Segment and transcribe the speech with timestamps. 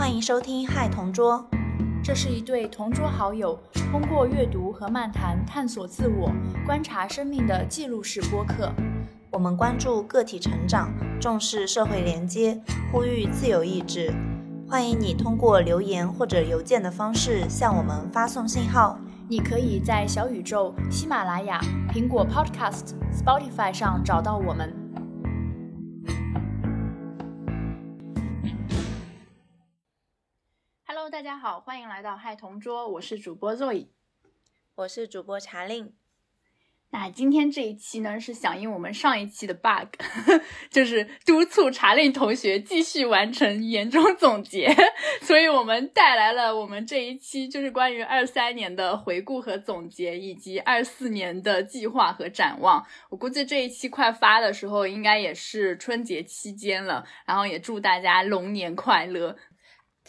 [0.00, 1.46] 欢迎收听《嗨同桌》，
[2.02, 3.60] 这是一对同桌好友
[3.92, 6.32] 通过阅读和漫谈探索自我、
[6.64, 8.72] 观察生命的记录式播客。
[9.30, 10.90] 我们关注个体成长，
[11.20, 12.58] 重视社会连接，
[12.90, 14.10] 呼吁自由意志。
[14.66, 18.98] 欢迎你通过留言或者邮件的方式向我们发送信号。
[19.28, 21.60] 你可以在小宇宙、喜马拉雅、
[21.92, 24.79] 苹果 Podcast、Spotify 上找到我们。
[31.20, 33.88] 大家好，欢迎来到嗨同桌，我是主播 Zoe，
[34.74, 35.92] 我是主播查令。
[36.92, 39.94] 那今天这一期呢，是响应我们上一期的 bug，
[40.72, 44.74] 就是督促查令同学继续完成年终总结，
[45.20, 52.84] 所以我们带来了我们这一期就是关于二三年的回顾和总结，以及二四年的计划和展望。
[53.10, 59.36] 我估计这一期快发的时候，应该也是春节期间了，然后也祝大家龙年快乐。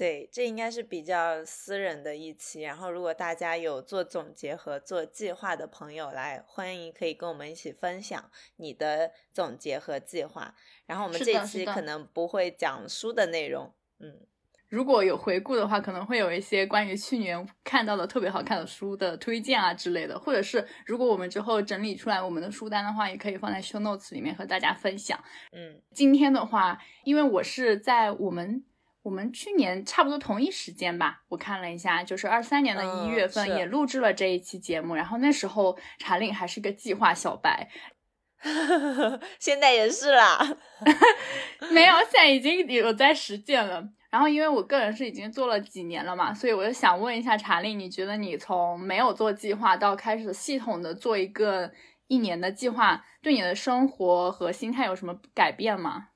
[0.02, 2.64] 对，这应该是比较私人的一期。
[2.64, 10.56] 然后，如果大家有做总结和做计划的朋友来，欢迎可以跟我们一起分享你的总结和计划。
[10.88, 13.72] 然后，我们这一期可能不会讲书的内容。
[14.00, 14.22] 嗯，
[14.70, 20.18] 如果有回顾的话，可能会有一些关于去年看到的特别好看的书的推荐啊之类的。
[20.18, 25.24] 或者是如果我们之后整理出来我们的书单的话，也可以放在 show notes 里面和大家分享。
[25.52, 28.64] 嗯，今天的话，因为我是在我们。
[29.04, 34.94] 我们去年差不多同一时间吧，我看了一下，就是二三年的一月份也录制了这一期节目。
[34.94, 37.68] 然后那时候查令还是个计划小白，
[39.40, 40.38] 现在也是啦，
[41.72, 43.90] 没有，现在已经有在实践了。
[44.12, 51.72] 然后因为我个人是已经做了几年了嘛，所以我就想问一下查令，你觉得你从没有做计划到开始系统的做一个
[52.08, 56.10] 一年的计划，对你的生活和心态有什么改变吗？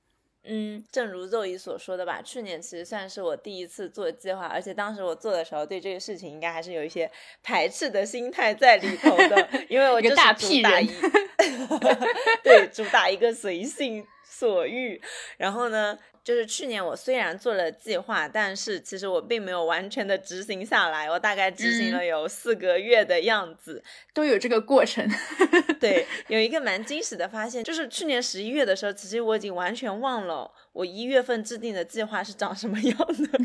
[0.47, 7.09] 嗯，正如肉姨所说的吧，去年其实算是我第一次做计划，而且当时我做的时候，对这个事情应该还是有一些
[7.41, 10.87] 排斥的心态在里头的， 因为我就是主打一，
[12.43, 15.01] 对，主打一个随性所欲，
[15.37, 15.97] 然后呢。
[16.25, 21.07] 就是去年我虽然做了计划，但是其实我并没有完全的执行下来。
[21.07, 25.07] 我大概执行了有四个月的样子，都有这个过程。
[25.79, 33.37] 对，有一个蛮惊喜的发现，就是去年十一月的时候，其实我已经完全忘了我一月份制定的计划是长什么样的。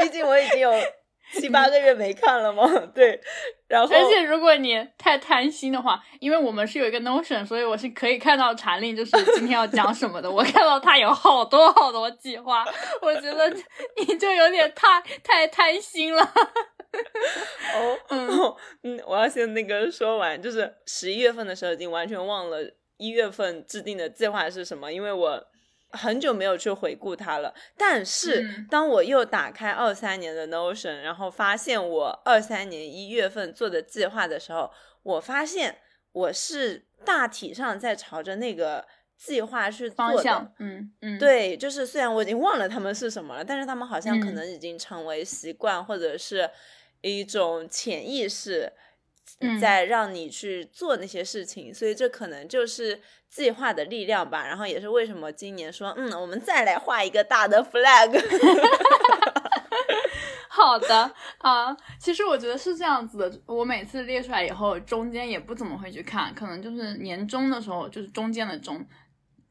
[0.00, 0.72] 毕竟我已经有。
[1.30, 2.66] 七八个月没看了嘛？
[2.94, 3.20] 对，
[3.68, 10.30] 然后而且如果你太贪心的话，因为我们是有一个 Notion，所以我是可以看到查令就是今天要讲什么的。
[10.30, 12.64] 我看到他有好多好多计划，
[13.02, 13.54] 我觉得
[13.98, 16.22] 你就有点太太贪心了。
[16.22, 22.58] 哦，嗯 嗯，我要先那个说完，就是十一月份的时候已经完全忘了
[22.96, 25.44] 一月份制定的计划是什么，因为我。
[25.90, 34.70] 很久没有去回顾它了，但是当我又打开二三年的 Notion，然后发现我二三年一月份做的计划的时候，
[35.02, 35.78] 我发现
[36.12, 40.52] 我是大体上在朝着那个计划去做的。
[40.58, 46.50] 嗯嗯，对，就是虽然我已经忘了他们是什么了，但是他们好像可能已经成为习惯，或者是
[47.00, 48.72] 一种潜意识。
[49.60, 54.46] 在让你去做那些事情，所以这可能就是计划的力量吧。
[54.46, 58.18] 然后也是为什么今年说，嗯，我们再来画一个大的 flag。
[60.50, 63.40] 好的啊，其实我觉得是这样子的。
[63.46, 68.84] 我每次列出来以后，中间也不怎么会去看，可能就是年终的时候，就是中间的中，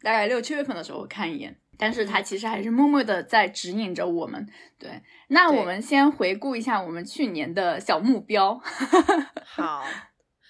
[0.02, 1.58] 大概六七月份的时候看一眼。
[1.78, 4.48] 但是它其实还是默默的在指引着我们。
[4.80, 8.60] 对，那我们先回顾一下我们去年的小目标。
[9.46, 9.86] 好，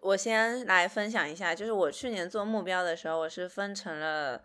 [0.02, 4.44] 我先来分享一下，就是我去年做目标的时候，我是分成了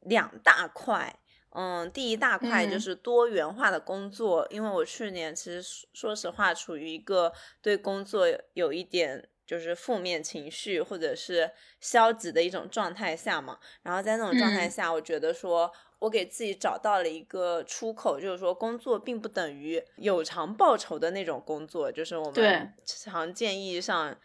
[0.00, 1.18] 两大块。
[1.50, 5.60] 嗯，第一大块就是多元化的工作，因为我去年其实
[5.92, 9.28] 说实话处于一个对工作有一点。
[9.50, 11.50] 就是负面情绪或者是
[11.80, 15.68] 消极的一种状态下嘛，然后在那种状态下，我觉得说
[15.98, 24.16] 我给自己找到了一个出口，就是说工作并不等于有偿报酬的那种工作，就是我们常见意义上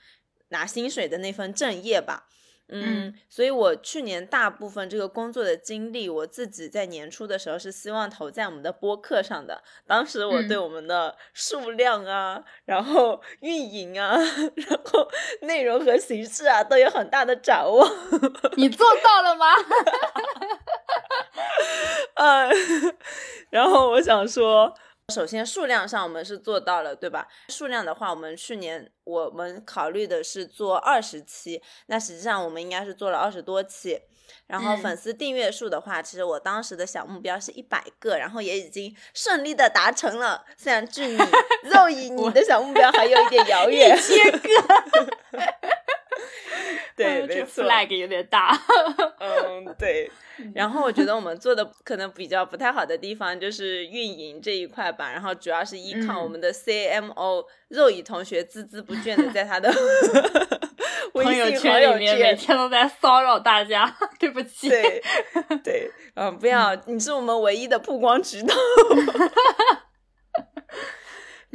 [0.50, 2.28] 拿薪水的那份正业吧。
[2.68, 9.62] 嗯，所以我去年大部分这个工作的经历，我自己在年初的时候是希望投在我们的播客上的。
[9.86, 14.18] 当时我对我们的数量啊，然后运营啊，
[14.56, 15.08] 然后
[15.42, 17.88] 内容和形式啊，都有很大的掌握。
[18.56, 19.46] 你做到了吗？
[22.16, 22.50] 嗯
[23.52, 24.74] 然后我想说。
[25.14, 27.28] 首先数量上我们是做到了，对吧？
[27.50, 34.02] 数量的话，我们去年我们考虑的是做二十期，那实际上我们应该是做了二十多期。
[34.48, 40.44] 然后粉丝订阅数的话，其实我当时的小目标是一百个，然后也已经顺利的达成了。
[40.58, 41.18] 虽然距离
[41.70, 44.40] 肉以你的小目标还有一点遥远，一千个。
[46.96, 48.58] 对，没错，flag 有点大。
[49.20, 50.10] 嗯，对。
[50.54, 59.72] 然后我觉得我们做的可能比较不太好的地方就是运营这一块吧，然后主要是依靠我们的 CMO 肉乙同学孜孜不倦的在他的
[61.14, 63.96] 朋友圈里面每天都在骚扰大家。
[64.20, 64.68] 对不起。
[64.68, 65.02] 对
[65.64, 68.54] 对，嗯，不要，你是我们唯一的曝光渠道。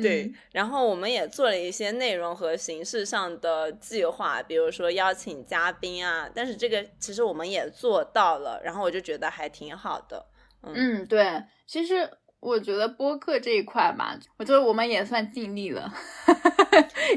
[0.02, 10.26] 对，然后我们也做了一些内容和形式上的计划，比如说邀请嘉宾啊，但是这个其实我们也做到了，然后我就觉得还挺好的。
[10.62, 12.10] 嗯，对，其实
[12.40, 15.92] 我觉得播客这一块吧，我觉得我们也算尽力了，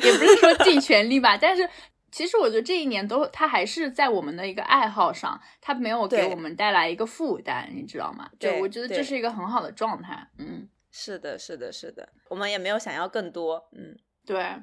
[0.01, 1.69] 也不是说尽全力吧，但是
[2.11, 8.29] 其实我觉得这一年都，它还是在我们的一个爱好上，它没有给我们带来一个负担，你知道吗？
[8.39, 10.27] 对，我觉得这是一个很好的状态。
[10.37, 10.67] 嗯。
[10.95, 13.97] 是的，是的，是的，我们也没有想要更多，嗯，
[14.27, 14.61] 对，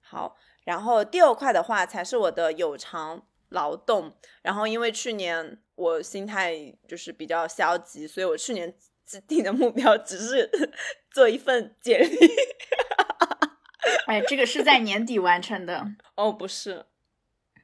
[0.00, 10.50] 好，然后第二块的话才是我的有偿劳动，然后因为去年我心态就是比较消极，所以我去年制定的目标只是
[11.14, 12.16] 做一份简历，
[14.10, 15.86] 哎，这个是在年底完成的，
[16.16, 16.86] 哦，不是。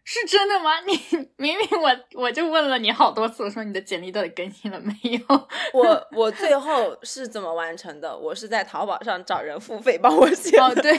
[0.09, 0.71] 是真的吗？
[0.87, 0.93] 你
[1.37, 5.49] 明明我我就问了你好多次，我说你的简历到底更新了没有？
[5.75, 8.17] 我我最后是怎么完成的？
[8.17, 10.57] 我是在淘宝上找人付费帮我写。
[10.59, 10.97] 哦，对，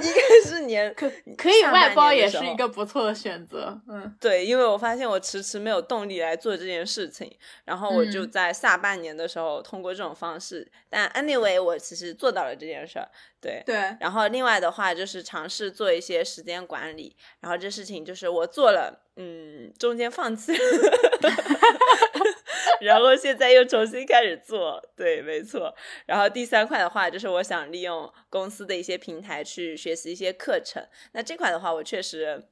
[0.00, 3.80] 应该是年可可以外包也是一个不错的选择。
[3.88, 7.30] 嗯，对，因为我发现我迟迟没有动力来做这件事情，
[7.64, 10.70] 然后我就在下半年的时候通过这种方式。
[10.88, 13.08] 但 anyway，我其实做到了这件事儿。
[13.40, 20.52] 对对，然后另外的话就是尝试做一些时间管理，然后这事情就是我做了，嗯，中间放弃，
[22.80, 25.74] 然后现在又重新开始做，对，没错。
[26.06, 32.44] 然后第三块的话就是我想利用公司的一些平台去学习一些课程，那这块的话我确实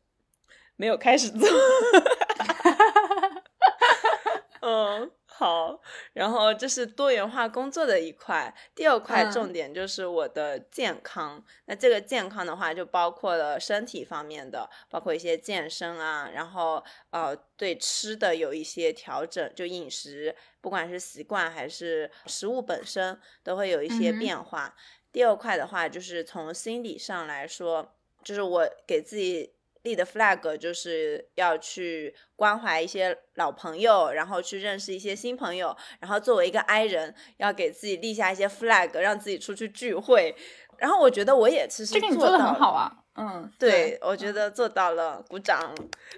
[0.76, 1.48] 没有开始做，
[4.62, 5.10] 嗯。
[5.38, 5.78] 好，
[6.14, 11.44] 然后这是多元化工作的一块，第二块重点就是我的健康。
[11.66, 24.74] 那这个健康的话，就包括了身体方面的，包括一些健身啊，然后呃，对吃的有一些调整，就饮食，不管是习惯还是食物本身，都会有一些变化。
[25.12, 27.94] 第二块的话，就是从心理上来说，
[28.24, 29.55] 就是我给自己。
[29.86, 40.34] 立的 flag 就是要去关怀一些老朋友，然后去认识一些新朋友，然后作为一个 I 人，要给自己立下一些 flag，让自己出去聚会。
[40.78, 45.72] 然后我觉得我也其实这个你做的很好啊，嗯，对，我觉得做到了，鼓掌。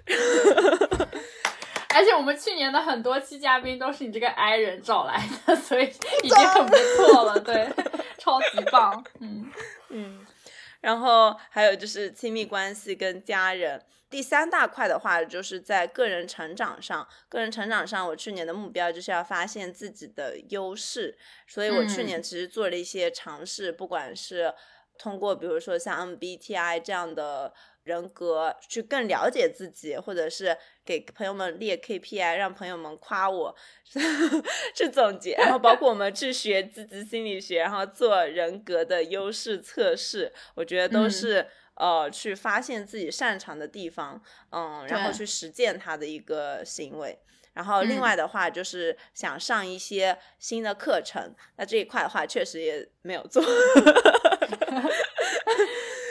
[1.95, 5.85] 而且我们去年的很多期嘉宾都是你这个 I 人找来的，所以
[6.23, 7.67] 已经很不错了，对，
[8.17, 9.51] 超级棒，嗯
[9.89, 10.25] 嗯。
[10.81, 17.07] 然后还有就是亲密关系跟家人，第三大块的话就是在个人成长上。
[17.27, 21.17] 个人成长上，我去年的目标就是要发现自己的优势，
[21.47, 24.53] 所以我去年其实做了一些尝试，不管是
[24.97, 27.53] 通过比如说像 MBTI 这样的。
[27.83, 30.55] 人格去更了解自己，或者是
[30.89, 33.55] 给朋友们列 KPI，让朋友们夸我，
[34.73, 47.19] 去总结，然后包括我们去学积极心理学，然后做人格的优势测试，我觉得都是呃去发现自己擅长的地方，嗯，然后去实践他的一个行为。
[47.53, 53.43] 然后另外的话就是想上一些新的课程，那这一块的话确实也没有做。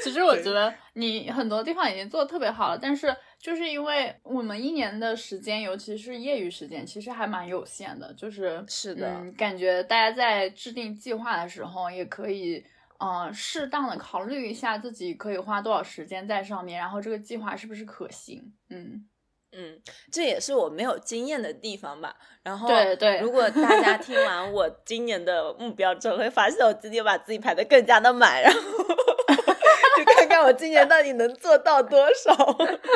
[0.04, 8.12] 其实我觉得你很多地方已经做的特别好了，但是就是因为我们一年的时间，尤其是业余时间，其实还蛮有限的。
[8.14, 12.64] 就是是的，感觉大家在制定计划的时候，也可以
[12.98, 18.52] 嗯适当的考虑一下自己可以花多少时间在上面，然后这个计划是不是可行。
[18.70, 19.08] 嗯
[19.52, 19.80] 嗯，
[20.10, 22.16] 这也是我没有经验的地方吧。
[22.42, 28.60] 然后对对，如果大家听完我今年的目标之后，会发现我自己把自己排的更加的满，然后。
[30.42, 32.34] 我今年到底能做到多少。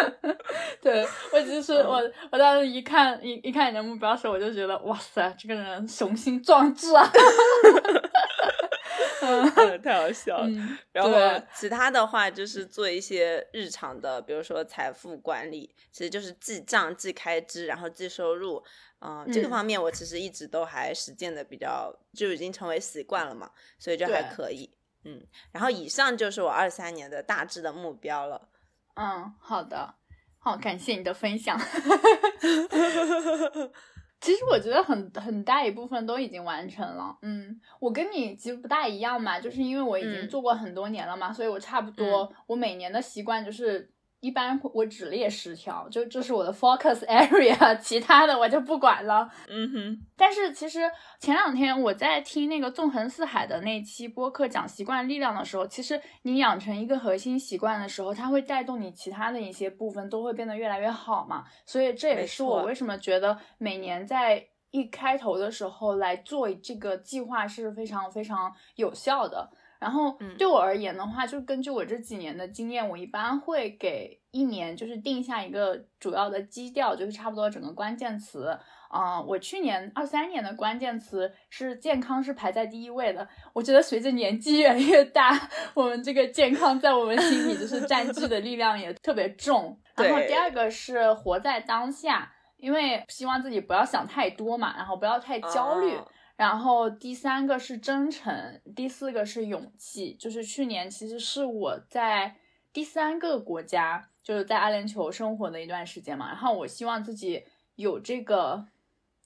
[0.80, 7.08] 对我就是我，我当时一看一一看你的目标时，我就觉得哇塞，这个人雄心壮志啊！
[9.82, 10.46] 太好笑了。
[10.46, 11.12] 嗯，然后
[11.54, 18.62] 其他的话就是做一些日常的，比如说财富管理，其实就是记账、记开支，然后记收入。
[19.04, 24.70] 嗯，这个嗯方面我其实一直都还实践的比较，就已经成为习惯了嘛，所以就还可以。
[25.04, 28.48] 嗯，然后以上就是我二三年的大致的目标了。
[28.94, 29.94] 嗯，好的，
[30.38, 31.58] 好，感谢你的分享。
[34.20, 37.18] 其实我觉得很很大一部分都已经完成了。
[37.22, 43.91] 嗯，我跟你其实不大一样嘛，就是因为我已经嗯做过很多年了嘛，所以我差不多，我每年的习惯就是。
[44.22, 49.28] 一般我只列十条，就这是我的 focus area，其他的我就不管了。
[49.48, 50.88] 嗯哼，但是其实
[51.18, 61.44] 前两天我在听那个纵横四海的那期播客讲习惯力量的时候，其实你养成一个核心习惯的时候，它会带动你其他的一些部分都会变得越来越好嘛。
[61.66, 69.50] 所以这也是我为什么觉得每年在一开头的时候来做这个计划是非常非常有效的。
[69.82, 78.56] 然后嗯对我而言的话，就根据我这几年的经验，我一般会给一年就是定下一个主要的基调，就是差不多整个关键词。
[78.88, 83.26] 啊、我去年二三年的关键词是健康，是排在第一位的。
[83.54, 89.80] 我觉得随着年纪越来越大，我们这个健康在我们心里就是占 据的力量也特别重。
[89.96, 95.96] 然后第二个是活在当下，因为希望自己不要想太多嘛，然后不要太焦虑。
[95.96, 96.06] 哦
[96.42, 100.12] 然后第三个是真诚，第四个是勇气。
[100.14, 102.34] 就是去年其实是我在
[102.72, 106.26] 第三个国家，就是在阿联酋生活的一段时间嘛。
[106.26, 107.44] 然后我希望自己
[107.76, 108.66] 有这个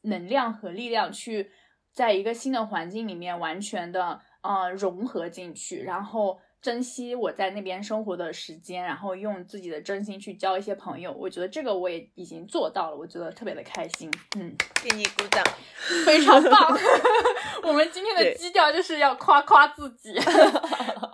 [0.02, 1.50] 能量和力量去
[1.90, 11.12] 在一个新的环境里面完全的呃融合进去，然后珍惜我在那边生活的时间，然后用自己的真心去交一些朋友。
[11.12, 14.10] 我觉得这个我也已经做到了，我觉得特别的开心。
[14.36, 14.56] 嗯。
[14.82, 15.44] 给你鼓掌。
[16.04, 16.76] 非常棒。
[17.62, 20.14] 我们今天的基调就是要夸夸自己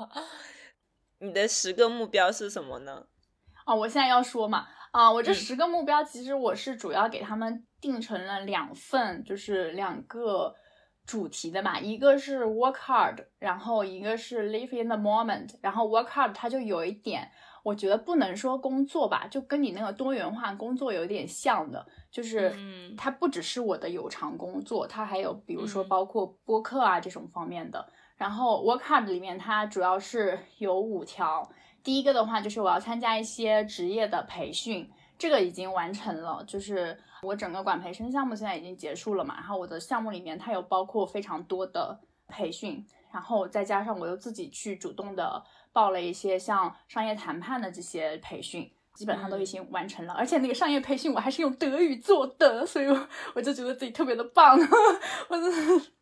[1.21, 3.07] 你的十个目标是什么呢？
[3.65, 3.75] 啊！
[3.75, 10.55] 我现在要说嘛，啊，我这嗯十个目标其实我是主要给他们定成了两份，就是两个
[11.05, 15.51] 主题的嘛，一个是 work hard，然后一个是 live in the moment。
[15.61, 17.29] 然后 work hard 它就有一点，
[17.65, 27.87] 我觉得不能说工作吧，就跟你那个多元化工作有点像的，就是嗯它不只是我的有偿工作，它还有比如说嗯包括播客啊这种方面的。
[28.17, 31.51] 然后 work hard 里面它主要是有五条，
[31.83, 34.89] 第一个的话就是我要参加一些职业的培训，
[35.23, 45.41] 这个已经完成了，就是我整个管培生项目现在已经结束了嘛，然后我的项目里面它有包括非常多的培训，然后再加上我又自己去主动的
[45.73, 48.69] 报了一些像商业谈判的这些培训。
[48.95, 54.59] 基本上都已经完成了，而且那个商业培训我还是用德语做的，所以我我就觉得自己特别 的棒。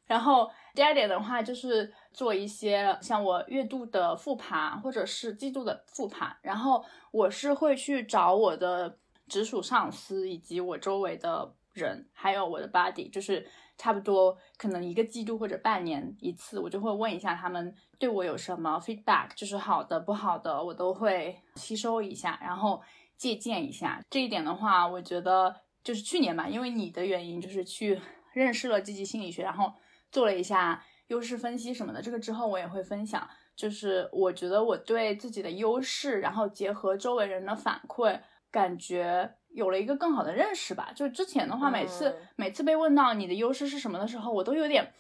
[0.07, 6.35] 然后第二点的话，就是做一些像我月度的复盘，或者是季度的复盘。
[6.43, 8.99] 然后我是会去找我的
[9.31, 13.47] 直属上司，以及我周围的人，还有我的 body，就是
[13.79, 22.83] 差不多可能一个季度或者半年一次，我就会问一下他们对我有什么 feedback，就是好的不好的，我都会吸收一下，然后
[23.17, 24.03] 借鉴一下。
[24.11, 28.01] 这一点的话，我觉得就是去年吧，因为你的原因，就是去
[28.33, 29.73] 认识了积极心理学，然后
[30.11, 32.03] 做了一下优势分析什么的。
[32.03, 40.93] 这个之后我也会分享，就是我觉得我对自己的优势，然后结合周围人的反馈，感觉有了一个更好的认识吧。
[40.95, 44.93] 就之前的话，每次、嗯每次被问到你的优势是什么的时候，我都有点。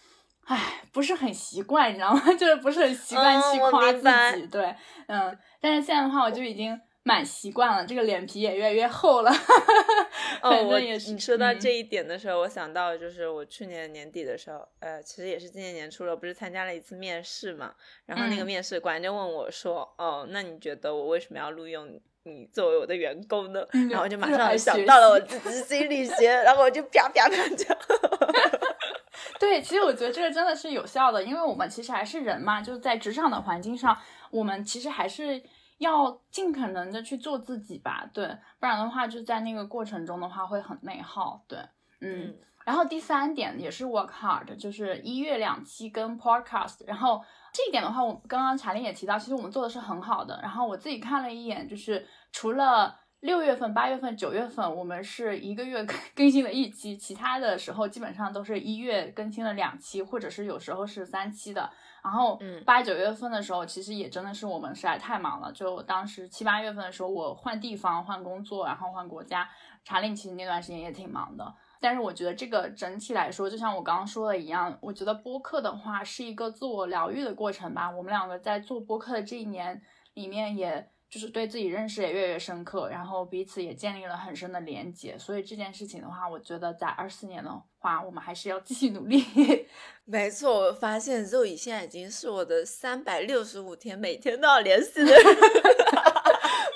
[0.47, 2.21] 唉，不是很习惯，你知道吗？
[2.35, 4.75] 就是不是很习惯去夸自己，对，
[5.07, 5.39] 嗯。
[5.61, 9.31] 但是现在的话，我就已经蛮习惯了，这个脸皮也越来越厚了。
[10.43, 17.75] 哦，反我正也是你说到嗯这一点的时候，我想到就是我去年年底的时候，呃，其实也是今年年初了，不是参加了一次面试嘛，
[18.07, 22.47] 然后那个嗯面试官就问我说，哦，那你觉得我为什么要录用你？
[22.53, 23.65] 作为我的员工呢？
[23.73, 27.77] 嗯然后我就马上想到了我习自己心理学，然后我就啪啪啪讲。
[29.39, 33.97] 对，其实我觉得这个真的是有效的，因为我们其实还是人嘛，就是在职场的环境上，
[34.31, 35.43] 我们其实还是
[35.79, 38.27] 要尽可能的去做自己吧，对，
[38.59, 41.59] 不然的话就在那个过程中的话会很内耗，对，
[42.01, 42.27] 嗯。
[42.27, 42.35] 嗯
[42.71, 46.77] 然后第三点也是 work hard，就是一月两期跟 podcast。
[46.87, 47.21] 然后
[47.53, 50.39] 这一点的话，我刚刚查令也提到，其实我们做的是很好的。
[50.41, 61.69] 然后我自己看了一眼，就是除了六月份、八月份、九月份，我们是一个月更 更新了一期，其他的时候基本上都是一月更新了两期，或者是有时候是三期的。
[62.05, 65.51] 然后嗯八九月份的时候，其实也真的是我们实在太忙了。
[65.51, 69.49] 就当时七八月份的时候，我换地方、换工作，然后换国家，
[69.83, 71.53] 查令其实那段时间也挺忙的。
[71.81, 77.91] 但是我觉得这个整体来说，就像我刚刚说的一样，我觉得播客的话是一个自我疗愈的过程吧。
[77.91, 79.81] 我们两个在做播客的这一年
[80.15, 85.17] 里面，也就是对自己认识也越来越深刻，然后彼此也建立了很深的连接。
[85.19, 89.25] 所以这件事情的话，我觉得在二四年的话，我们还是要继续努力。
[90.05, 95.15] 没错，我发现肉乙现在已经是我的三百六十五天每天都要联系的人。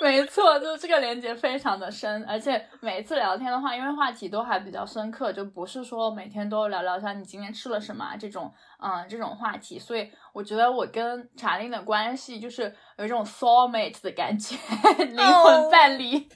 [0.05, 9.79] 没错，就是这个连接非常的深，而且每一次聊天的话，因为话题都还比较深刻，就不是说每天都聊聊像你今天吃了什么这种，嗯，这种话题。
[9.79, 14.55] 所以我觉得我跟查令的关系就是有一种 soul mate 的感觉，
[15.03, 16.29] 灵魂伴侣，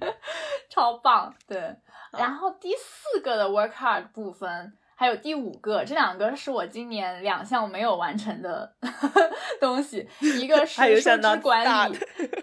[0.70, 1.34] 超棒。
[1.46, 1.76] 对，
[2.12, 4.72] 然后第四个的 work hard 部分。
[5.02, 8.72] 还有第五个，这两个是我今年两项没有完成的
[9.60, 11.98] 东西，一个 是收支管理，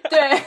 [0.09, 0.37] 对，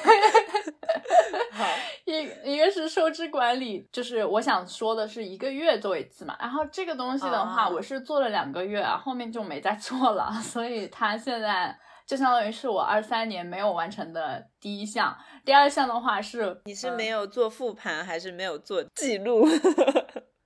[2.04, 11.74] 一一个是收支管理，就是我想说的是一个月做一次嘛，然后这个东西的话，我是做了两个月，后面就没再做了，所以它现在
[12.06, 15.16] 就相当于是我二三年没有完成的第一项，
[15.46, 19.48] 第二项的话是你是没有做复盘还是没有做记录？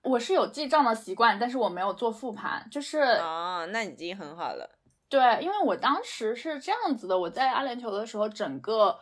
[0.06, 4.68] 我是有记账的习惯，但是我没有做复盘，就是哦，那已经很好了。
[5.08, 8.96] 对，因为我当时是这样子的，我在阿联酋的时候，整个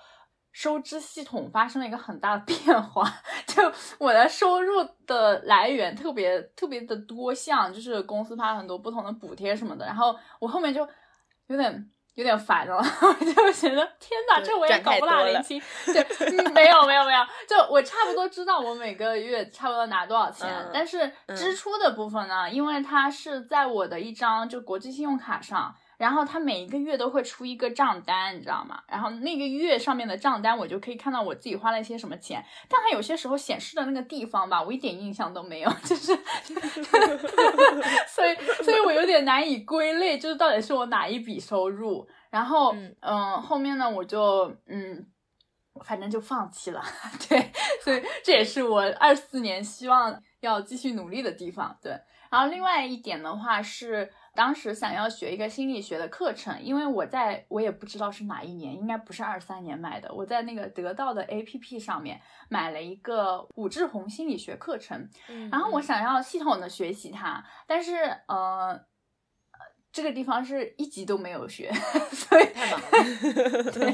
[0.52, 3.08] 收支系统发生了一个很大的 变化，
[3.46, 3.62] 就
[3.98, 10.88] 我的收入的来源特别特别的多项，就是公司发很多不同的补贴什么的，然后我后面就
[11.48, 11.90] 有点。
[12.14, 15.60] 有点烦了， 我就觉得天哪，这我也搞不大年轻。
[15.86, 25.74] 对，没有没有没有，就我差不多知道我每个月差不多拿多少钱，但是支出的部分呢，因为它是在我的一张就国际信用卡上。
[25.96, 28.82] 然后他每一个月都会出一个账单，你知道吗？
[28.88, 32.44] 然后那个月上面的账单，我就可以看到我自己花了一些什么钱。
[32.68, 36.14] 但他有些时候显示的那个地方吧，我一点印象都没有，就是，
[38.08, 38.34] 所以，
[38.64, 42.06] 所以我有点难以归类，就是到底是我哪一笔收入。
[42.28, 45.06] 然后，嗯，后面呢，我就，嗯，
[45.84, 46.82] 反正就放弃了。
[47.28, 51.78] 对，所以这也是我二四年希望要继续努力的地方。
[51.80, 51.92] 对，
[52.30, 54.12] 然后另外一点的话是。
[54.34, 60.12] 当时想要学一个心理学的课程，因为我在我也不知道是哪一年，应该不是二三年买的。
[60.12, 65.08] 我在那个得到的 APP 上面买了一个武志红心理学课程，
[65.50, 67.94] 然后我想要系统的学习它，但是
[68.28, 68.84] 呃。
[69.94, 71.70] 这个地方是一集都没有学，
[72.10, 73.92] 所以太忙了， 对，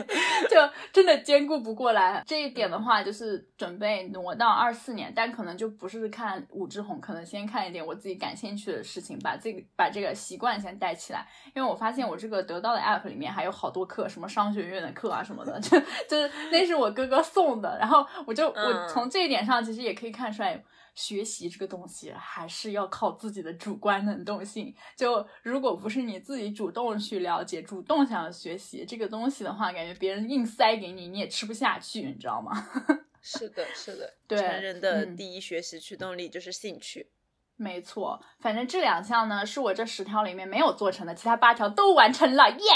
[0.48, 0.56] 就
[0.90, 2.24] 真的兼顾不过来。
[2.26, 11.28] 这一点的话，就是准备挪到二四年，但可能就不是看武志红，可能先看一点我自己感兴趣的事情，把这个把这个习惯先带起来。
[11.54, 17.76] 因为我发现我这个得到的 app 里面还有好多课，什么商学院的课啊什么的，就就是那是我哥哥送的。
[17.78, 20.64] 然后我就我从这一点上其实也可以看出来。
[20.94, 24.74] 学习这个东西还是要靠自己的主观能动性。
[24.96, 32.52] 就如果不是你自己主动去了解、主动想要学习这个东西的话，感觉别人硬塞给你，你也吃不下去，你知道吗？
[33.22, 34.14] 是的，是的。
[34.26, 37.10] 对，成人的第一学习驱动力就是兴趣。
[37.56, 42.66] 没错，反正这两项呢是我这十条里面没有做成的，其他八条都完成了，耶！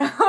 [0.00, 0.26] 然后，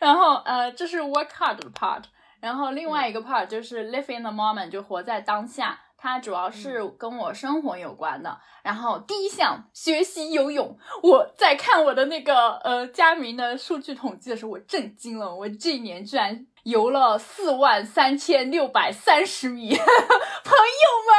[0.00, 2.04] 然后呃，这是 work hard 的 part，
[2.40, 5.78] 然后另外一个 part 就是 live in the moment，就活在当下。
[6.02, 8.40] 它主要是跟我生活有关的。
[8.62, 19.68] 然后第一项学习游泳，我在看我的那个呃佳明的数据统计的时候，我震惊了，我这一年居然游了四万三千六百三十米。
[19.76, 19.86] 朋友
[21.06, 21.14] 们，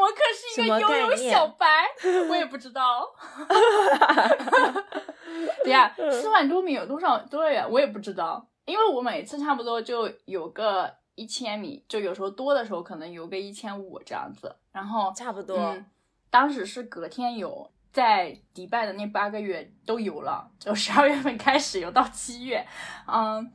[0.00, 1.66] 我可是一个游泳小白，
[2.30, 3.06] 我也不知道。
[5.62, 7.70] 对呀，四万多米有多少多远？
[7.70, 10.98] 我也不知道，因为我每次差不多就有个。
[11.20, 15.76] 一千米，就有时候多的时候可能游个一千五这样子，然后差不多。
[16.30, 22.66] 当时是隔天游，在迪拜的那八个月都游了，就十二月份开始游到七月，
[23.06, 23.52] 嗯，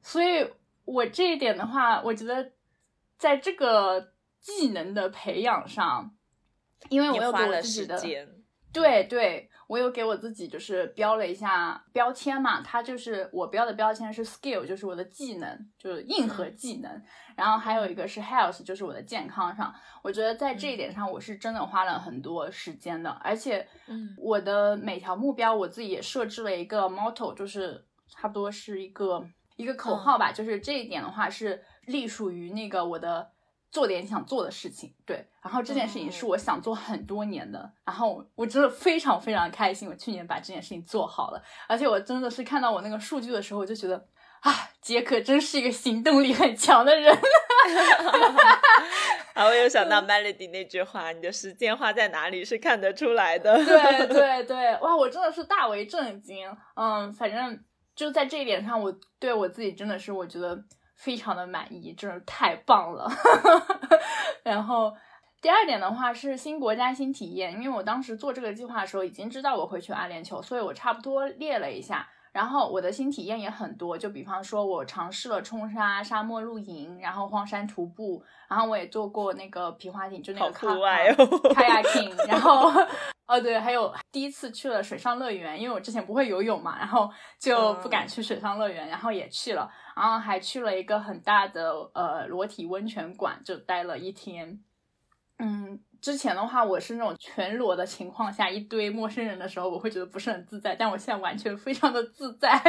[0.00, 0.48] 所以
[0.84, 2.52] 我这一点的话，我觉得
[3.18, 6.14] 在这个技能的培养上，
[6.88, 7.98] 因为我有给我自己的，
[8.72, 9.50] 对对。
[9.72, 17.02] 我有给我自己就是标了一下标签嘛，它就是我标的标签是 skill，就是我的技能，就是硬核技能。
[17.34, 19.74] 然后还有一个是 health，就是我的健康上。
[20.02, 23.08] 我觉得在这一点上，我是真的花了很多时间的。
[23.24, 23.66] 而且，
[24.18, 30.30] 我的每条目标我自己也设置了一个 motto，就是差不多是一个一个口号吧。
[30.30, 33.30] 就是这一点的话是隶属于那个我的。
[33.72, 44.06] 做点想做的事情，对，然后这件事情是我想做很多年的，然后我真的非常非常开心，我去年把这件事情做好了，而且我真的是看到我那个数据的时候，我就觉得
[44.42, 47.16] 啊，杰克真是一个行动力很强的人，
[49.34, 53.56] 啊，我又想到 Melody 那句话：“你的时间花在哪里是看得出来的。
[53.64, 56.46] ”对对对，哇，我真的是大为震惊。
[56.74, 57.58] 嗯，反正
[57.94, 60.62] 就在这一点上，我对我自己真的是我觉得
[61.02, 63.10] 非常的满意，真是太棒了。
[64.44, 64.96] 然后
[65.40, 72.08] 第二点的话是新国家新体验，因为我当时做这个计划的时候已经知道我会去阿联酋，所以我差不多列了一下。
[72.32, 81.14] 然后我的新体验也很多，就比方说，我尝试了冲沙、沙漠露营，然后荒山徒步，然后我也做过那个皮划艇，就那个户外哦
[81.54, 82.70] ，kayaking，然后，
[83.26, 94.58] 哦对，还有第一次去了水上乐园，因为我之前不会游泳嘛，然后就不敢去水上乐园，然后也去了，然后还去了一个很大的呃裸体温泉馆，就待了一天，
[95.38, 95.80] 嗯。
[96.02, 100.74] 之前的话，我是那种全裸的情况下，一堆陌生人的时候，我会觉得不是很自在。
[100.74, 102.60] 但我现在完全非常的自在。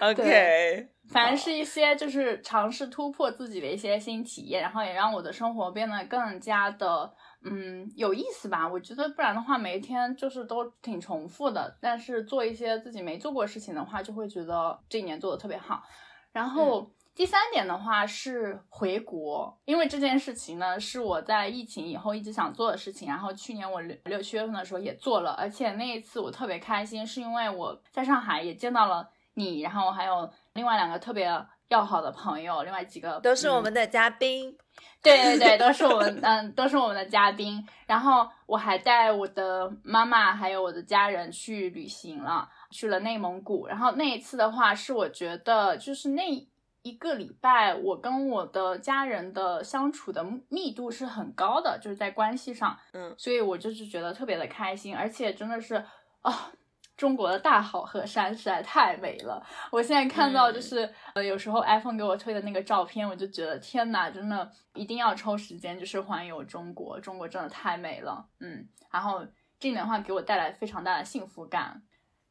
[0.00, 7.10] OK，反正是一些就是尝试突破自己的一些新体验，然后也让我的生活变得更加的
[7.44, 8.68] 嗯有意思吧。
[8.68, 11.78] 我觉得不然的话，每一天就是都挺重复的。
[11.80, 15.82] 但是做一些自己没做过事情的话，就会觉得这一年做的特别好。
[16.30, 16.90] 然后。
[17.20, 31.30] 第三点的话是回国，因为这件事情呢是我在疫情以后一直想做的事情，然后去年我六六七月份的时候也做了，而且那一次我特别开心，是因为我在上海也见到了你，然后还有另外两个特别
[31.68, 34.56] 要好的朋友，另外几个都是我们的嘉宾，
[35.02, 46.48] 对对对，都是我们嗯都是我们的嘉宾，然后我还带我的妈妈还有我的家人去旅行了，去了内蒙古，然后那一次的话是我觉得就是那。
[46.82, 55.74] 一个礼拜，我跟我的家人的相处的密度是很高的，就是在关系上，嗯，所以我就是觉得特别的开心，而且真的是
[56.22, 56.50] 啊，
[56.96, 59.44] 中国的大好河山实在太美了。
[59.70, 69.22] 我现在看到就是呃，有时候 iPhone 给我推的那个照片，我就觉得天呐，真的一定要抽时间就是环游中国，中国真的太美了，嗯，然后
[69.58, 71.82] 这点的话给我带来非常大的幸福感。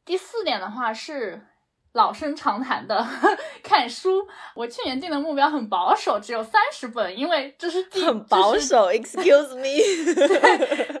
[0.04, 1.46] 第四点的话是。
[1.92, 3.04] 老生常谈的
[3.64, 4.24] 看书，
[4.54, 8.90] 我去年定的目标很保守，只有三十本，因为这是很保守。
[8.94, 9.64] Excuse me，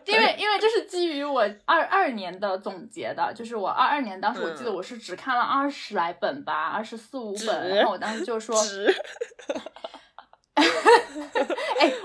[0.04, 8.56] 因为因为这是基于我二二年的总结的，就是我二二年当时我记得我是只看了二十来本吧，二十四五本，然后我当时就说，
[10.54, 10.64] 哎，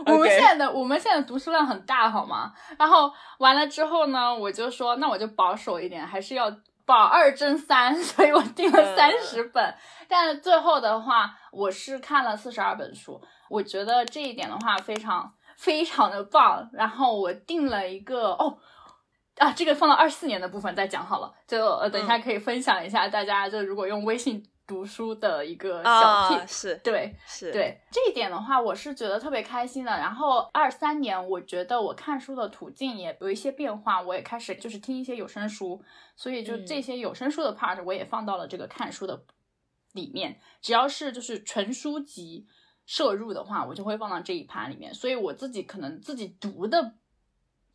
[0.06, 2.54] 我们现在的我们现在读书量很大，好吗？
[2.78, 6.56] 然后完了之后呢，我就说那我就保守一点，还是要。
[6.86, 9.76] 保二争三， 所以我订了三十本，
[10.08, 16.69] 但是最后的话，我是看了四十二本书，我觉得这一点的话非常非常的棒。
[16.74, 18.58] 然后我定了一个哦
[19.38, 24.43] 啊，这个放到二四年的部分再讲好了，就呃等一下可以分享一下，大家就如果用微信。
[24.67, 29.91] 读书的一个小是对，是对这一点的话，我是觉得特别开心的。
[29.91, 35.84] 然后二三年，我觉得我看书的途径也有一些变化，我也开始就是听一些有声书，
[36.15, 39.23] 所以就这些有声书的 part 我也放到了这个看书的
[39.93, 40.39] 里面。
[40.62, 42.47] 只要是就是纯书籍
[42.88, 44.91] 摄入的话，我就会放到这一盘里面。
[44.91, 46.95] 所以我自己可能自己读的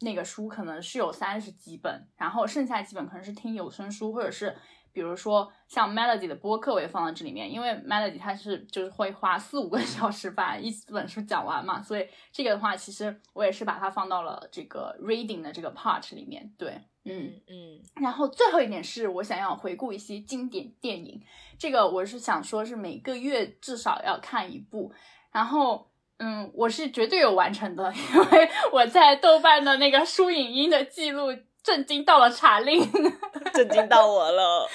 [0.01, 4.57] 那个书可能是有三十几本，然后剩下几本可能是听有声书或者是。
[4.93, 16.53] 比如说像 Melody 的播客，我也放到这里面，因为 Melody 它是就是会花四五个 小时把一本书讲完嘛，所以这个的话，其实我也是把它放到了这个 reading 的这个 part 里面。
[16.59, 17.81] 对，嗯嗯。
[18.01, 21.23] 然后最后一点是我想要回顾一些经典电影，
[21.59, 24.93] 这个我是想说是每个月至少要看一部，
[25.31, 31.29] 然后嗯，我是绝对有完成的，因为我在豆瓣的那个书影音的记录。
[31.63, 32.81] 震惊到了查令，
[33.53, 34.67] 震惊到我了，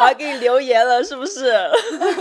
[0.00, 1.52] 我还给你留言了，是不是？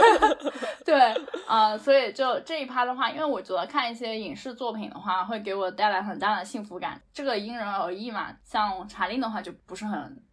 [0.84, 1.00] 对，
[1.46, 8.36] 啊，所以就这一趴的话，因为我觉得看一些影视作品的话，会给我带来很大的幸福感，这个因人而异嘛。
[8.44, 10.24] 像查令的话，就不是很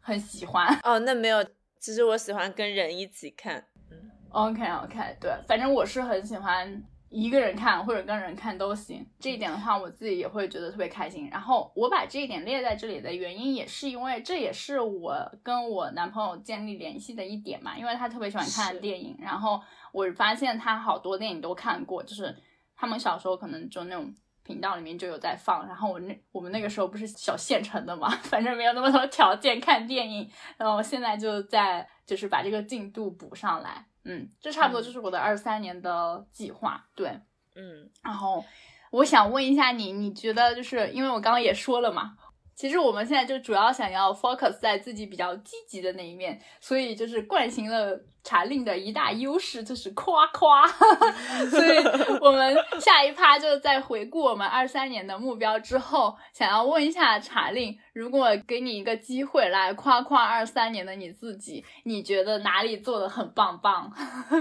[0.00, 0.66] 很喜欢。
[0.82, 1.44] 哦，那没有，
[1.78, 3.64] 其实我喜欢跟人一起看。
[3.90, 6.82] 嗯，OK OK，对，反正我是很喜欢。
[7.10, 11.28] 一个人看或者跟人看都行，这一点的话，我自己也会觉得特别开心。
[11.28, 19.60] 然后我把这一点列在这里的原因，也是因为这也是我跟我男朋友建立联系的一点嘛，因为他特别喜欢看电影，然后
[19.92, 22.32] 我发现他好多电影都看过，就是
[22.76, 33.86] 他们小时候可能就那种频道里面就有在放，然后我那我们那个时候不是小县城的嘛， 反正没有那么多条件看电影，然后现在就在就是把这个进度补上来。
[34.04, 36.86] 嗯，这差不多就是我的二三年的计划。
[36.94, 37.08] 对，
[37.54, 38.44] 嗯，然后
[38.90, 42.16] 我想问一下你，你觉得就是因为我刚刚也说了嘛，
[42.54, 50.66] 其实我们现在就主要想要 focus 在自己比较积极的那一面，所以就是惯行了查令的一大优势就是夸夸，
[51.48, 51.78] 所以
[52.20, 63.90] 我们下一趴就在回顾我们二三年的目标之后，想要问一下查令，如果给你一个机会来夸夸二三年的你自己，你觉得哪里做的很棒棒？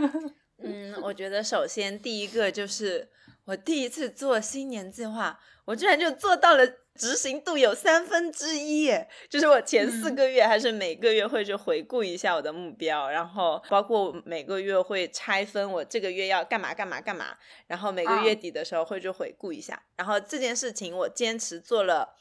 [0.62, 3.08] 嗯，我觉得首先第一个就是
[3.46, 6.68] 我第一次做新年计划，我居然就做到了。
[7.00, 22.16] 执行度有三分之一耶，就是我前四个月还是每个月会去回顾一下我的目标，然后包括每个月会拆分我这个月要干嘛干嘛干嘛，然后每个月底的时候会去回顾一下，然后这件事情我坚持做了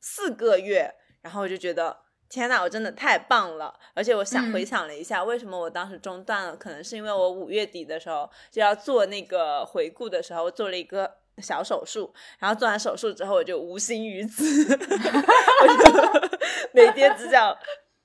[0.00, 0.92] 四个月，
[1.22, 1.96] 然后我就觉得
[2.28, 3.78] 天呐，我真的太棒了！
[3.94, 11.18] 而且我想回想了一下，为什么我当时中断了，可能是因为我五月底的时候就要做那个回顾的时候做了一个。
[11.38, 16.28] 小手术，然后做完手术之后，我就无心于此， 我就
[16.72, 17.56] 每天只想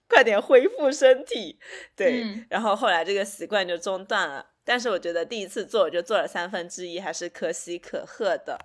[0.07, 1.59] 快点恢复身体。
[1.95, 4.45] 对，然后后来这个习惯就中断了。
[4.63, 8.59] 但是我觉得第一次做，我就做了三分之一，还是可喜可贺的。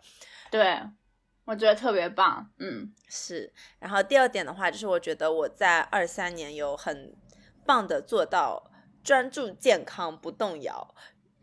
[0.50, 0.80] 对，
[1.44, 2.50] 我觉得特别棒。
[2.58, 3.52] 嗯，是。
[3.78, 7.14] 然后第二点的话，就是我觉得我在二三年有很
[7.64, 8.70] 棒的做到
[9.02, 10.94] 专注健康不动摇。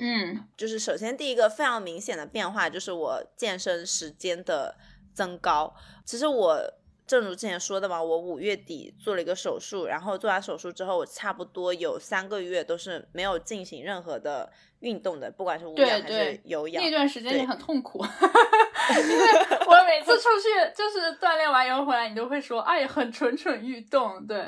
[0.04, 4.76] 嗯，就是首先第一个非常明显的变化就是我健身时间的
[5.14, 5.72] 增高。
[6.04, 6.60] 其实我
[7.06, 16.84] 正如之前说的嘛，我五月底做了一个手术，然后做完手术之后，我差不多有三个月都是没有进行任何的运动的，不管是无氧还是有氧。
[16.84, 18.00] 那段时间也很痛苦，
[19.08, 19.26] 因为
[19.68, 24.26] 我每次出去就是锻炼完以后回来，你都会说，哎，很蠢蠢欲动。
[24.26, 24.44] 对，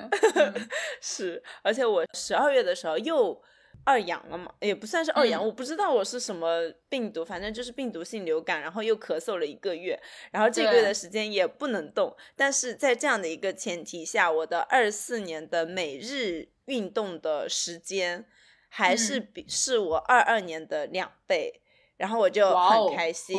[1.00, 3.40] 是，而且我十二月的时候又。
[3.86, 10.00] 二阳了嘛，也不算是二阳，我不知道我是什么病毒，反正就是病毒性流感，然后又咳嗽了一个月，
[10.32, 12.16] 然后这个月的时间也不能动。
[12.36, 18.26] 但是在这样的一个前提下，我的二四年的每日运动的时间
[18.70, 21.62] 还是比是我二二年的两倍，
[21.98, 23.36] 然后我就很开心，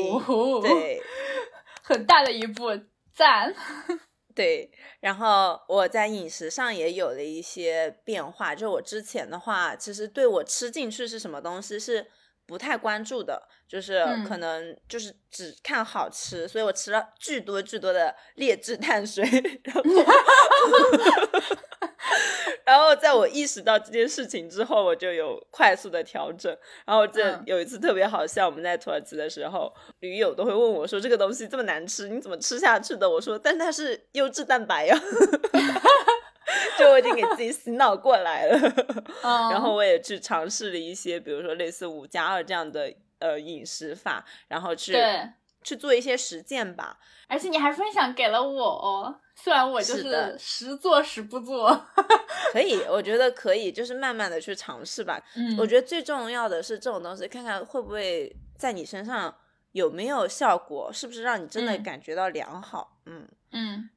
[0.62, 1.02] 对，
[1.82, 2.68] 很大的一步，
[3.14, 3.54] 赞。
[4.34, 4.68] 对，
[4.98, 8.52] 然后我在饮食上也有了一些变化。
[8.54, 12.06] 就我之前的话，其实对我吃进去是什么东西是
[12.44, 19.24] 不太关注的，就是可能就是只看好吃，所以我吃了巨多巨多的劣质碳水，
[19.64, 19.82] 然后。
[22.64, 26.56] 然后在我意识到这件事情之后，我就有快速的调整。
[26.86, 34.98] 然后这有一次特别好笑，我们在土耳其的时候，驴友都会问我说：“这个东西这么难吃，你怎么吃下去的？”我说：“但它是优质蛋白呀。
[36.78, 38.58] ”就我已经给自己洗脑过来了。
[39.22, 44.94] 然后我也去尝试了一些，比如说类似五加二这样的呃饮食法，然后去
[45.62, 46.98] 去做一些实践吧。
[47.26, 49.20] 而且你还分享给了我哦。
[49.36, 51.86] 虽然我就是实做实不做，
[52.52, 55.20] 可以，我觉得可以，就是慢慢的去尝试吧。
[55.34, 59.36] 嗯，我觉得最重要的是这种东西，看看会不会在你身上
[59.72, 62.98] 有没有效果，是不是让你真的感觉到良好。
[63.06, 63.90] 嗯嗯。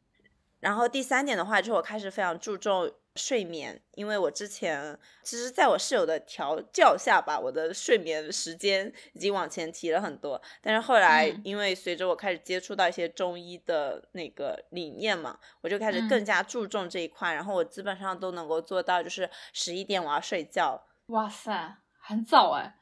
[0.60, 2.92] 然后第三点的话，就是我开始非常注重。
[3.18, 10.40] 睡眠，因为我之前其实在我室友的调教下吧，我的睡眠时间已经往前提了很多。
[10.62, 17.34] 但是后来，因为随着我开始接触到一些中医的那个理念嘛，我就开始更加注重这一块。
[17.34, 20.86] 然后我基本上都能够做到，就是十一点我要睡觉。
[21.08, 22.78] 哇塞，很早哎。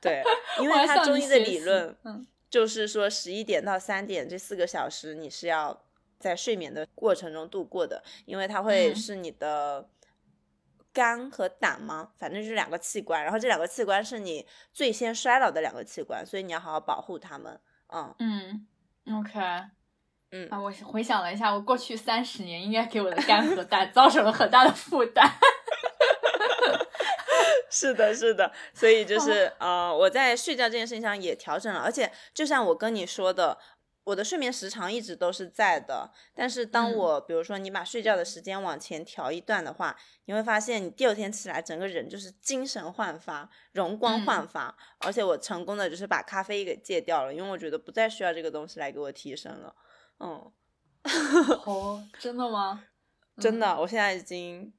[0.00, 0.22] 对，
[0.62, 5.82] 因为他中医的理论，嗯就是说十一点到三点这四个小时你是要。
[6.18, 9.88] 在睡眠的过程中度过的，因为它会是你的
[10.92, 12.12] 肝和胆吗？
[12.18, 17.60] 反正就是两个器官，然后这两个器官是你最先衰老的两个器官，所以你要好好保护它们。
[17.88, 18.66] 嗯嗯
[19.18, 19.38] ，OK，
[20.30, 25.30] 嗯啊，我回想了一下，我过去三十年应该给我的肝和胆 造成了很大的负担。
[27.68, 33.58] 是的，是的，所以就是呃，我在睡觉这件事情上也调整了，而且就像我跟你说的。
[34.06, 49.74] 我的睡眠时长一直都是在的，但是当我比如说你把睡觉的时间往前调一段的话，你会发现你第二天起来整个人就是精神焕发、容光焕发，而且我成功的就是把咖啡给戒掉了，因为我觉得不再需要这个东西来给我提升了。
[50.20, 50.52] 嗯，
[51.66, 52.84] 哦，真的吗？
[53.38, 54.72] 真的，我现在已经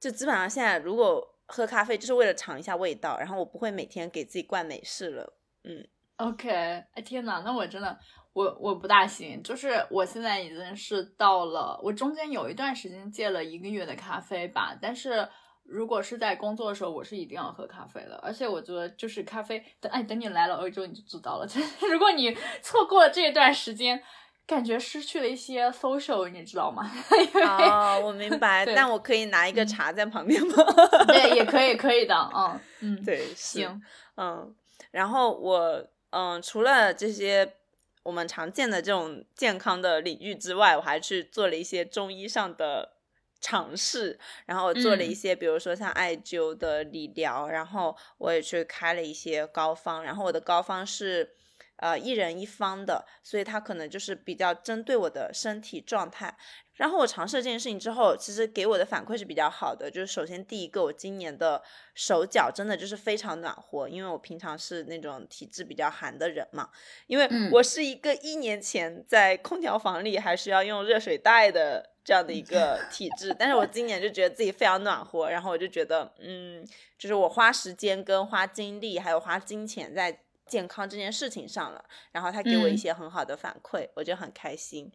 [0.00, 5.34] 就基本上现在如果喝咖啡就是为了尝一下味道，然后我不会每天给自己灌美式了。
[5.64, 7.98] 嗯，OK，哎天哪，那我真的。
[8.32, 15.28] 我我不大行，就是我现在已经是到了，我中间有一段时间戒了一个月的咖啡吧，但是
[15.64, 21.46] 如果是在工作的时候，我是一定要喝咖啡的，而且我觉得就是咖啡，等哎等你来了欧洲你就知道了，
[21.92, 24.02] 如果你错过了这一段时间，
[24.46, 26.90] 感觉失去了一些 social，你知道吗？
[27.60, 30.54] 哦，我明白，对但我可以拿一个茶在旁边吗？
[31.06, 33.80] 对，也可以，可以的，嗯嗯，对，行，
[34.16, 34.54] 嗯，
[34.90, 37.54] 然后我嗯，除了这些
[38.02, 42.96] 我们常见的这种健康的领域之外，我还去做了一些中医上的
[43.40, 51.36] 尝试，然后做了一嗯些，比如说像艾灸的理疗，然后我也去开了一些膏方，然后我的膏方是。
[51.76, 56.36] 呃，一人一方的，所以它可能就是比较针对我的身体状态。
[56.74, 59.90] 然后我尝试了这件事情之后，其实给我的反馈是比较好的。
[59.90, 61.62] 就是首先第一个，我今年的
[61.94, 66.70] 手脚真的就是非常暖和，因为我平常是那种体质比较寒的人嘛。
[67.06, 76.66] 因为嗯我是一个一年前在空调房里还是要用热水袋的这样的一个 体质，但是我今年就觉得自己非常暖和，然后我就觉得，嗯，
[76.98, 84.90] 就是我花时间跟花精力还有花金钱在健康这件事情上了，然后他给我一嗯些很好的反馈，我就很开心。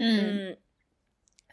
[0.00, 0.56] 嗯嗯，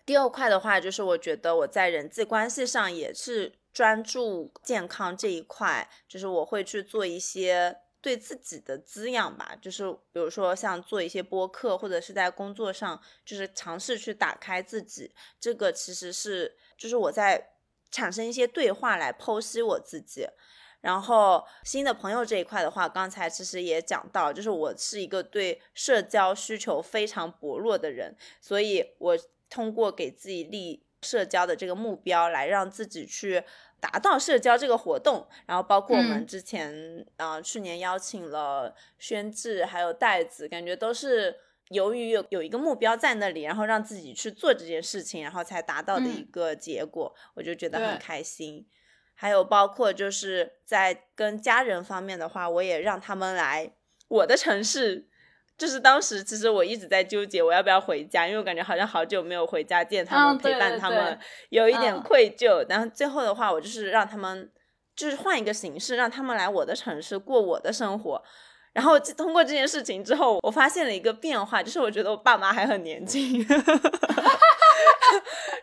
[0.06, 17.50] 第二块的话，就是我觉得我在人际关系上也是专注健康这一块，就是我会去做一些对自己的滋养吧，就是比如说像做一些播客，或者是在工作上，就是尝试去打开自己，这个其实是就是我在
[17.90, 20.28] 产生一些对话来剖析我自己。
[20.82, 29.18] 然后新的朋友这一块的话，刚才其实也讲到，就是我是一个对社交需求非常薄弱的人，所以我
[29.56, 33.42] 通过给自己立社交的这个目标，来让自己去
[33.80, 35.26] 达到社交这个活动。
[35.46, 41.38] 然后包括我们嗯之前，呃，去年邀请了宣志还有袋子，感觉都是。
[41.70, 48.68] 由于有有一个目标在那里，然后让自己去做这件事情，然后才达到的一嗯个结果，我就觉得很开心。
[49.16, 53.72] 还有包括就是在跟家人方面的话，我也让他们来
[54.08, 55.08] 我的城市。
[55.58, 61.18] 就是当时其实我一直在纠结我要不要回家，因为我感觉好像好久没有回家见他们，陪伴他们，
[61.50, 62.66] 有一点嗯愧疚。
[62.68, 64.52] 然后最后的话，我就是让他们
[64.96, 68.22] 就是换一个形式，让他们来我的城市过我的生活。
[68.74, 73.42] 然后通过这件事情之后，我发现了一个变化，就是我觉得我爸妈还很年轻。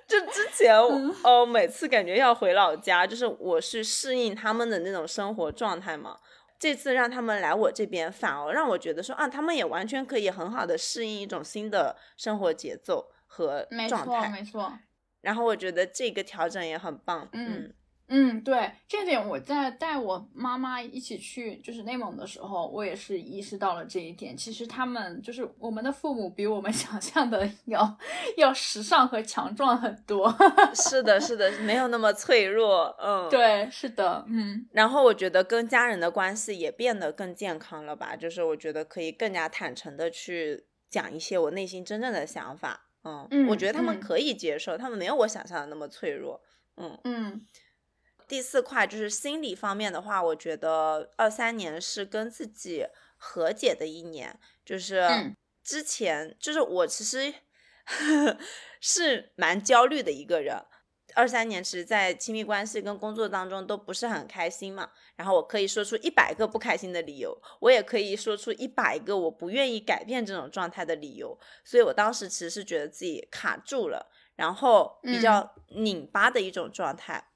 [0.08, 0.74] 就之前
[1.22, 6.16] 哦，每次感觉要回老家，就是我是适应他们的那种生活状态嘛。
[6.62, 14.28] 这次让他们来我这边，反而让我觉得说啊，他们也完全可以很好的适应一种新的生活节奏和没错状态。
[14.30, 14.78] 没错，
[15.22, 17.28] 然后我觉得这个调整也很棒。
[17.32, 17.74] 嗯嗯，
[18.44, 24.36] 对，这点我在带我妈妈一起去就是内蒙的时候，我也是意识到了这一点。
[24.36, 27.98] 其实他们就是我们的父母比我们 想象的 要
[28.36, 30.34] 要时尚和强壮很多。
[30.74, 32.94] 是的，是的，没有那么脆弱。
[33.00, 33.28] 嗯，。
[33.30, 42.88] 对，是的，嗯然后我觉得跟家人的关系也变得更健康了吧，就是我觉得可以更加坦诚的去讲一些我内心真正的想法。
[43.04, 46.40] 嗯，嗯我觉得他们嗯可以接受，他们没有我想象的那么脆弱。
[46.76, 47.46] 嗯，嗯
[48.32, 52.86] 第四块就是心理方面的话，我觉得二三年是跟自己
[53.18, 57.34] 和解的一年，就是嗯之前就是我其实
[58.80, 60.56] 是蛮焦虑的一个人。
[61.14, 77.28] 二三年其实，在亲密关系跟工作当中都不是很开心嘛，然后我可以说出一百个不开心的理由，我也可以说出一百个我不愿意改变这种状态的理由，所以我当时其实是觉得自己卡住了，然后比较拧巴的一种状态。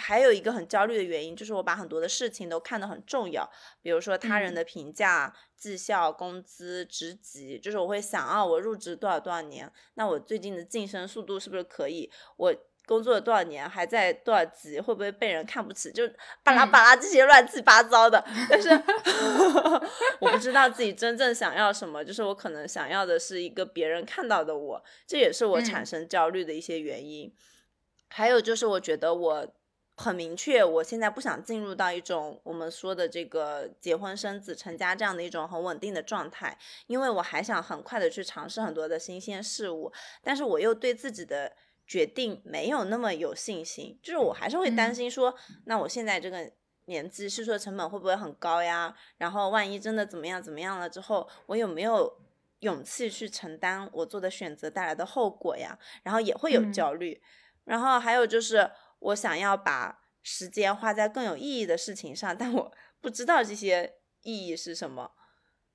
[0.00, 3.48] 还有一个很焦虑的原因，就是我把很多的事情都看得很重要，
[3.82, 12.10] 比如说他人嗯的评价、绩效、工资、职级，就是我会想啊，我入职多少多少年，那我最近的晋升速度是不是可以？
[12.36, 12.54] 我
[12.86, 15.92] 工作了多少年，还在多少级，会不会被人看不起？
[15.92, 16.02] 就
[16.42, 18.68] 巴拉嗯巴拉这些乱七八糟的， 但是
[20.18, 27.32] 我不知道自己真正想要什么，就是我可能想要的是一个别人看到的我，这也是我产嗯生焦虑的一些原因。
[28.08, 29.46] 还有就是，我觉得我
[30.00, 41.52] 很明确，我现在不想进入到一种我们说的这个结婚生子成家这样的一种很稳定的状态，因为我还想很快的去尝试很多的新鲜事物，但是我又对自己的
[41.86, 45.34] 决定没有那么有信心，就是我还是会担嗯心说，
[45.66, 46.50] 那我现在这个
[46.86, 48.96] 年纪试错成本会不会很高呀？
[49.18, 52.18] 然后万一真的怎么样怎么样了之后，我有没有
[52.60, 55.78] 勇气去承担我做的选择带来的后果呀？
[56.04, 57.20] 然后也会有嗯焦虑。
[57.64, 58.68] 然后还有就是，
[59.00, 65.12] 我想要把时间花在更有意义的事情上，但我不知道这些意义是什么。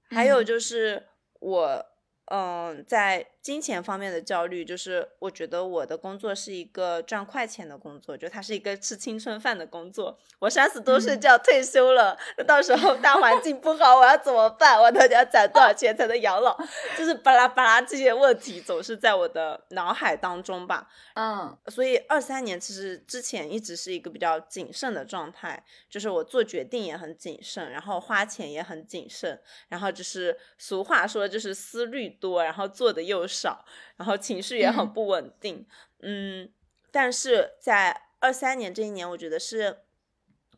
[0.10, 1.08] 还有嗯就是，
[1.40, 1.86] 我
[2.28, 10.18] 嗯，在金钱方面的焦虑，就是我觉得我的工作是一个赚快钱的工作，就它是一个吃青春饭的工作。
[10.39, 14.82] 我三十多岁就要退休了，那到时候大环境不好，我要怎么办？
[14.82, 16.58] 我到底要攒多少钱才能养老？
[16.97, 20.88] 就是巴拉巴拉这些问题总是在我的脑海当中吧。
[21.14, 29.39] 嗯，所以二三年其实之前一直是一个比较谨慎的状态，就是我做决定也很谨慎，然后花钱也很谨慎，
[29.70, 32.14] 然后就是俗话说就是思虑。
[32.20, 33.66] 多，然后做的又少，
[33.97, 35.66] 然后情绪也很不稳定，
[35.99, 36.51] 嗯，
[36.91, 39.84] 但是在二三年这一年，我觉得是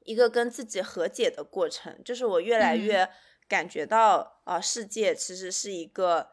[0.03, 3.10] 一个跟自己和解的过程，就是我越来越
[3.47, 6.30] 感觉到，啊，世界其实是一个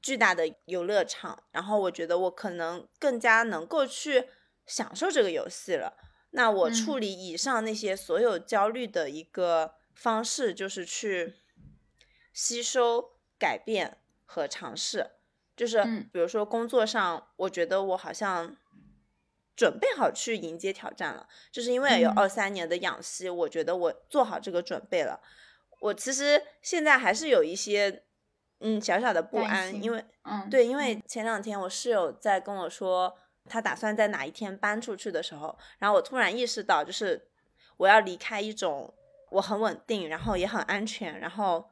[0.00, 4.28] 巨大的游乐场，然后我觉得我可能更加能够去
[4.66, 5.96] 享受这个游戏了。
[6.30, 11.34] 那我处理以上那些所有焦虑的一个方式，就是去
[12.32, 13.98] 吸收改变。
[14.32, 15.10] 和尝试，
[15.54, 18.56] 就是比如说工作上，我觉得我好像
[19.54, 25.20] 准备好去迎接挑战了，就是因为有二三年的养息，我觉得我做好这个准备了。
[25.80, 28.04] 我其实现在还是有一些
[28.60, 33.14] 嗯小小的不安，因为嗯对，因为前两天我室友在跟我说
[33.44, 37.28] 他打算在哪一天搬出去的时候，然后我突然意识到，就是
[37.76, 38.94] 我要离开一种
[39.32, 41.68] 我很稳定，然后也很安全，然后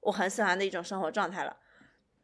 [0.00, 1.56] 我很喜欢的一种生活状态了。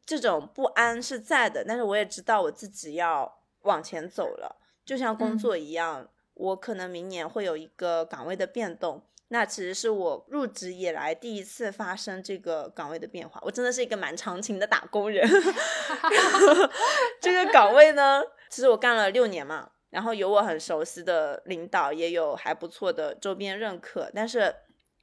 [0.07, 13.41] 这种不安是在的，但是我也知道我自己要往前走了，就像工作一样，我可能明年会有一个岗位的变动，那其实是我入职以来第一次发生这个岗位的变化。
[13.43, 15.27] 我真的是一个蛮长情的打工人
[17.23, 24.55] 这个岗位呢，其实我干了六年嘛，然后有我很熟悉的领导，也有还不错的周边认可，但是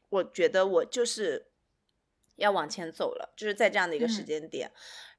[0.10, 1.47] 我觉得我就是。
[2.42, 4.70] 要往前走了，就是在这样的一个时间点，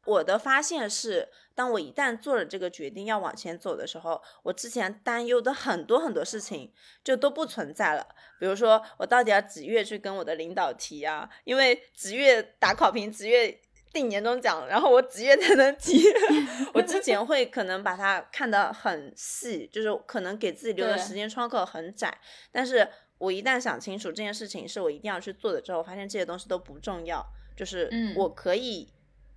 [0.04, 6.72] 我的发现是，当我一旦做了这个决定要往前走的时候，我之前担忧的很多很多事情
[7.04, 8.06] 就都不存在了。
[8.40, 11.30] 比如说，我到底要几月去跟我的领导提啊？
[11.44, 13.60] 因为几月打考评，几月
[13.92, 16.02] 定年终奖，然后我几月才能提？
[16.74, 22.18] 我之前会可能把它看得很细，就是可能给自己留的时间窗口很窄，
[22.50, 22.88] 但是。
[23.22, 27.24] 我一旦想清楚这件事情是我一定要去做的之后，发现这些东西都不重要，
[27.56, 28.88] 就是我可以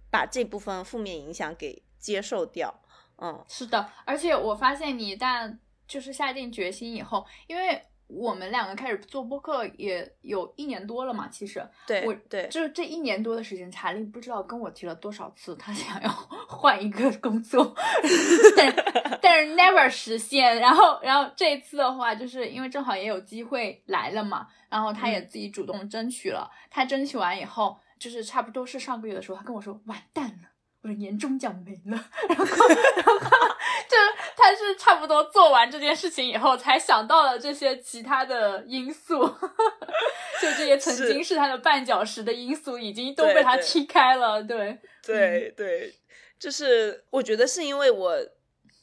[0.09, 2.73] 把这部分负面影响给接受掉。
[3.17, 5.55] 嗯，是的，而且我发现你一旦
[5.87, 7.85] 就是下定决心以后，因为。
[8.07, 16.09] 我们两个开始做播客也有一年多了嘛，其实对，我对，就是这一年多的时间，查理不知道跟我提了多少次，他想要
[16.47, 17.75] 换一个工作，
[18.55, 20.59] 但但是 never 实现。
[20.59, 26.49] 然后，然后这一次的话，就是因为正好也有机会来了嘛，然后他也自己主动争取了。
[26.69, 30.49] 他争取完以后，就是差不多是上个月的时候，他跟我说完蛋了。
[30.85, 33.19] 我的年终奖没了， 然后，然后
[33.89, 34.03] 就是
[34.37, 39.25] 他是差不多做完这件事情以后，才想到了这些其他的因素，
[40.39, 44.43] 就这些曾经是他的绊脚石的因素，已经都被他踢开了。
[44.43, 45.91] 对，对对，
[46.37, 48.19] 就是我觉得是因为我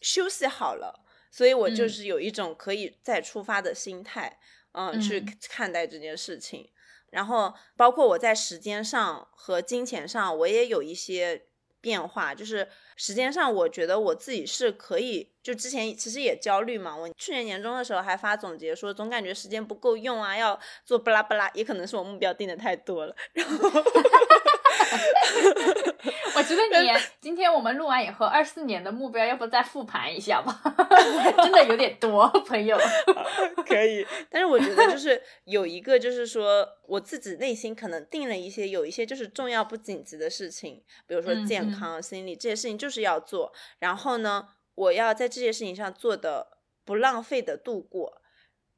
[0.00, 4.40] 休息好了，所以我就是有一种可以再出发的心态，
[4.72, 6.68] 嗯，去看待这件事情。
[7.10, 11.46] 然后，包括我在时间上和金钱上，我也有一些。
[11.82, 12.66] 变化就是
[12.96, 15.30] 时间上，我觉得我自己是可以。
[15.42, 23.14] 就之前其实也焦虑嘛，我去年年终的时候还发总结说，总感觉时间不够用啊，要做巴拉巴拉，也可能是我目标定的太多了。
[23.34, 23.68] 然后。
[26.34, 30.60] 我觉得你今天我们录完以后，二四年的目标要不再复盘一下吧？
[31.42, 32.78] 真的有点多，朋友。
[33.66, 43.52] 可以，但是我觉得就是有一个，就是说我自己内心可能定了一些，有一些就是重要不紧急的事情，比如说健康、心理这些事情就是要做。
[43.78, 46.48] 然后呢，我要在这些事情上做的
[46.84, 48.21] 不浪费的度过，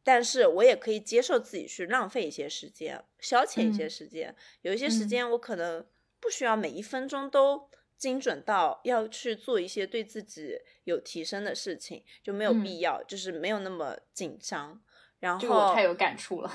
[0.05, 4.37] 但是我也可以接受自己去浪费一些时间，消遣一些时间。
[4.63, 5.85] 有一些时间我可能。
[6.21, 14.81] 不需要每一分钟都精准到要去做一些对自己有提升的事情，就没有必要，就是没有那么紧张。
[15.21, 16.51] 然后太有感触了。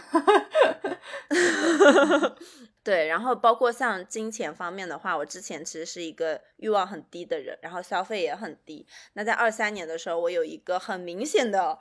[2.82, 8.88] 对，然后包括像金钱方面的话，我之前其实是一个欲望很低的人，然后消费也很低。
[9.14, 11.78] 那在二三年的时候，我有一个很明显的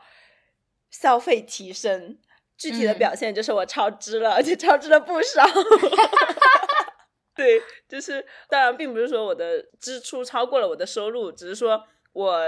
[0.90, 2.18] 消费提升，
[2.56, 5.44] 具体的表现就是我超支了，而且超支了不少。
[7.34, 12.42] 对，就是当然，并不是说我的支出超过了我的收入，只是说我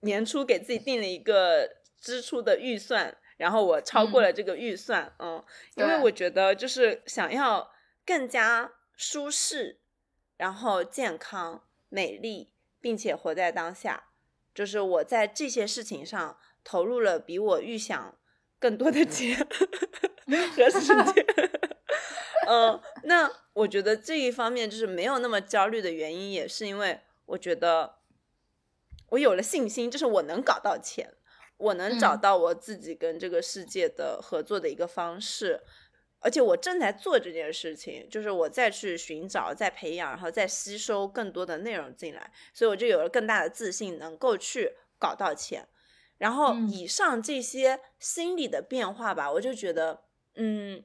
[0.00, 5.44] 年初给自己定了一个支出的预算，然后我超过了这个预算，嗯，
[5.76, 7.70] 因为我觉得就是想要
[8.04, 9.78] 更加舒适，
[10.36, 12.50] 然后健康、美丽，
[12.80, 14.06] 并且活在当下。
[14.52, 16.36] 就是我在这些事情上
[16.68, 18.14] 投入了比我预想
[18.58, 19.34] 更多的钱
[20.54, 21.26] 和时间。
[22.46, 27.94] 嗯，那我觉得这一方面就是没有那么焦虑的原因，也是因为我觉得
[29.08, 31.14] 我有了信心，就是我能搞到钱，
[31.56, 35.62] 我能找到我自己跟这个世界的合作的一个方式。
[36.20, 45.66] 而且我正在做这件事情，就是我再去寻找、再培养，然后再吸收更多的内容进来，所以我就有了更大的自信，能够去搞到钱。
[46.18, 50.02] 然后以上这些心理的变化吧，我就觉得，
[50.34, 50.84] 嗯，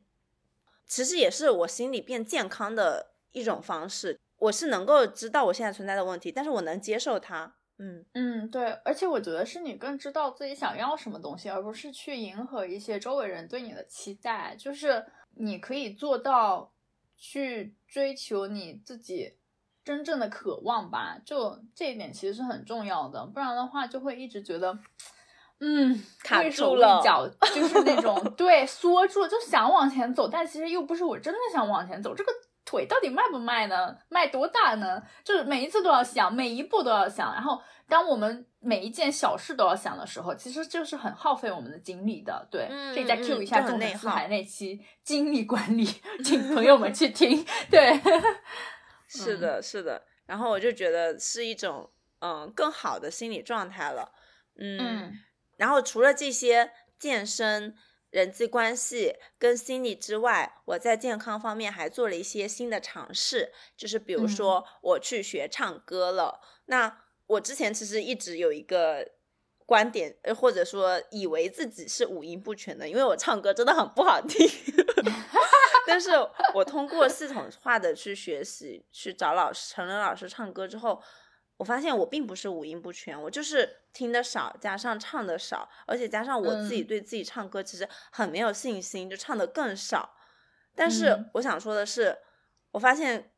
[0.88, 4.20] 其实也是我心里变健康的一种方式。
[4.38, 7.56] 我是能够知道我现在存在的问题，但是我能接受它。
[7.80, 15.06] 嗯嗯，对，而且我觉得是你更知道自己想要什么东西，而不是去迎合一些周围人对你的期待，就是。
[15.36, 16.72] 你可以做到
[17.18, 19.40] 去追求你自己
[19.84, 24.78] 真正的渴望吧，就这一点其实是很重要的，不然的话就会一直觉得，
[25.60, 32.32] 嗯，卡住了，脚 就是那种对缩住，就想往前走，但其实又不是我真的想往前走，这个
[32.66, 33.96] 腿到底迈不迈呢？
[34.10, 35.02] 迈多大呢？
[35.24, 37.62] 就是每一次都要想，每一步都要想，然后。
[37.86, 42.48] 当我们每一件小事都要想的时候，其实就是很耗费我们的精力的。
[42.50, 45.86] 对，可以再 Q 一下《重内四海》那期精力管理，
[46.24, 47.46] 请朋友们去听。
[47.70, 48.02] 对，
[49.10, 50.02] 是的，是的。
[50.26, 54.10] 然后我就觉得是一种嗯更好的心理状态了。
[54.58, 55.12] 嗯，
[55.64, 57.74] 然后除了这些健身、
[58.10, 66.42] 人际关系跟心理之外，我在健康方面还做了一些新的尝试，就是比如说我去学唱歌了。
[66.66, 69.08] 那我之前其实一直有一个
[69.66, 74.46] 观点，呃，或者说以为自己是五音不全的，因为我唱歌真的很不好听。
[75.88, 76.12] 但是
[76.54, 81.02] 我通过系统化的去学习，去找老师，成人老师唱歌之后，
[81.58, 90.16] 我发现我并不是五音不全，我就是听的少，加上唱的少，而且加上我自己对自己唱歌其实很没有信心，就唱的更少。
[90.76, 92.18] 但是我想说的是，
[92.72, 93.33] 我发现。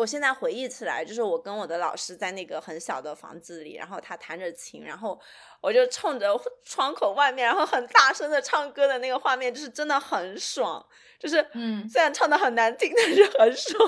[0.00, 5.20] 我现在回忆起来，就是我跟我的老师在那个很小的房子里，然后他弹着琴，然后
[5.60, 6.28] 我就冲着
[6.64, 10.84] 窗口外面，然后很大声的唱歌的那个画面，就是真的很爽，
[11.18, 13.78] 就是嗯，虽然唱的很难听，但是很爽。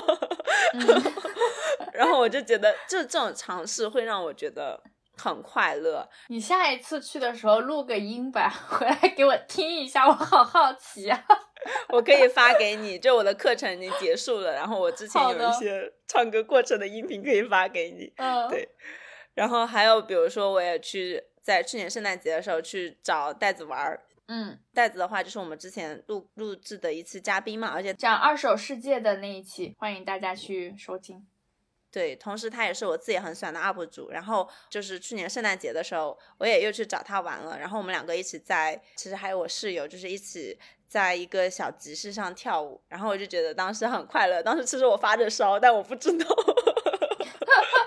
[1.91, 4.79] 然后我就觉得，就这种尝试会让我觉得
[5.17, 6.09] 很快乐。
[6.27, 11.25] 你下一次去的时候录个音吧，回来给我听一下，我好好奇啊。
[11.89, 18.11] 我可以发给你，就我的课程已经结束了，然后我之前有一些唱歌过程的音频可以发给你。
[18.17, 18.67] 嗯， 对。
[19.33, 24.03] 然后还有比如说，我也去在去年圣诞节的时候去找袋子玩儿。
[24.27, 31.25] 嗯，袋子的话就是我们之前录录制的一次嘉宾嘛，而且讲二手世界的那一期，欢迎大家去收听。
[31.93, 34.09] 对，同时他也是我自己很喜欢的 UP 主。
[34.09, 37.57] 然后就是去年圣诞节的时候，我也又去找他玩了。
[37.57, 40.59] 然后我们两个一起在，其实还有我室友，就是一起。
[40.85, 44.43] 在一个小集市上跳舞，然后我就觉得当时很快乐。
[44.43, 46.27] 当时其实我发着烧，但我不知道。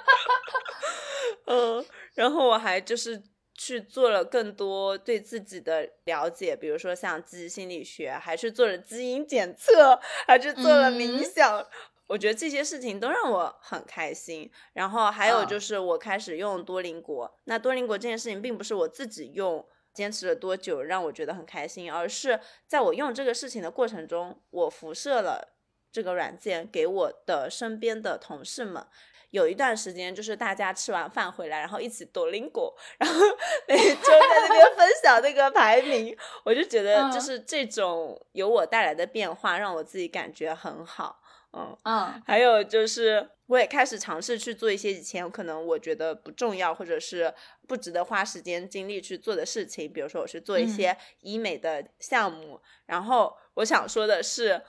[1.46, 3.22] 嗯，然后我还就是
[3.54, 11.64] 去做了更多对自己的了解，比如说像记忆心理学，还去做了基因检测，还去做了冥想。
[12.06, 14.50] 我觉得这些事情都让我很开心。
[14.72, 17.38] 然后还有就是我开始用多邻国。
[17.44, 19.66] 那多邻国这件事情并不是我自己用。
[19.96, 25.56] 坚持了多久让我觉得很开心，而是在我用这个事情的过程中，我辐射了
[25.90, 28.86] 这个软件给我的身边的同事们。
[29.30, 33.18] 有一段时间，就是大家吃完饭回来，然后一起抖林果，然后
[33.66, 41.22] 每周在那边分享那个排名，我就觉得就是这种由我带来的变化，让我自己感觉很好。
[41.56, 47.32] 嗯嗯，还有就是，我也开始尝试去做一些以前可能我觉得不重要或者是
[47.66, 52.60] 不值得花时间精力去做的事情，比如说我去做一些医美的项目。
[52.84, 54.60] 然后我想说的是，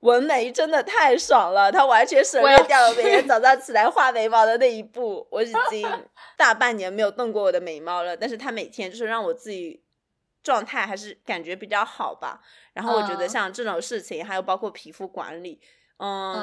[0.00, 5.26] 纹眉真的太爽了，它完全省略掉了每天早上起来画眉毛的那一步。
[5.30, 5.88] 我已 经
[6.36, 9.82] 大半年没有动过我的眉毛了，但是它每天就是让我自己
[10.42, 12.40] 状态还是感觉比较好吧。
[12.72, 15.60] 然后我觉得像这种事情，还有包括皮肤管理。
[15.62, 15.68] 嗯，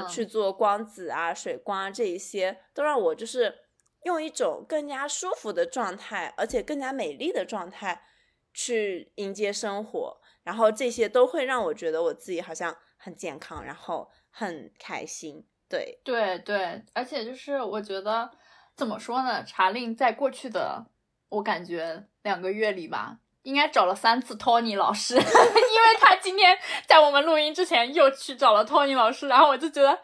[0.09, 3.59] 去做光子啊、水光啊，这一些都让我就是
[4.03, 8.03] 用一种更加舒服的状态，而且更加美丽的状态
[8.53, 10.22] 去迎接生活。
[10.43, 15.45] 然后这些都会让我觉得我自己好像很健康，然后很开心。
[15.70, 18.32] 对，对，对，而且就是我觉得
[18.76, 19.43] 怎么说呢？
[19.43, 20.88] 查令在过去的
[21.30, 23.20] 我感觉两个月里吧。
[23.44, 29.98] 应该找了三次托尼老师， 因为他今天在我们录音之前又去找了托尼老师，然后我就觉得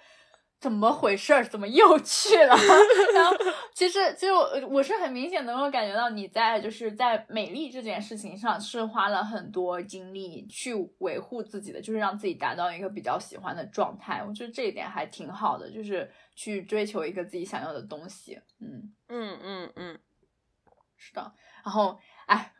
[0.59, 1.45] 怎么回事儿？
[1.45, 2.55] 怎么又去了？
[3.13, 3.35] 然后
[3.75, 14.23] 其实，其实我我是很明显能够感觉到你在就是在美丽这件事情上是花了很多精力去维护自己的，就是让自己达到一个比较喜欢的状态。
[14.27, 18.41] 我觉得这一点还挺好的，就是去追求一个自己想要的东西。
[18.59, 19.99] 嗯嗯嗯嗯，
[20.95, 21.31] 是的。
[21.63, 22.51] 然后，哎。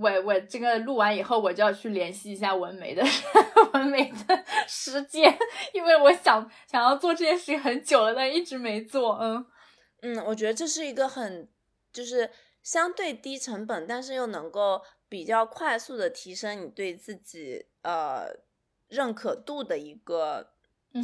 [0.00, 3.04] 我我这个录完以后，我就要去联系一下文梅的
[3.74, 5.36] 文梅的时间，
[5.74, 9.18] 因为我想想要做这件事情很久了，但一直没做。
[9.20, 9.44] 嗯
[10.00, 11.46] 嗯，我觉得这是一个很
[11.92, 12.30] 就是
[12.62, 18.24] 相对低成本，但是又能够比较快速的提升你对自己呃
[18.88, 20.52] 认可度的一个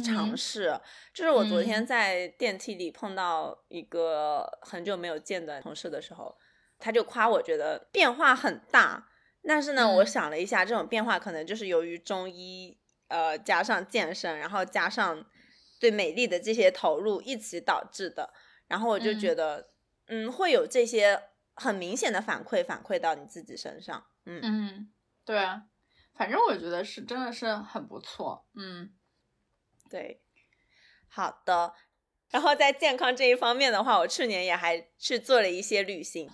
[0.03, 0.79] 尝试。
[1.13, 6.35] 就是我昨天在电梯里碰到一个很久没有见的同事的时候。
[6.79, 9.09] 他就夸我觉得变化很大，
[9.43, 15.25] 但是呢，我想了一下，这种变化可能就是由于中医，呃，加上健身，然后加上
[15.79, 18.33] 对美丽的这些投入一起导致的。
[18.67, 19.69] 然后我就觉得，
[20.07, 21.23] 嗯，会有这些
[21.55, 24.05] 很明显的反馈反馈到你自己身上。
[24.25, 25.63] 嗯嗯，对啊，
[26.13, 28.45] 反正我觉得是真的是很不错。
[28.55, 28.93] 嗯，
[29.89, 30.21] 对，
[31.07, 31.73] 好的。
[32.29, 36.29] 然后在健康这一方面的话，我去年也还去做了一些旅行。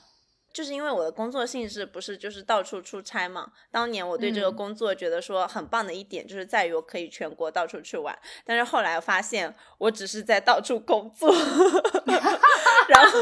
[0.54, 11.34] 就是因为我的工作性质不是就是到处出差嘛，当年我对这个工作觉得说很棒的一点就是在于我可以全国到处去玩，但是后来发现我只是在到处工作，
[12.88, 13.20] 然后。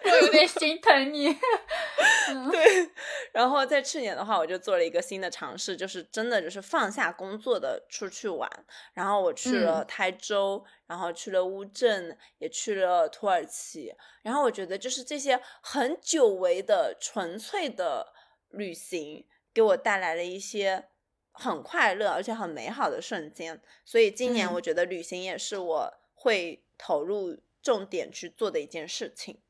[0.04, 1.32] 我有点心疼你，
[2.50, 2.90] 对。
[3.32, 8.48] 然后在去年的话，我就做了一个新的尝试，就是真的就是放下工作的出去玩。
[8.94, 13.94] 然后我去了台州，然后去了乌镇，也去了土耳其。
[14.22, 18.12] 然后我觉得就是这些很久违的纯粹的
[18.48, 20.88] 旅行，给我带来了一些
[21.32, 23.60] 很快乐而且很美好的瞬间。
[23.84, 29.40] 所以今年我觉得旅行也是我会投入重点去做的一件事情。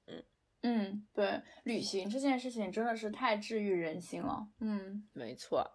[0.63, 4.47] 嗯，对，旅行这件事情真的是太治愈人心了。
[4.61, 5.67] 嗯，没错。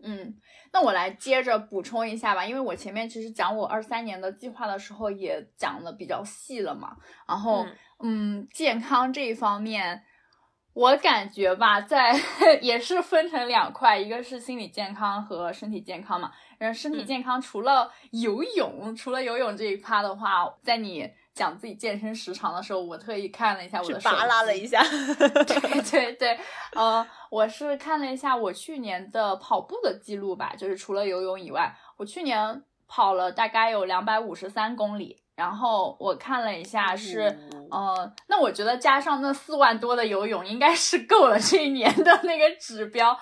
[0.00, 0.36] 嗯，
[0.72, 6.94] 那我来接着补充一下吧，因为我前面其实讲我二三年的计划的时候也讲的比较细了嘛。
[7.26, 7.66] 然后，
[8.04, 10.04] 嗯，健康这一方面，
[10.74, 12.14] 我感觉吧，在
[12.60, 16.30] 也是分成两块，一个是心理健康和身体健康嘛。
[16.58, 21.10] 然后身体健康除了游泳，除了游泳这一趴的话，在你。
[21.38, 24.82] 讲自己健身时长的时候，我特意看了一下我的手扒拉了一下。
[24.82, 26.38] 对 对对，
[26.74, 35.22] 呃，我是看了一下我去年的跑步的记录吧，就是除了游泳以外，我去年跑了大概有两百五十三公里。
[35.36, 37.20] 然后我看了一下，是，
[37.70, 43.16] 呃，那我觉得加上那四万多的游泳，应该是够了这一年的那个指标。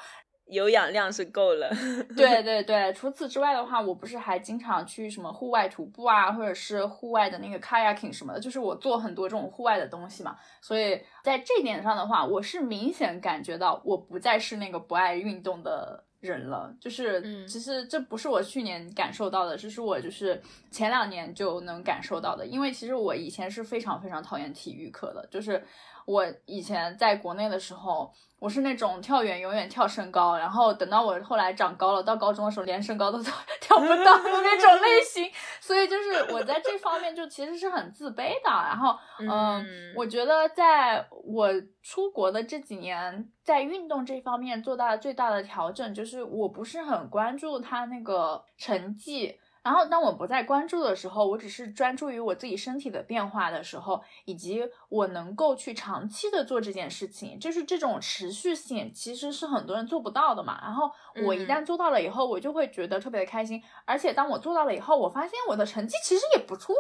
[0.47, 1.69] 有氧量是够了，
[2.17, 2.93] 对对对。
[2.93, 10.37] 除此之外的话，我不是还经常去什么户外徒步啊，或者是户外的那个 kayaking 什么的，就是我做很多这种户外的东西嘛。
[10.61, 16.73] 所以在这点上的话，我是明显感觉到我不再是那个不爱运动的人了。
[16.81, 20.41] 就是，其实这不是我去年感受到的，这是我就是
[20.71, 22.47] 前两年就能感受到的。
[22.47, 25.61] 因为其实我以前是非常非常讨厌体育课的，就是
[26.07, 28.11] 我以前在国内的时候。
[28.39, 33.33] 我是那种跳远永远跳身高，然后等到我后来长高了，到高中的时候连身高都跳
[33.81, 35.27] 不到的那种类型，
[35.59, 38.51] 所以就是我在这方面就其实是很自卑的。
[38.51, 39.65] 然后，嗯，
[39.97, 41.49] 我觉得在我
[41.83, 49.35] 出国的这几年，在运动这方面做到最大的调整，就是我不是很关注他那个成绩。
[49.67, 60.57] 然后，当我不再关注的时候，我只是专注于我自己身体的变化的时候，以及我能够去长期的做这件事情，就是这种持续性，其实是很多人做不到的嘛。
[60.63, 60.89] 然后
[61.25, 63.61] 我一旦做到了以后，我就会觉得特别的开心。
[63.85, 66.73] 而且当我做到了以后，我发现我的成绩其实也不错，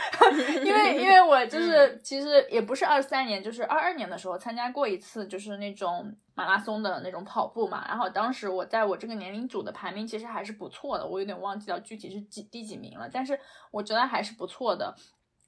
[0.62, 6.14] 因为因为我就是其实也不是二三年，就是二二年的时候参加过一次，就是那种。
[6.36, 14.94] 马拉松的那种跑步嘛，然后当时我在我这个年龄组的排名其实还是不错的，我有点忘记到具体是几第几名了，但是我觉得还是不错的。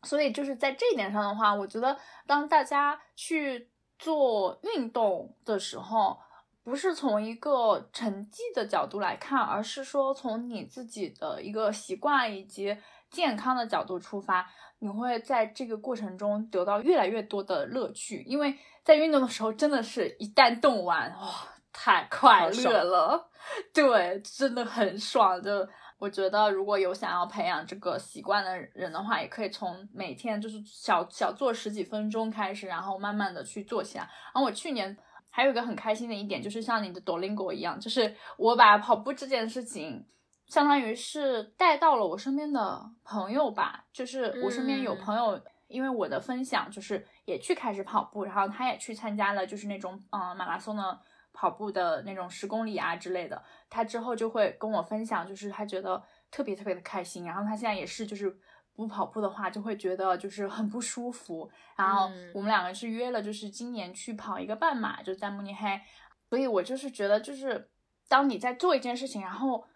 [0.05, 1.95] 所以就是在这一点上的话，我觉得
[2.27, 3.69] 当大家去
[3.99, 6.19] 做运动的时候，
[6.65, 12.75] 不是从一个成绩的角度来看，而是说从你自己的一个习惯以及
[13.11, 18.57] 健康的角度出发，你会在这个过程中得到越来越多的乐趣，因为。
[18.89, 23.29] 在运动的时候，真的是一旦动完，哇，太快乐了！
[23.75, 25.43] 对，真的很爽。
[25.43, 25.51] 就
[25.99, 34.05] 我觉得，如果有想要培养这个习惯的人的话，也可以从每天就是小小做十几分钟开始，然后慢慢的去做起来。
[34.33, 34.97] 然后我去年
[35.29, 40.07] 还有一个很开心的一点，就是像你的 Dolingo 一样，就是我把跑步这件事情。
[40.47, 50.99] 相当于是带到了我身边的朋友吧，就是我身边有朋友，因为我的分享，就是也去开始跑步，然后他也去参加了，就是那种嗯马拉松的
[51.35, 58.35] 跑步的那种十公里啊之类的，他之后就会跟我分享，就是他觉得特别特别的开心，然后他现在也是就是
[58.75, 65.79] 不跑步的话，就会觉得就是很不舒服，然后我们两个是约了，就是今年去跑一个半马，就在慕尼黑，
[66.31, 67.69] 所以我就是觉得就是
[68.09, 69.68] 当你在做一件事情，然后。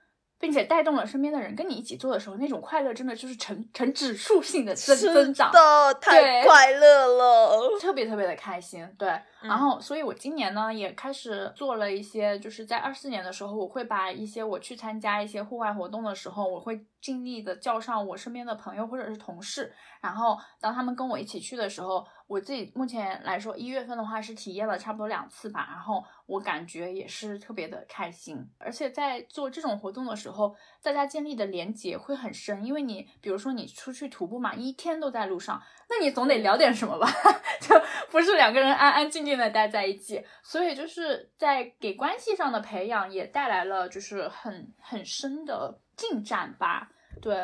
[0.42, 8.84] 并且带动了身边的人跟你一起做的时候，那种快乐真的就是呈呈指数性的增增长，的太快乐了，特别特别的开心。
[8.98, 9.08] 对，
[9.42, 22.06] 然后所以我今年呢也开始做了一些，就是在二四年的时候，我会把一些我去参加一些户外活动的时候，我会尽力的叫上我身边的朋友或者是同事，然后当他们跟我一起去的时候。
[22.28, 37.06] 我自己目前来说，一月份的话是体验了差不多两次吧，然后我感觉也是特别的开心，而且在做这种活动的时候，大家建立的连结会很深，因为你比如说你出去徒步嘛，一天都在路上，那你总得聊点什么吧，
[37.60, 37.78] 就
[38.10, 46.88] 不是两个人安安静静的待在一起，所以就是在给关系上的培养也带来了就是很很深的进展吧，
[47.20, 47.34] 对，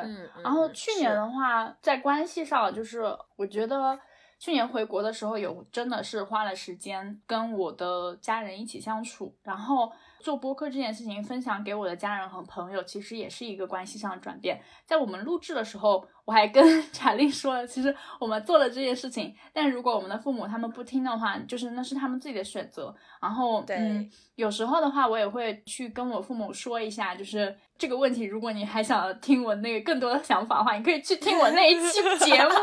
[0.43, 3.03] 然后去年的话在关系上就是
[3.37, 3.99] 我觉得。
[4.39, 14.61] 去年回国的时候，有真的是花了时间跟我的家人一起相处，然后做播客这件事情分享给我的家人和朋友，其实也是一个关系上的转变。
[14.87, 22.95] 在我们录制的时候，我还跟 查令说了，其实我们做了这件事情，但如果我们的父母他们不听的话，就是那是他们自己的选择。
[23.21, 32.51] 然后，嗯，有时候的话，我也会去跟我父母说一下，就是这个问题，如果你还想听我那个更多的想法的话，你可以去听我那一期节目。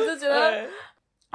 [0.00, 0.68] 我就觉得，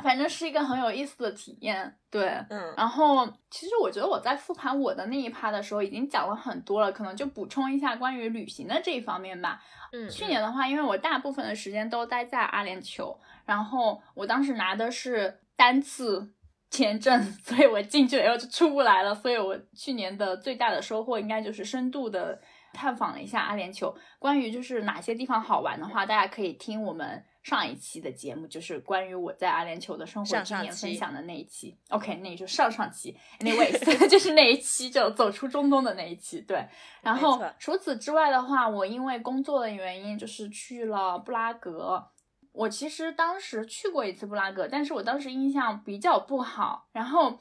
[0.03, 2.74] 反正是一个很有意思的体验，对，嗯。
[2.78, 9.62] 然后，其实我觉得我在复盘我的那一趴的时候，已经讲了很多了，可能就补充一下关于旅行的这一方面吧。
[9.91, 16.34] 嗯，去年的话，因为我大部分的时间都待在阿联酋，然后我当时拿的是单次
[16.70, 19.14] 签证， 所以我进去了以后就出不来了。
[19.14, 22.41] 所以我去年的最大的收获，应该就是深度的
[22.74, 23.93] 探访了一下阿联酋。
[24.18, 27.24] 关于就是哪些地方好玩的话，大家可以听我们。
[27.44, 36.64] 上一期的节目就是关于我在阿联酋的生活经验分享的那一期，OK，那就上上期， anyways，就是那一期就走出中东的那一期，对。
[37.02, 42.10] 然后除此之外的话，我因为工作的原因，就是去了布拉格。
[42.52, 46.89] 我其实当时去过一次布拉格，但是我当时印象比较不好。
[46.92, 47.39] 然后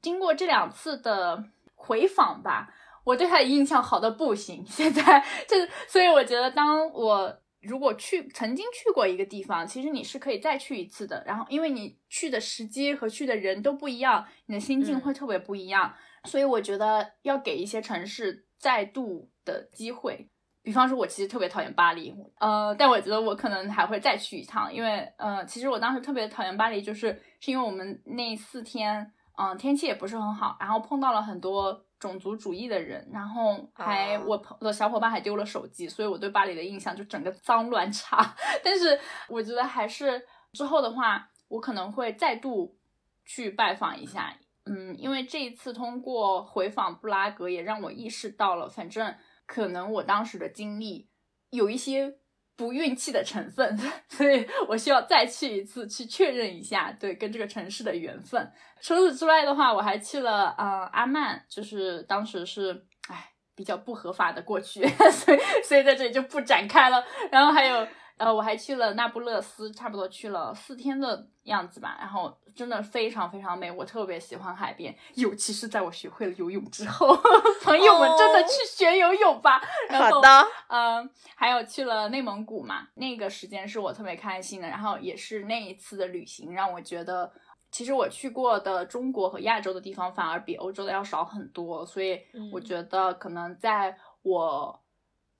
[0.00, 2.72] 经过这两次的回访吧，
[3.04, 4.64] 我对他的印象好的不行。
[4.66, 5.56] 现在 就
[5.86, 7.38] 所以我觉得当我。
[7.62, 11.22] 如果去曾经去过一个地方，其实你是可以再去一次的。
[11.26, 15.94] 然后，因为你去的时机和去的人都不一样，你的心境会特别不一样。
[16.24, 20.28] 所以我觉得要给一些城市再度的机会。
[20.62, 31.85] 比方说，我其实特别讨厌巴黎，呃，但我觉得我可能还会再去一趟，因为，呃，其实我当时特别讨厌巴黎，就是是因为我们那四天，嗯，天气也不是很好，然后碰到了很多。
[31.98, 38.34] 种族主义的人，然后还我朋的小伙伴还丢了手机，所以我对巴黎的印象就整个脏乱差。
[38.62, 42.76] 但是我觉得还是之后的话，我可能会再度
[43.24, 49.14] 去拜访一下，嗯，因为这一次通过回访布拉格，也让我意识到了，反正
[49.46, 51.08] 可能我当时的经历
[51.50, 52.18] 有一些。
[52.56, 53.78] 不运气的成分，
[54.08, 58.50] 所以我需要再去一次，去确认一下对跟这个城市的缘分。
[58.80, 67.04] 除此之外的话，我还去了呃阿曼，就是当时是哎比较不合法的过去， 所以所以在这里就不展开了。
[67.30, 67.86] 然后还有。
[68.18, 71.96] 呃，我还去了那不勒斯，差不多去了四天的样子吧。
[72.00, 77.14] 然后真的非常非常美，我特别喜欢海边，尤其是在我学会了游泳之后，
[77.62, 79.60] 朋友们真的去学游泳吧。
[79.92, 80.28] 好的。
[80.68, 84.68] 嗯，还有去了内蒙古嘛，那个时间是我特别开心的。
[84.68, 87.30] 然后也是那一次的旅行让我觉得，
[87.70, 91.84] 其实我去过的中国和亚洲的地方反而比欧洲的要少很多。
[91.84, 92.18] 所以
[92.50, 94.80] 我觉得可能在我。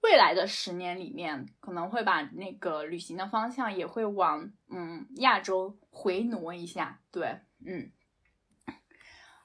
[0.06, 7.90] 未来的十年里面，可能会把那个旅行的方向也会往嗯亚洲回挪一下，对，嗯。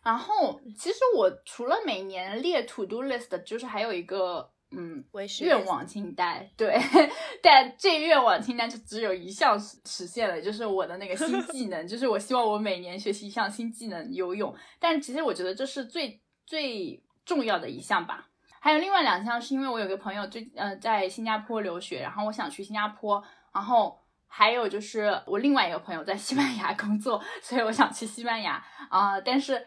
[0.04, 5.04] 然后其实我除了每年列 to do list，就是还有一个嗯
[5.42, 6.76] 愿望清单，对，
[7.42, 18.30] 但这愿望清单就只有一项实现了，就是我的那个新技能，就是我希望我每年学习一项新技能游泳，但其实我觉得这是最最重要的一项吧。
[18.64, 29.20] 还有另外两项，是因为我有个朋友最呃在新加坡留学，然后我想去新加坡，然后还有就是我另外一个朋友在西班牙工作， 所以我想去西班牙啊。
[29.20, 29.66] 但是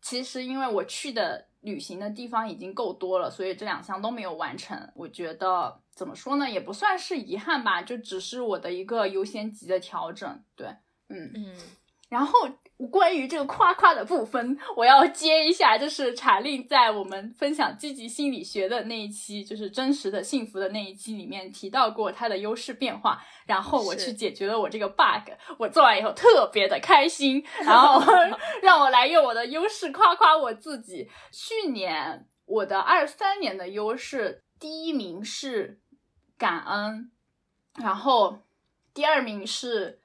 [0.00, 4.76] 其实因为我去的旅行的地方已经够多了，所以这两项都没有完成。
[4.96, 10.42] 我觉得怎么说呢，也不算是遗憾吧，就只是我的一个优先级的调整。
[10.56, 10.66] 对，
[11.08, 11.54] 嗯嗯。
[12.08, 12.32] 然后
[12.88, 23.22] 关于这个夸夸的部分， 我要接一下，就是查令在我们分享积极心理学的那一期，就是真实的幸福的那一期里面提到过它的优势变化。
[23.46, 27.44] 然后我去解决了我这个 bug，我做完以后特别的开心。
[27.60, 28.02] 然后
[28.62, 31.08] 让我来用我的优势夸夸我自己。
[31.30, 35.78] 去年我的二三年的优势，第一名是
[36.38, 37.10] 感恩，
[37.76, 38.38] 然后
[38.94, 40.00] 第二名是。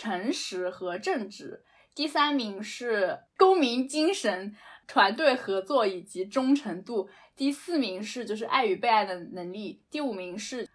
[0.00, 1.64] 诚实和正直，
[1.98, 4.54] 第三名是公民精神、
[4.86, 10.68] 团队合作以及忠诚度，第四名是就是爱与被爱的能力，第五名是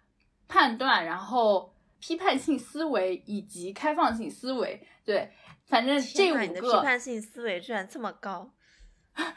[0.46, 4.86] 判断，然后批判性思维以及开放性思维。
[5.02, 5.30] 对，
[5.64, 6.60] 反正这五个。
[6.60, 8.50] 批判性思维居然这么高，
[9.14, 9.30] 但是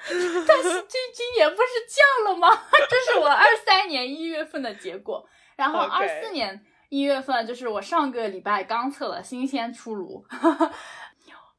[0.43, 2.49] 这今年不是降了吗？
[2.89, 5.25] 这是我二三年一月份的结果，
[5.55, 6.65] 然后二四年。
[6.89, 10.25] 一月份就是我上个礼拜刚测了新鲜出炉，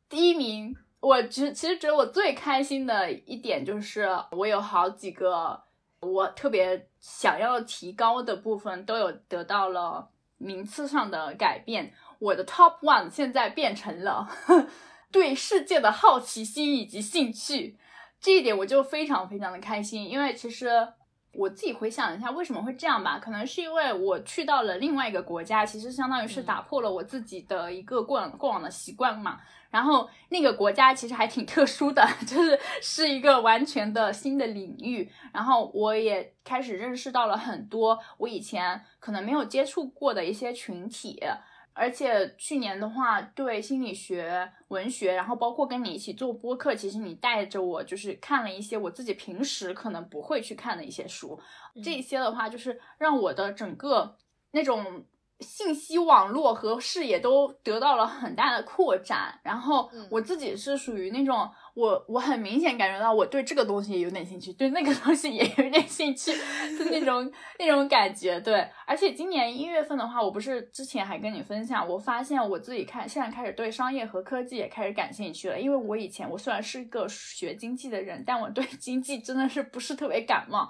[0.09, 0.77] 第一名。
[1.01, 5.63] 我其实其实觉得我最开心的一点就是我有好几个
[6.01, 11.95] 我特别想要提高的部分都有得到了名次上的改变。
[12.19, 14.29] 我的 top one 现在变成了
[15.13, 17.79] 对世界的好奇心以及兴趣，
[18.21, 20.89] 这一点我就非常非常的开心，因为其实。
[21.33, 29.39] 我自己回想一下为什么会这样吧，可能是因为我去到了另外一个国家，其实相当于是打破了我自己的一个过往过往的习惯嘛。
[29.71, 35.09] 然后那个国家其实还挺特殊的， 就是是一个完全的新的领域。
[35.33, 41.23] 然后我也开始认识到了很多我以前可能没有接触过的一些群体。
[41.79, 51.41] 而且去年的话，对心理学、文学，然后包括跟你一起做播客，其实你带着我就是看了一些我自己平时可能不会去看的一些书，
[51.83, 54.17] 这些的话就是让我的整个
[54.51, 55.05] 那种。
[55.41, 68.41] 信息网络和视野都得到了很大的扩展，然后我自己是属于那种我我很明显感觉到我对这个东西有点兴趣，对那个东西也有点兴趣的那种那种感觉。
[68.41, 80.69] 对，而且今年一月份的话，我不是之前还跟你分享，我发现我自己看现在开始对商业和科技也开始感兴趣了，因为我以前我虽然是一个学经济的人，但我对经济真的是不是特别感冒。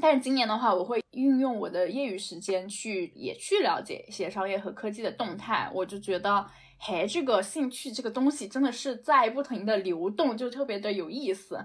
[0.00, 5.70] 但是今年的话，我会运用我的业余时间去也去了解一些商业和科技的动态。
[5.74, 6.46] 我就觉得，
[6.78, 11.58] 嘿，这个兴趣这个东西真的是在不停的流动，就特别的有意思。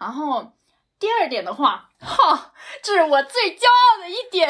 [0.00, 0.52] 然后
[0.98, 4.48] 第二点的话，哈，这是我最骄傲的一点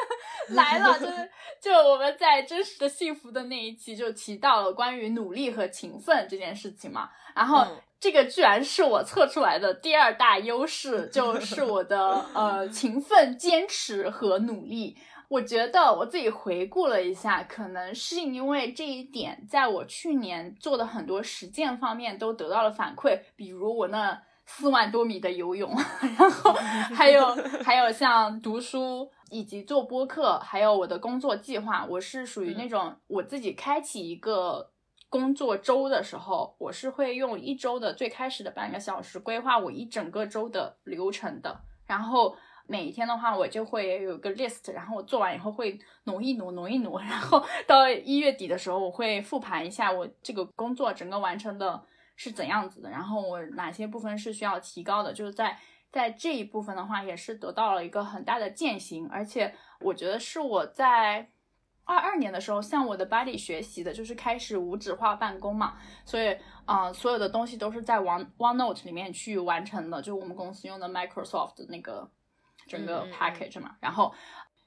[0.50, 1.30] 来了，就是
[1.60, 7.66] 就我们在真实的幸福的那一期就提到了关于努力和勤奋这件事情嘛，然后。
[7.98, 14.96] 这个居然是我测出来的第二大优势，就是我的呃勤奋、坚持和努力。
[15.28, 25.68] 我觉得我自己回顾了一下，可能是因为这一点，在我去年做的很多实践方面都得到了反馈，比如我那四万多米的游泳，
[26.16, 26.52] 然后
[26.94, 27.34] 还有
[27.64, 34.70] 还有像读书以及做播客，还有我的工作计划，我是属于那种我自己开启一个。
[35.16, 41.58] 工作周的时候，我是会用一周的最开始的半个小时规划我一整个周的流程的。
[41.86, 42.36] 然后
[42.66, 47.00] 每一天的话，我就会有个 list，然后我做完以后会挪一挪，挪一挪。
[47.00, 51.82] 然后到一月底的时候，我会复盘一下我这个工作整个完成的
[52.14, 55.14] 是怎样子的，然后我哪些部分是需要提高的。
[55.14, 55.58] 就是在
[55.90, 61.30] 在这一部分的话，也是得到了一个很大的践行，而且我觉得是我在。
[61.86, 72.10] 二二年的时候，向我的 body 学习的就是开始无纸化办公嘛，所以，嗯，所有的东西都是在 One OneNote 里面去完成的，就我们公司用的 Microsoft 的那个
[72.66, 74.12] 整个 package 嘛，然后，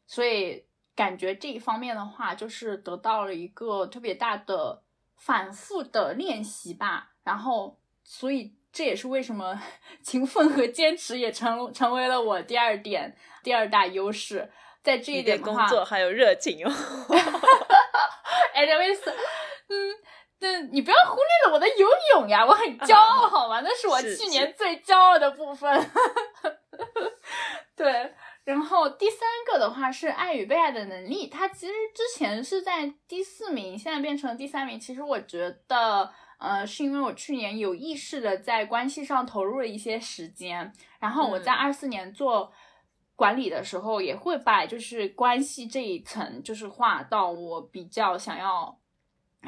[0.08, 0.66] 所以
[0.96, 4.82] 感觉这一方面的话，就是得到了一个特别大的
[5.18, 9.62] 反复的练习吧，然后，所以这也是为什么
[10.02, 13.14] 勤奋和坚持也成成为了我第二点
[13.44, 14.50] 第二大优势。
[14.90, 16.70] 在这一点工作还有热情哦。
[18.56, 19.00] Anyways，
[19.68, 19.96] 嗯，
[20.40, 23.62] 对你不要忽略了我的游泳呀，我很骄傲，好吗？
[23.64, 25.90] 那是我去年最骄傲的部分。
[27.78, 28.14] 对，
[28.44, 34.80] 然后第三个的话是爱与被爱的能力，它其实之前是在第四名，现在变成了第三名。
[34.80, 42.52] 其实我觉得，呃，是因为我去年有意识的在关系上投入了一些时间，然后我在二四年做。
[43.20, 48.80] 管理的时候也会把就是关系这一层，就是划到我比较想要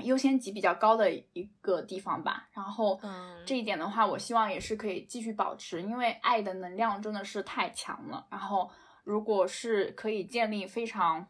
[0.03, 2.49] 优先级比较高的一个地方吧。
[2.51, 8.27] 然后嗯这一点的话，我希望也是可以继续保持，因为爱的能量真的是太强了。
[8.29, 8.69] 然后
[9.05, 11.25] 如果是可以建立非常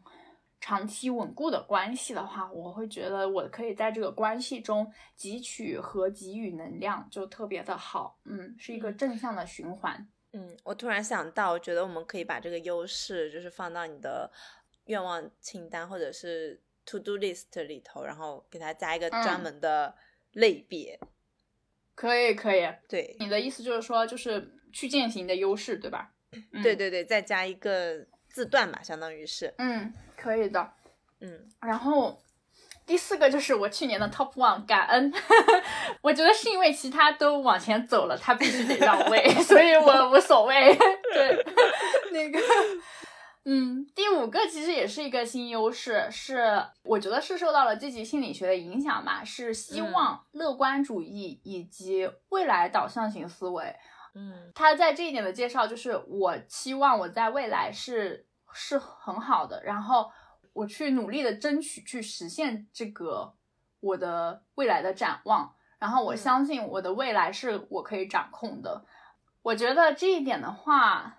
[0.59, 8.17] 长期稳固的关系的话，我会觉得我可以在这个关系中汲取和给予能量，就特别的好。
[8.25, 10.07] 嗯，是一个嗯正向的循环。
[10.33, 14.31] 嗯，我突然想到，我觉得我们可以把这个优势就是放到你的
[14.85, 19.95] 愿望清单或者是 to do list 里头，然后给它加一个专嗯门的
[20.33, 20.99] 类别。
[21.95, 22.67] 可以，可以。
[22.87, 26.13] 对，你的意思就是说，就是去践行的优势，对吧？
[26.53, 30.73] 嗯对，对对，再加一个字段吧，相当于是，嗯，可以的。
[31.19, 32.19] 嗯然后
[32.85, 35.13] 第四个就是我去年的 top one 感恩，
[36.01, 40.75] 我觉得是因为其他都往前走了，他必须得让位， 所以我无所谓。
[41.13, 41.45] 对，
[42.11, 42.39] 那个。
[43.43, 53.75] 嗯，第五个其实也是一个新优势，是我觉得是受到了积极心理学的影响吧，是希望、乐观主义以及未来导向型思维。
[54.13, 60.11] 嗯他在这一点的介绍就是，我期望我在未来是是很好的，然后
[60.53, 63.35] 我去努力的争取去实现这个
[63.79, 68.85] 我的未来的展望，然后我嗯相信我的未来是我可以掌控的。
[69.41, 71.17] 我觉得这一点的话，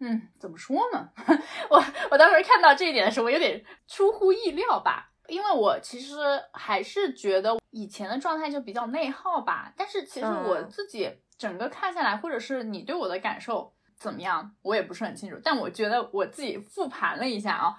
[0.00, 1.08] 嗯，怎么说呢？
[1.70, 6.16] 我我当时看到这一点的时候，我有点出乎意料吧，因为我其实
[6.52, 9.72] 还是觉得以前的状态就比较内耗吧。
[9.76, 15.40] 但是其实我嗯自己整个看下来，或者是你对我的感受怎么样，我也不是很清楚。
[15.42, 17.74] 但我觉得我自己复盘了一下啊，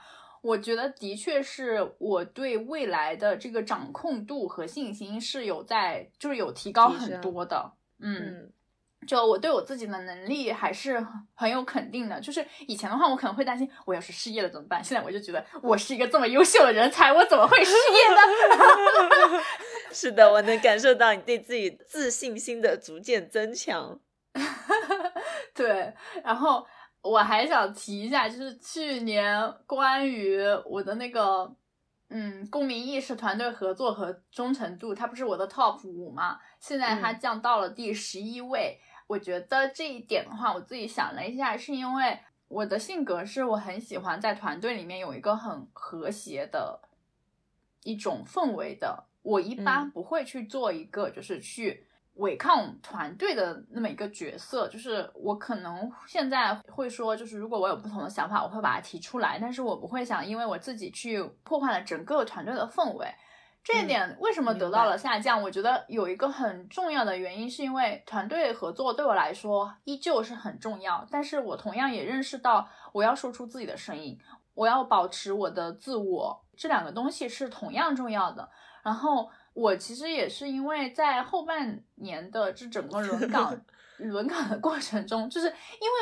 [0.45, 7.71] 我觉得的确是我对未来的这个掌控度和信心是有在，就是有提高很多的。
[7.99, 8.51] 嗯，嗯
[9.07, 12.21] 就我对我自己的能力还是很很有肯定的。
[12.21, 14.83] 就是以前的话，我可能会担心我要是失业了怎么办？
[14.83, 19.41] 现在我就觉得我是一个这么优秀的人才，我怎么会失业呢？
[19.91, 23.99] 是的，我能感受到你对自己自信心的逐渐增强。
[25.55, 25.93] 对，
[26.23, 26.67] 然后
[27.07, 31.55] 我还想提一下，就是去年关于我的那个，
[32.09, 36.39] 嗯，公民意识、团队合作和忠诚度，它不是我的 top 五嘛？
[36.59, 38.79] 现在它嗯降到了第十一位。
[39.05, 46.79] 我觉得这一点的话，我自己想了一下，是因为我的性格是我很喜欢在团队里面有一个很和谐的
[47.83, 49.03] 一种氛围的。
[49.21, 63.07] 我一般嗯不会去做一个就是去违抗团队的那么一个角色，就是我可能现在会说，就是如果我有不同的想法，我会把它提出来，但是我不会想因为我自己去破坏了整个团队的氛围。
[63.63, 65.41] 这一嗯点为什么得到了下降？
[65.41, 74.17] 我觉得有一个很重要的原因，是因为团队合作对我来说依旧是很重要，但是我同样也认识到，我要说出自己的声音，
[74.53, 78.47] 我要保持我的自我，这两个东西是同样重要的。
[78.83, 83.57] 然后我其实也是因为在后半年的这整个轮岗
[83.97, 85.53] 轮岗的过程中，就是因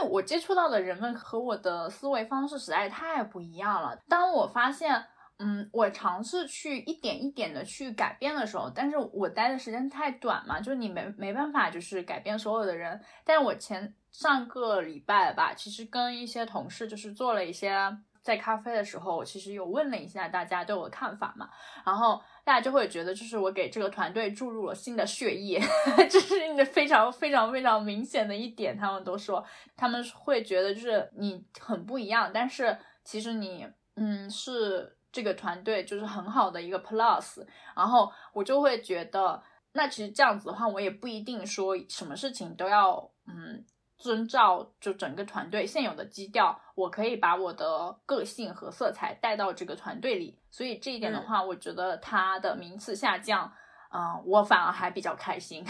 [0.02, 3.96] 为我接触到的人们和我的思维方式实在太不一样了。
[4.10, 5.06] 当我发现，
[5.38, 13.00] 嗯，我尝试去一点一点的去改变的时候，但是我待的时间太短嘛，就是你没没办法就是改变所有的人。
[13.24, 17.96] 但是我前上个礼拜吧，其实跟一些同事就是做了一些。
[18.24, 21.50] 在咖啡的时候，我其实有问了一下大家对我的看法嘛，
[21.86, 25.62] 然后大家就会觉得，就是我给这个团队注入了新的血液，
[26.10, 28.78] 这是非常非常非常明显的一点。
[28.78, 29.44] 他们都说，
[29.78, 33.66] 他们会觉得就是你很不一样，但是其实你
[33.96, 37.46] 嗯是这个团队就是很好的一个 plus。
[37.76, 39.42] 然后我就会觉得，
[39.72, 43.64] 那其实这样子的话，我也不一定说什么事情都要嗯。
[44.04, 53.50] 遵照就整个团队现有的基调，我可以把我的个性和色彩带到这个团队里，所以这一点的话，我觉得他的名次下降，
[53.94, 55.66] 嗯、呃，我反而还比较开心。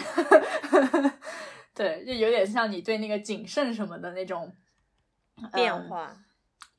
[1.76, 4.52] 对，就有点像你对那个谨慎什么的那种
[5.54, 6.08] 变化。
[6.10, 6.26] 嗯、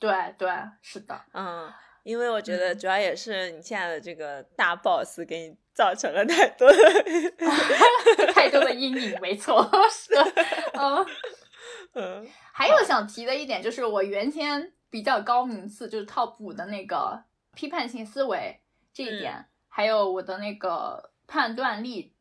[0.00, 0.50] 对对，
[0.82, 6.76] 是的，嗯，因为我觉得嗯主要也是你现在的这个大 boss 给你造成了太多的
[8.34, 10.24] 太多的阴影，没错，是的，
[10.74, 11.06] 嗯。
[11.94, 17.24] 嗯，还有想提的一点就是，我原先比较高名次，就是 top 五的那个
[17.54, 18.60] 批判性思维
[18.92, 22.14] 这一点，嗯、还有我的那个判断力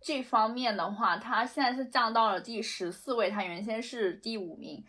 [0.00, 4.84] 这方面的话，它现在是降到了第十四位，它原先是第五名。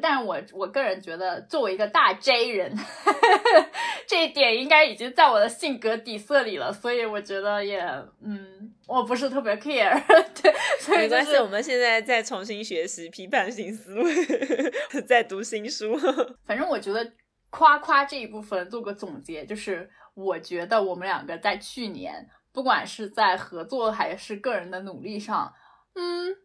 [0.00, 2.76] 但是我我个人觉得，作为一个大 J 人，
[4.06, 7.80] 这一点应该已经在我的性格底色里了，所以我觉得也，
[8.22, 10.00] 嗯，我不是特别 care，
[10.40, 15.96] 对，所以、就是、没关系，我们现在在重新学习批判性思维， 在读新书。
[16.44, 17.12] 反正我觉得
[17.50, 25.52] 夸夸这一部分做个总结，就是我觉得我们两个在去年，不管是在合作还是个人的努力上，
[25.94, 26.36] 嗯。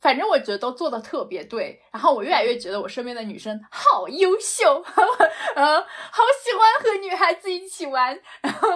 [0.00, 4.82] 反正我觉得都做的特别对，然后我越来越觉得我身边的女生好优秀，
[5.56, 8.68] 嗯，好喜欢和女孩子一起玩，然后，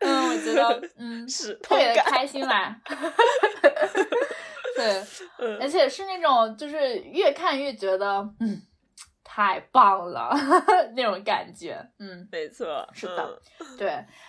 [0.00, 2.76] 嗯，我觉得， 嗯，是特别的开心啦，
[4.76, 5.04] 对，
[5.60, 8.62] 而且是那种就是越看越觉得，嗯。
[9.38, 10.34] 太棒了，
[10.96, 13.40] 那种感觉，嗯，没错，是的，
[13.78, 13.86] 对。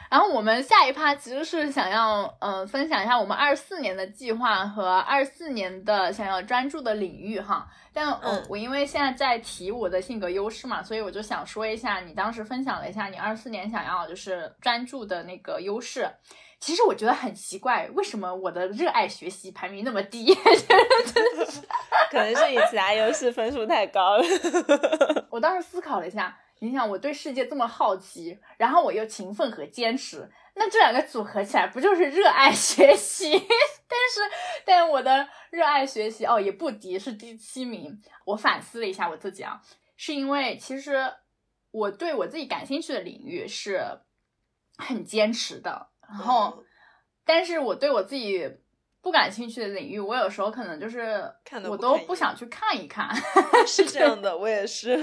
[0.08, 7.68] 然后我们下一趴其实是想要，嗯，分享一下我们二四年的计划和二四年的想要专注的领域哈。
[7.92, 16.08] 但嗯，我因为现在在提我的性格优势嘛，所以我就想说一下，你当时分享了一下你二四年想要就是专注的那个优势。
[16.60, 20.36] 其实我觉得很奇怪，为什么我的热爱学习排名那么低？
[22.12, 24.24] 可能是你其他优势分数太高了。
[25.32, 33.32] 我当时思考了一下，你想我对世界这么好奇，然后我又勤奋和坚持，那这两个组合起来不就是热爱学习？
[33.88, 34.20] 但是，
[34.66, 38.02] 但我的热爱学习哦也不低，是第七名。
[38.26, 39.62] 我反思了一下我自己啊，
[39.96, 41.14] 是因为其实
[41.72, 44.02] 我对我自己感兴趣的领域是
[44.78, 45.88] 很坚持的。
[46.10, 46.64] 然后，
[47.24, 48.50] 但是我对我自己
[49.02, 51.24] 不感兴趣的领域，我有时候可能就是
[51.70, 53.10] 我都不想去看一看。
[53.66, 54.98] 是这样的，我也是。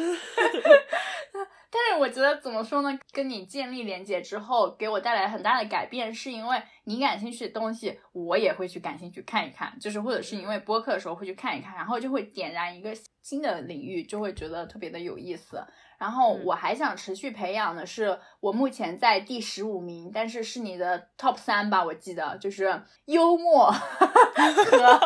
[1.68, 2.98] 但是我觉得怎么说呢？
[3.12, 9.76] 跟你建立连接之后，给我带来很大的改变，是因为你感兴趣的东西，我也会去感兴趣看一看。
[9.78, 15.62] 就是或者是因为播客的时候会去看一看，然后就会点燃一个新的领域，就会觉得特别的有意思。
[15.98, 24.98] 然后我还想持续培养的是，我目前在第十五名，但是是你的 top 三吧，我记得就是幽默 和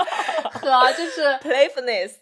[0.50, 2.14] 和就是 playfulness，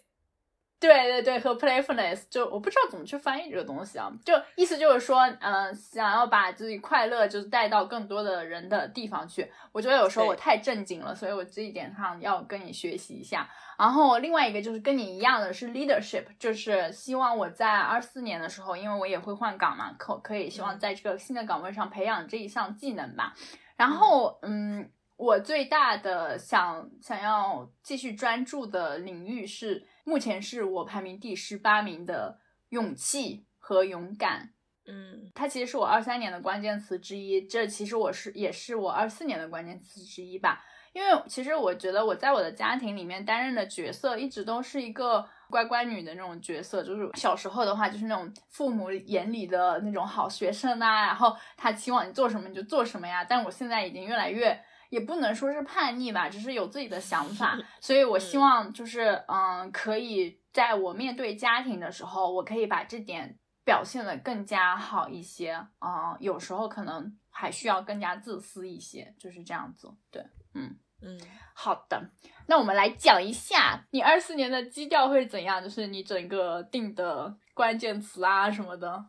[0.79, 9.51] 对对对，和 playfulness，就我不知道怎么去翻译这个东西啊，就意思就是说，嗯，想要把自己快乐就是带到更多的人的地方去。
[9.73, 13.49] 我觉得有时候我太正经了，所以我这一点上要跟你学习一下。
[13.77, 23.33] 然后另外一个就是跟你一样的是 leadership，就是希望我在二四年的时候，因为我也会换岗嘛，可可以希望在这个新的岗位上培养这一项技能吧。
[23.77, 32.39] 然后，嗯，我最大的想想要继续专注的领域是，目前是我排名第十八名的
[32.69, 34.49] 勇气和勇敢。
[34.87, 40.65] 嗯，它其实是我二三年的关键词之一，这其实我是也是我二四年的关键词之一吧。
[40.93, 53.23] 因为其实我觉得我在我的家庭里面担任的角色一直都是一个乖乖女的那种角色，就是小时候的话就是那种父母眼里的那种好学生啊，然后他期望你做什么你就做什么呀。
[53.23, 54.59] 但我现在已经越来越，
[54.89, 66.17] 也不能说是叛逆吧，只是有自己的想法，所以我希望就是嗯，可以在我面对家庭的时候，我可以把这点表现的更加好一些嗯。
[66.19, 70.23] 有时候可能还需要更加自私一些，就是这样子，对。
[70.53, 71.17] 嗯嗯，
[71.53, 72.09] 好的，
[72.47, 79.05] 那我们来讲一下你二四年的基调会怎样，就是你整个定的关键词啊什么的。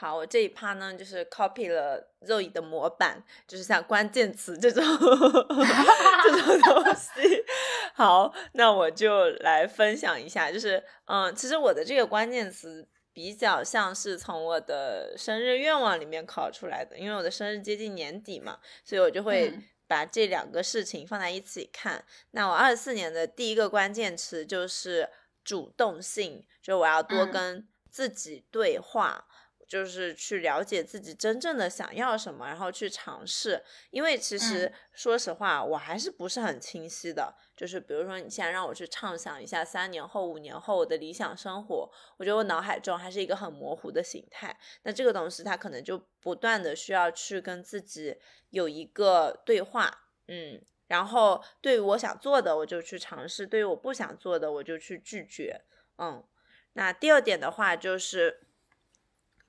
[0.00, 7.44] 好，我这一趴呢，就是 copy 了肉乙的模板，就是像关键词这种 这种东西。
[7.92, 19.52] 好，那我就来分享一下，就是嗯，其实我的这个关键词比较像是从我的生日愿望里面考出来的，因为我的生日接近年底嘛，所以我就会。
[19.90, 25.10] 把这两个事情放在一起看，那我二四年的第一个关键词就是
[25.42, 29.26] 主动性，就我要多跟自己对话。
[29.70, 33.62] 就是去了解自己真正的想要什么，然后去尝试。
[33.90, 37.32] 因为其实说实话，我还是不是很清晰的。
[37.56, 44.58] 就是比如说，你现在让我去畅想一下三年后、五年后我的理想生活，我觉得我脑海中还是一个很模糊的形态。
[44.82, 48.18] 那这个东西它可能就不断的需要去跟自己
[48.48, 55.60] 有一个对话，嗯，然后对于我想做的，我就去尝试；对于我不想做的，我就去拒绝。
[55.98, 56.24] 嗯，
[56.72, 58.48] 那第二点的话就是。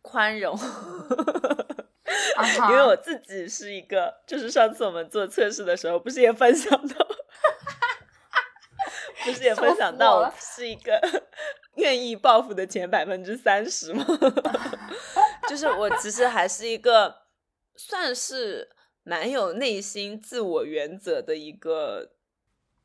[0.02, 0.58] 宽容，
[2.70, 7.08] 因为我自己是一个，就是上次我们做测试的时候，不是也分享到，
[9.24, 11.00] 不是也分享到，我是一个
[11.76, 14.06] 愿意报复的前百分之三十吗？
[15.48, 17.24] 就是我其实还是一个
[17.76, 18.70] 算是
[19.04, 22.14] 蛮有内心自我原则的一个。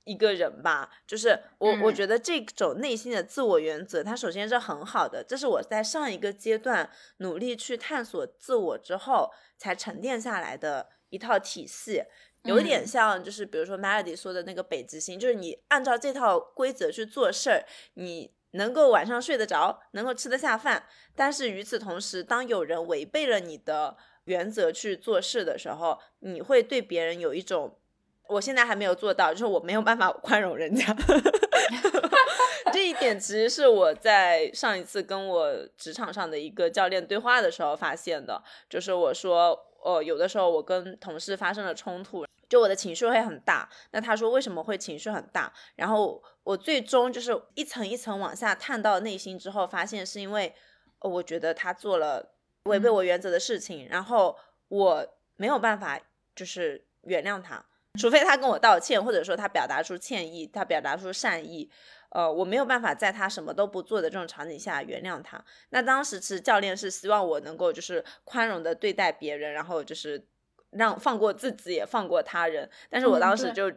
[0.06, 6.88] 一个人吧，就是我，我觉得这种内心的自我原则，它首先是很好的，这是我在上一个阶段
[7.18, 12.04] 努力去探索自我之后才沉淀下来的一套体系，
[12.44, 17.64] 有点像就是比如说 Melody 说的那个北极星，就是你按照这套规则去做事儿，
[17.94, 20.86] 你能够晚上睡得着，能够吃得下饭。
[21.16, 23.96] 但是与此同时，当有人违背了你的
[24.26, 27.80] 原则去做事的时候，你会对别人有一种，
[28.28, 30.84] 我现在还没有做到，就是我没有办法宽容人家。
[32.72, 43.68] 这一点其实是我在上一次跟我职场上的一个教练对话的时候发现的，就是我说，呃，有的时候我跟同事发生了冲突，就我的情绪会很大。
[43.92, 45.50] 那他说为什么会情绪很大？
[45.76, 50.54] 然后我最终就是一层一层往下探到内心之后，发现是因为
[51.00, 52.34] 我觉得他做了
[52.64, 54.36] 违背我原则的事情，然后
[54.68, 55.98] 我没有办法
[56.34, 57.64] 就是原谅他，
[57.96, 61.70] 除非他跟我道歉，或者说他表达出歉意，他表达出善意。
[62.10, 65.44] 呃，我没有办法在他什么都不做的这种场景下原谅他。
[65.70, 70.26] 那当时其实教练是希望我能够就是宽容的对待别人，然后就是
[70.70, 72.70] 让放过自己也放过他人。
[72.88, 73.70] 但是我当时就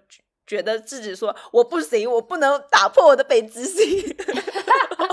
[0.45, 4.15] 觉得自己说我不行，我不能打破我的北极星。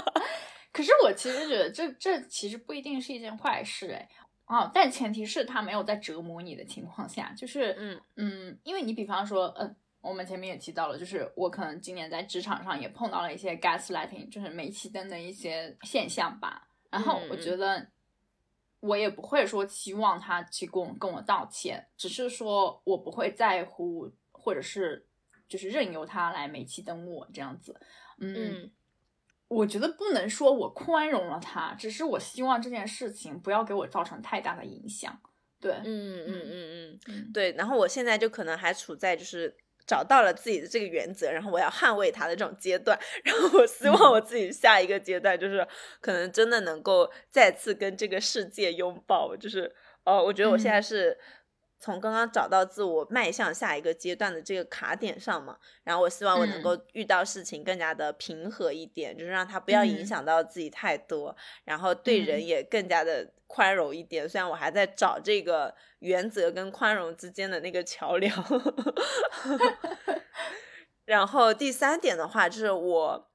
[0.71, 4.09] 可是我其实觉得这这其实不一定是一件坏事哎
[4.47, 9.77] 啊，但前提是他没有在折磨你的情况下，就是嗯嗯，因为你比方说嗯。
[10.03, 16.69] 我们前面也提到了，就是我可能今年在职场上也碰到了一些 gaslighting，就是煤气灯的一些现象吧。
[16.91, 17.85] 然后我觉得
[18.79, 25.05] 我也不会说期望他去跟我跟我道歉，只是说我不会在乎，或者是
[25.49, 27.75] 就是任由他来煤气灯我这样子。
[28.19, 28.71] 嗯，
[29.49, 35.19] 我觉得不能说我宽容了他，只是我希望这件事情不要给我造成太大的影响。
[35.61, 37.53] 对，嗯嗯嗯嗯嗯，对。
[37.53, 39.57] 然后我现在就可能还处在就是。
[39.89, 45.65] 找到了自己的这个原则，然后我要捍卫他的这种阶段， 然后我希望我自己下一个阶段就是
[46.01, 49.73] 可能真的能够再次跟这个世界拥抱，就是
[50.05, 51.17] 哦，我觉得我现在是
[51.79, 64.29] 从刚刚找到自我迈向下一个阶段的这个卡点上嘛，然后我希望我能够遇到事情更加的平和一点，就是让它不要影响到自己太多，然后对人也更加的宽容一点。
[64.29, 65.75] 虽然我还在找这个。
[66.01, 68.31] 原则跟宽容之间的那个桥梁，
[71.07, 73.31] 然后第三点的话，就是我，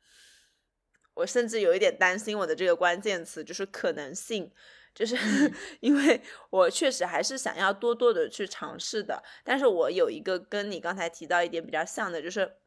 [1.15, 4.53] 我甚至有一点担心我的这个关键词就是可能性，
[4.93, 5.15] 就是
[5.81, 12.57] 因为我确实还是想要多多的去尝试的，但是我有一个跟你刚才提到一点比较像的，就是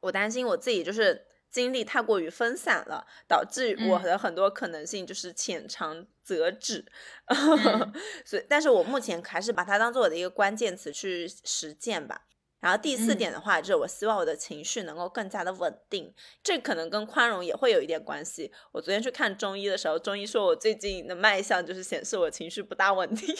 [0.00, 1.26] 我担心我自己就是。
[1.48, 6.84] 精力太过于分散了，导致我的很多可能性就是浅尝辄止。
[8.26, 12.26] 所以，但是我目前还是把它当做我的一个关键词去实践吧。
[12.60, 16.12] 然后第四点的话，就是我希望我的情绪能够更加的稳定，
[16.42, 18.52] 这可能跟宽容也会有一点关系。
[18.72, 23.36] 我昨天去看中医的时候，中医说我最近的脉象就是显示我情绪不大稳定，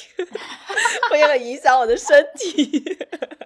[1.11, 2.97] 会很影响我的身体。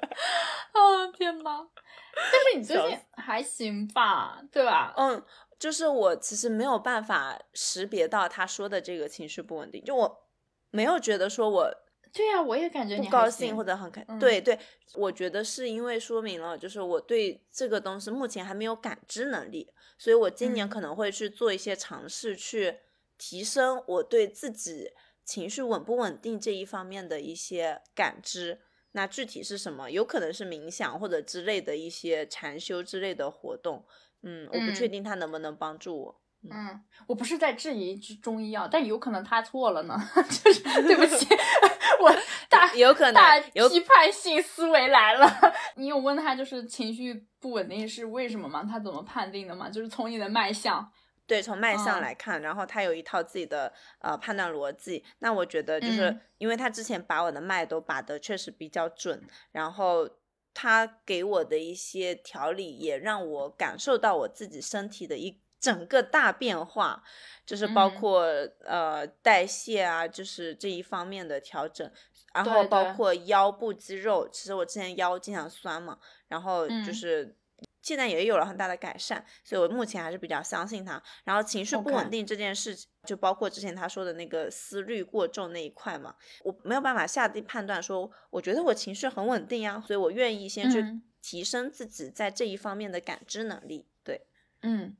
[0.74, 1.66] 哦天哪！
[2.14, 4.92] 但是你最近还行吧，对吧？
[4.96, 5.22] 嗯，
[5.58, 10.28] 就是我其实没有办法识别到他说的这个情绪不稳定，就我
[10.70, 11.74] 没有觉得说我
[12.12, 14.58] 对呀，我也感觉不高兴或者很开，对对，
[14.94, 22.78] 我觉得是因为说明了，就是我对这个东西目前还没有感知能力，所以我今年可能会去做一些尝试，去
[23.16, 24.90] 提升我对自己
[25.24, 28.60] 情绪稳不稳定这一方面的一些感知。
[28.92, 29.88] 那具体是什么？
[29.88, 33.86] 有可能是冥想或者之类的一些禅修之类的活动。
[34.22, 36.20] 嗯，我不确定它能不能帮助我。
[36.48, 39.96] 嗯，我不是在质疑中医药，但有可能他错了呢。
[40.42, 41.26] 就是对不起，
[42.00, 42.10] 我
[42.48, 45.30] 大有可能大批判性思维来了。
[45.76, 48.64] 你有问他就是情绪不稳定是为什么吗？
[48.64, 49.68] 他怎么判定的吗？
[49.68, 50.90] 就是从你的脉象。
[51.26, 55.04] 对，从脉象来看，然后他有一套自己的呃判断逻辑。
[55.20, 59.22] 那我觉得就是因为他之前把我的脉都把的确实比较准，
[59.52, 60.08] 然后
[60.52, 67.02] 他给我的一些调理也让我感受到我自己身体的一整个大变化，
[67.46, 68.22] 就是包括
[68.64, 71.88] 呃代谢啊，就是这一方面的调整，
[72.34, 77.36] 然后包括腰部肌肉，其实我之前腰经常酸嘛，然后就是。
[77.82, 81.02] 现在也有了很大的改善，所以我目前还是比较相信他。
[81.24, 86.14] 然后情绪不稳定这件事情，就包括之前他说的那个思虑过重那一块嘛，
[86.44, 90.84] 我没有办法下定判断说，我觉得我情绪很稳定呀，所以我愿意先去
[91.22, 93.88] 提升自己在这一方面的感知能力。
[94.04, 94.26] 对，
[94.60, 94.94] 嗯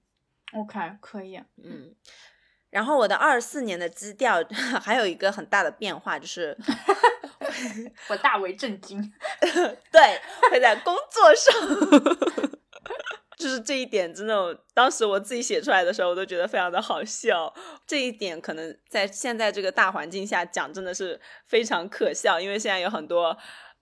[0.55, 1.94] ，OK，可以，嗯。
[2.70, 4.40] 然后我的二四年的基调
[4.81, 6.56] 还有一个很大的变化，就是
[8.09, 9.12] 我大为震惊，
[9.90, 10.20] 对，
[10.51, 11.52] 会在工作上。
[13.36, 17.52] 就是这一点，真的，当时我自己写出来的时候，我都觉得非常的好笑。
[17.86, 23.36] 这一点可能在现在这个大环境下讲，真的是非常可笑，因为现在有很多，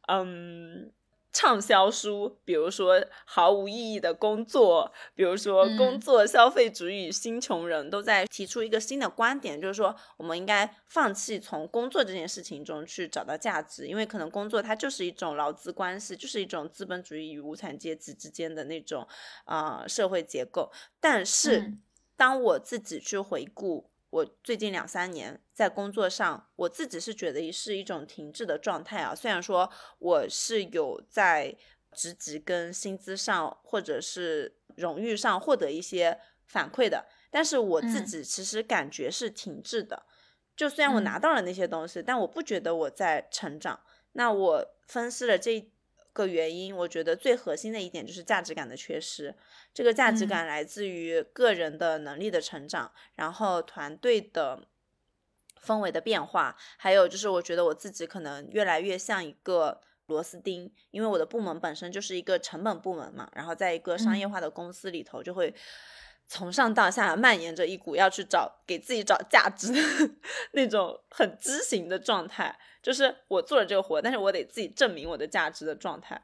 [0.07, 0.93] 嗯，
[1.33, 19.07] 畅销书，比如说毫无意义的工作，比如说工作消费主义新穷人，都在提出一个新的观点，就是说我们应该放弃从工作这件事情中去找到价值，因为可能工作它就是一种劳资关系，就是一种资本主义与无产阶级之间的那种
[19.45, 20.73] 啊社会结构。
[20.99, 21.75] 但是
[22.17, 23.91] 当我自己去回顾。
[24.11, 29.15] 我最近两三年在工作上，我自己是觉得是一种停滞的状态啊。
[29.15, 31.55] 虽然说我是有在
[31.93, 40.05] 职级跟薪资上或者是荣誉上获得一些反馈的，但是我自己其实感觉是停滞的。
[40.57, 43.81] 就虽然我拿到了那些东西，但我不觉得我在成长。
[44.13, 45.71] 那我分析了这。
[46.19, 49.33] 个原因，我觉得最核心的一点就是价值感的缺失。
[49.73, 54.67] 这个价值感来自于个人的能力的成长，然后团队的
[55.65, 65.55] 氛围的变化，还有就是我觉得我自己可能越来越像一个螺丝钉，因为我的部门本身就是一个成本部门嘛，然后在一个商业化的公司里头，就会
[66.29, 69.81] 从上到下蔓延着一股要去找给自己找价值的
[70.53, 72.57] 那种很畸形的状态。
[72.81, 76.23] 就是我做了这个活，但是我得自己证明我的价值的状态。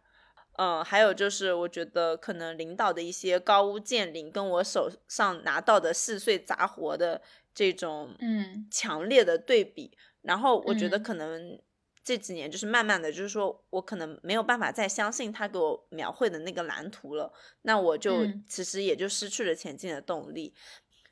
[0.57, 7.21] 嗯，还有就是我觉得可能领导的一些高屋建瓴，跟我手上拿到的细碎杂活的
[7.53, 9.91] 这种嗯强烈的对比，
[10.23, 11.59] 然后我觉得可能
[12.05, 17.33] 这几年就是慢慢的就是说我可能没有办法再相信他给我描绘的那个蓝图了，
[17.63, 20.55] 那我就其实也就失去了前进的动力。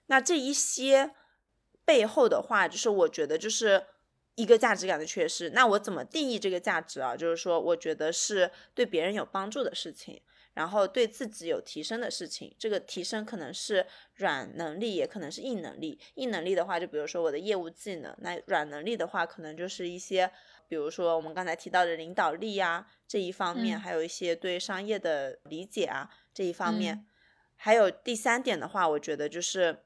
[0.07, 1.13] 那这一些
[1.85, 3.87] 背后的话，就是我觉得就是。
[4.35, 7.15] 一个价值感的缺失，那我怎么定义这个价值啊？
[7.15, 10.23] 就是说，我觉得是对别人有帮助的事情，
[10.55, 12.57] 然后对自己有提升的事情。
[12.59, 16.01] 这个提升可能是软能力，也可能是硬能力。
[16.15, 20.33] 硬能力的话，就比如说我的业务技能；那软能力的话，可能就是一些，
[20.73, 27.05] 比如说我们刚才提到的领导力啊这一方面，还有一些对商业的理解啊这一方面。
[27.57, 29.85] 还有第三点的话，我觉得就是。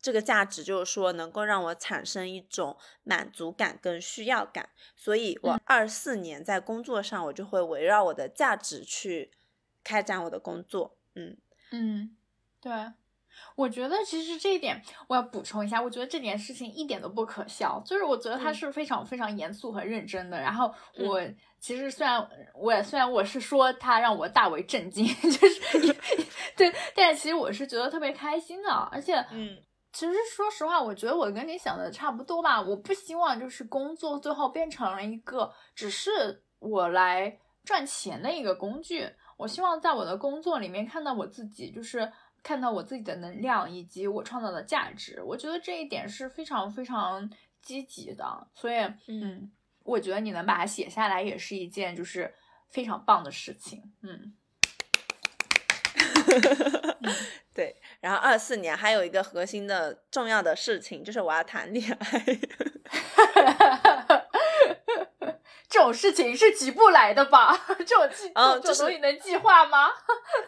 [0.00, 9.32] 这个价值就是说，能够让我产生一种满足感跟需要感，所以我二四年在工作上，我就会围绕我的价值去
[9.82, 10.96] 开展我的工作。
[11.16, 11.36] 嗯
[11.72, 12.16] 嗯，
[12.60, 12.72] 对，
[13.56, 20.40] 我觉得其实这一点我要补充一下，我觉得这件事情一点都不可笑，就是我觉得他是非常非常严肃和认真的。
[20.40, 21.20] 然后我
[21.58, 25.96] 其实虽然我也虽然我是说他让我大为震惊， 就是
[26.56, 29.58] 对，但是其实我是觉得特别开心的，而且嗯。
[29.90, 32.60] 其实说实话，我觉得我跟你想的差不多吧。
[32.60, 39.08] 我不希望就是工作最后变成了一个只是我来赚钱的一个工具。
[39.38, 42.12] 我希望在我的工作里面看到我自己，就是
[42.48, 45.22] 看到我自己的能量以及我创造的价值。
[45.22, 47.30] 我觉得这一点是非常非常
[47.60, 48.48] 积极的。
[48.54, 48.76] 所以，
[49.06, 49.52] 嗯，
[49.84, 52.34] 我觉得你能把它写下来也是一件就是
[52.70, 53.92] 非常棒的事情。
[54.00, 54.32] 嗯。
[57.52, 62.24] 对，然后二四年还有一个核心的重要的事情，就是我要谈恋爱。
[65.68, 67.54] 这种事情是急不来的吧？
[67.84, 69.90] 这种计，这种东西能计划吗？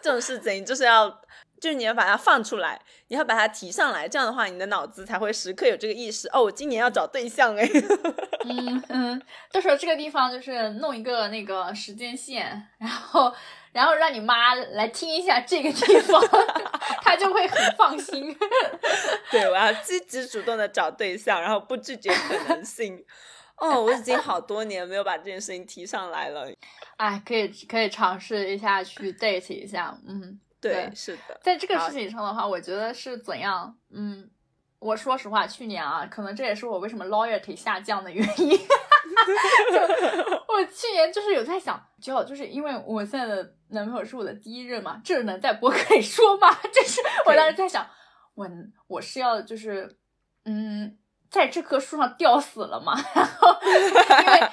[0.01, 1.21] 这种事情就是要，
[1.61, 6.27] 就是你要把它放出来，你要把它提上来，这样的话，你的脑子才会时刻有这个意识。
[6.33, 7.63] 哦，我今年要找对象哎。
[8.43, 9.21] 嗯嗯，
[9.51, 13.33] 到时候这个地方就是弄一个那个时间线，然后。
[13.73, 16.21] 然后让你妈来听一下这个地方，
[17.01, 18.37] 她就会很放心。
[19.31, 23.01] 对，我要积极主动的找对象，然后不拒绝可能性。
[23.55, 26.51] 哦，我已经好多年没有把这件事情提上来了。
[26.97, 29.97] 哎，可以可以尝试一下去 date 一下。
[30.05, 31.39] 嗯，对，是的。
[31.41, 33.75] 在这个事情上的话，我觉得是怎样？
[33.89, 34.29] 嗯，
[34.79, 38.49] 我说实话，去年啊，可能这也是我为什么 loyalty 下降的原因。
[39.71, 39.79] 就
[40.53, 46.55] 我去年就是有在想，就就是因为我现在的男朋友是我的第一任嘛，这能在博客里说吗？
[46.71, 47.85] 这是我当时在想，
[48.35, 48.47] 我
[48.87, 49.97] 我是要就是
[50.45, 50.97] 嗯。
[51.31, 52.93] 在这棵树上吊死了嘛？
[53.15, 54.49] 然后，因为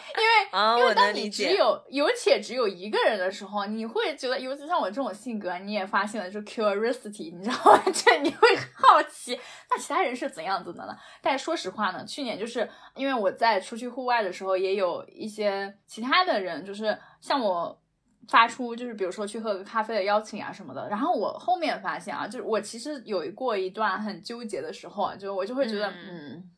[0.53, 7.83] 因为因为当你只有有且只有一个人的时候，你会觉得，尤其像我这种性格，你也发现了，就 curiosity，你知道吗？
[7.93, 9.39] 就你会好奇，
[9.71, 10.97] 那其他人是怎样子的呢？
[11.21, 17.81] 但说实话呢，去年就是因为我在出去户外的时候，也有一些其他的人，就是向我
[18.29, 20.89] 发出，就是比如说去喝个咖啡的邀请啊什么的。
[20.89, 26.51] 然后我后面发现啊，就是我其实有过一段很纠结的时候，就我就会觉得，嗯。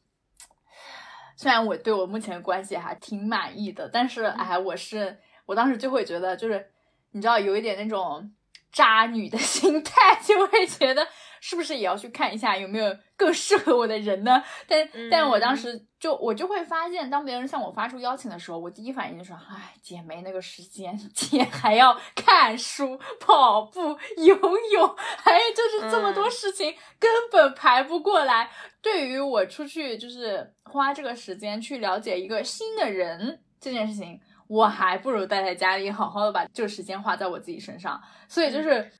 [1.40, 6.66] 虽然我对我目前的关系还挺满意的，但是哎，我是我当时就会觉得，就是
[7.12, 8.30] 你知道有一点那种
[8.70, 11.06] 渣女的 心态，就会觉得。
[11.42, 14.44] 是不是也要去看一下有没有更适合我的人呢？
[14.68, 23.80] 但但我当时就我就会发现，当别人向我发出邀请的时候，我第一反应就是：哎，姐没那个时间， 姐还要看书、跑步、
[24.16, 24.34] 游
[24.72, 28.50] 泳，还有就是这么多事情，根本排不过来。
[28.80, 34.18] 对于我出去就是花这个时间去了解一个新的人这件事情，
[34.48, 38.00] 我还不如待在家里，好好的把这个时间花在我自己身上。
[38.26, 38.90] 所以就是。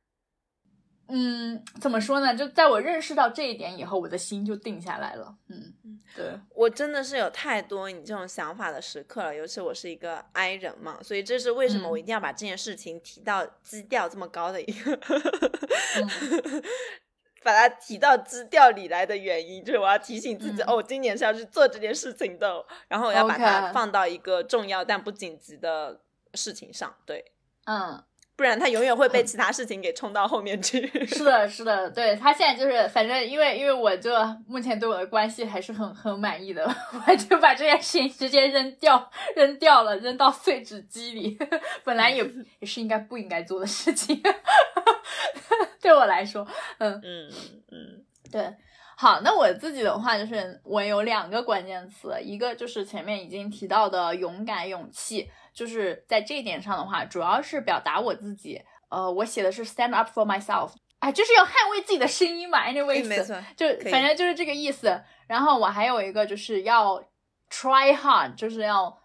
[1.12, 2.34] 嗯，怎么说呢？
[2.34, 5.34] 就在我认识到这一点以后，我的心就定下来了。
[5.48, 9.34] 嗯嗯，对我真的是有太多你这种想法的时刻了。
[9.34, 14.96] 尤其我是一个 I 人嘛，所以这是为什么我一定要把这件事情提到基调这么高的一个，
[17.42, 26.00] 把它提到基调里来的原因，就是我要提醒自己，哦，今年是要去做这件事情的，然后我要把它放到一个重要但不紧急的
[26.34, 26.94] 事情上。
[27.04, 27.32] 对，
[27.64, 28.02] 嗯。
[28.40, 30.80] 不然他永远会被其他事情给冲到后面去。
[31.04, 34.10] 是的，是的，对他现在就是，反正因为因为我就
[34.48, 36.64] 目前对我的关系还是很很满意的，
[37.06, 41.38] 我就把这件事情直接扔掉扔掉了，扔到碎纸机里。
[41.84, 42.24] 本来也
[42.60, 44.18] 也是应该不应该做的事情，
[45.82, 46.48] 对我来说，
[46.78, 47.30] 嗯嗯
[47.70, 48.54] 嗯，对。
[49.00, 55.30] 好，那我自己的话就是我有两个关键词，一个就是前面已经提到的勇敢、勇气。
[55.54, 58.60] 就是在这一点上的话，主要是表达我自己。
[58.90, 62.68] 呃，我写的是 stand up for myself，哎，就是要捍卫自己的声音嘛。
[62.68, 65.02] Anyways，没错，就反正就是这个意思。
[65.26, 67.02] 然后我还有一个就是要
[67.48, 69.00] try hard，就是要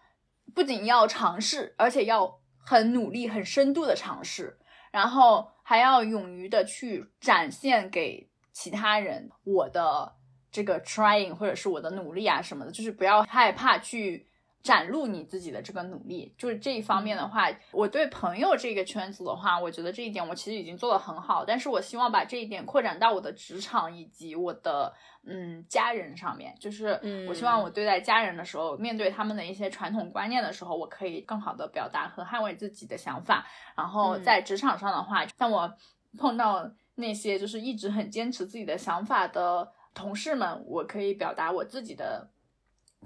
[0.54, 4.60] 不仅要尝试，而且要很努力、很深度的尝试。
[4.92, 10.12] 然后还要勇于的去展现给其他人我的
[10.52, 14.28] 这个 trying 或者是我的努力啊什么的，就是不要害怕去。
[14.66, 21.46] 展露你自己的这个努力，就是这一方面的话，我对朋友这个圈子的话，我觉得这一点我其实已经做得很好。
[21.46, 24.92] 但是我希望把这一点扩展到我的职场以及我的
[25.24, 27.00] 嗯家人上面，就是
[27.30, 33.46] 我希望我对待家人的时候，面对他们的一些传统观念的时候，我可以更好的表达和捍卫自己的想法。
[33.78, 35.72] 然后在职场上的话，像我
[36.18, 42.32] 碰到那些就是一直很坚持自己的想法的同事们，我可以表达我自己的。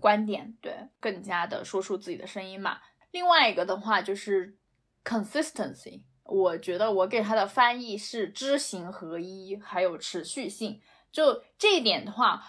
[0.01, 2.79] 观点对，更加的说出自己的声音嘛。
[3.11, 4.55] 另外一个的话就是
[5.03, 10.79] consistency，我觉得我给它的翻译是知行合一，还有持续性。
[11.11, 12.41] 就这一点的话，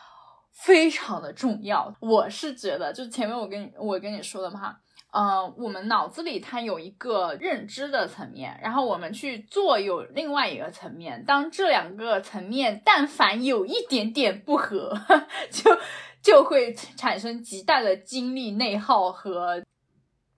[0.52, 1.92] 非常的重要。
[1.98, 4.78] 我是觉得，就前面我跟我跟你说的嘛，
[5.12, 11.24] 嗯，我们脑子里它有一个认知的层面，然后我们去做有另外一个层面。
[11.24, 14.96] 当这两个层面但凡有一点点不合，
[15.50, 15.78] 就。
[16.22, 19.64] 就会产生极大的精力内耗和，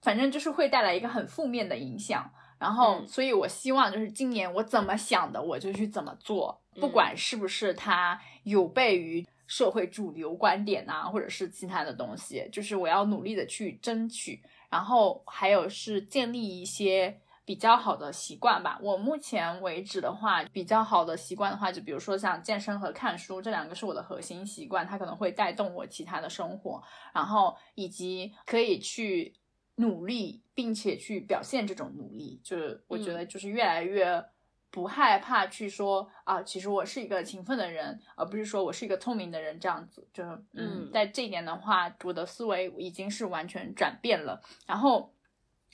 [0.00, 2.30] 反正就是会带来一个很负面的影响。
[2.56, 14.40] 然后，所以我希望就是今年我怎么想的，我就去怎么做，不管是不是它有悖于社会主流观点啊，或者是其他的东西，就是我要努力的去争取。
[14.72, 17.20] 然后还有是建立一些。
[17.44, 18.78] 比较好的习惯吧。
[18.80, 26.80] 我目前为止的话，比较好的习惯的话，就比如说像健身和看书这两个是我的核心习惯，它可能会带动我其他的生活。
[27.12, 29.34] 然后以及可以去
[29.74, 34.24] 努力，并且去表现这种努力，就是我觉得就是越来越
[34.72, 40.04] 不害怕去说啊，其实我是一个勤奋的人，而不是说我是一个聪明的人这样子。
[40.12, 44.42] 就是嗯，在这一点的话，我的思维已经是完全转变了。
[44.66, 45.12] 然后。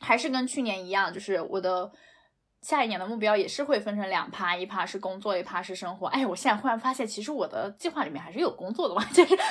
[0.00, 1.90] 还是跟去年一样，就是我的
[2.62, 6.06] 下一年的目标也是会分成两趴，一趴是工作，一趴是生活。
[6.06, 9.36] 哎，我现在忽然发现，其实我的计划里面还是有工作的嘛，就是。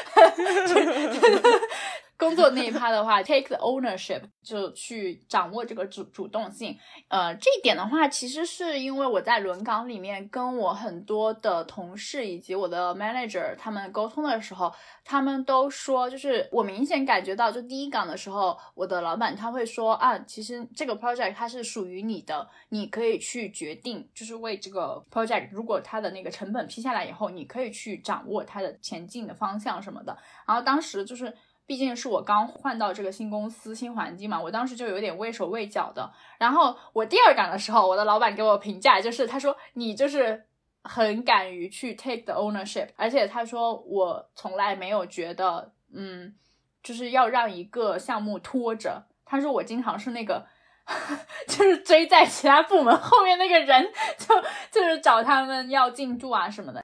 [2.17, 6.75] 工作那一趴的话， take the ownership 就去掌握这个主主动性。
[7.09, 14.73] 呃，这一点的话，其实是因为我在轮岗里面跟我很多的同事以及我的 manager 他们沟通的时候，
[15.05, 30.17] 他们都说，就是我明显感觉到，就第一岗的时候，我的老板他会说啊，其实这个 project 它是属于你的，你可以去决定，就是为这个 project，如果它的那个成本批下来以后，你可以去掌握它的前进的方向什么的。
[30.47, 31.31] 然后当时就是。
[31.67, 36.09] 毕竟是我刚换到这个新公司、新环境嘛，我当时就有点畏手畏脚的。
[36.39, 40.45] 然后我第二岗的时候，我的老板给我评价就是，他说你就是
[40.83, 46.33] 很敢于去 take the ownership，而且他说我从来没有觉得，嗯，
[46.81, 49.05] 就是要让一个项目拖着。
[49.25, 50.47] 他说我经常是那个，
[51.49, 54.33] 就是追在其他部门后面那个人，就
[54.71, 56.81] 就是找他们要进度啊什么的，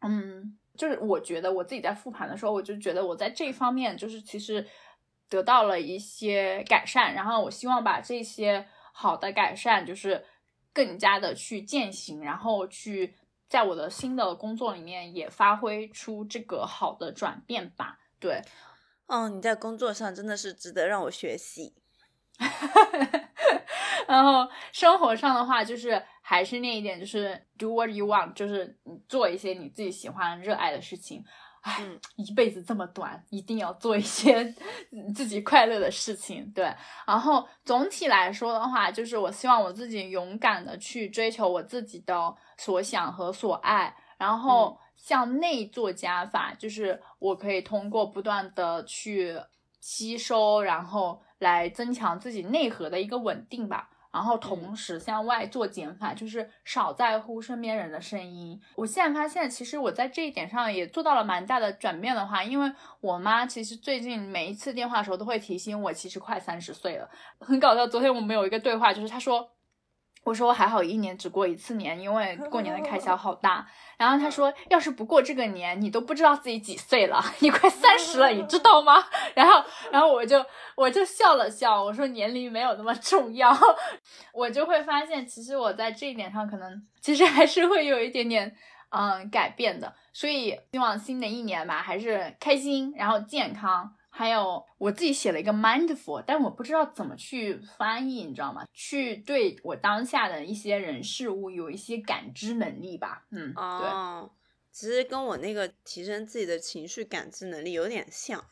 [0.00, 0.56] 嗯。
[0.82, 4.66] 就是我觉得我自己在复盘的时候，我就觉得我在这方面就是其实
[5.28, 10.24] 得到了一些改善，然后我希望把这些好的改善就是
[10.72, 13.14] 更加的去践行，然后去
[13.48, 18.00] 在我的新的工作里面也发挥出这个好的转变吧。
[18.18, 18.42] 对，
[19.06, 21.76] 哦，你在工作上真的是值得让我学习。
[24.08, 31.24] 然后生活上的话，就是还是那一点，就是 do what you want，就是你做一些你自己喜欢、热爱的事情。
[31.62, 31.80] 唉，
[32.16, 34.52] 一辈子这么短，一定要做一些
[35.14, 36.50] 自己快乐的事情。
[36.52, 36.64] 对，
[37.06, 49.36] 然后总体来说的话，就是我希望我自己勇敢的去追求我自己的所想和所爱，然后向内做加法，就是我可以通过不断的去
[49.80, 53.90] 吸收，然后来增强自己内核的一个稳定吧。
[54.10, 58.60] 然后同时向外做减法，就是少在乎身边人的声音。
[58.74, 62.70] 我现在发现，其实我在这一点上也做到了蛮大的转变的话，因为
[63.00, 67.08] 我妈其实最近每一次电话的时候都会提醒我，其实快三十岁了。
[67.40, 69.48] 很搞笑，昨天我们有一个对话，就是她说。
[70.24, 73.66] 我说我还好，一年只过一次年，因为过年的开销好大。
[73.98, 79.04] 然后他说，要是不过这个年，你都不知道自己几岁了，你快三十了，你知道吗？
[79.34, 80.44] 然后，然后我就
[80.76, 83.56] 我就笑了笑，我说年龄没有那么重要。
[84.32, 88.54] 我就会发现，其实我在这一点上，可能其实还是会有一点点
[88.90, 89.92] 嗯改变的。
[90.12, 93.92] 所以希望新的一年吧，还是开心，然后健康。
[94.14, 98.66] 还有我自己写了一个 mindful，但我不知道怎么去翻译，你知道吗？
[98.74, 103.24] 去对我当下的一些人事物有一些感知能力吧。
[103.30, 104.30] 嗯，对，
[104.70, 108.44] 其实跟我那个提升自己的情绪感知能力有点像。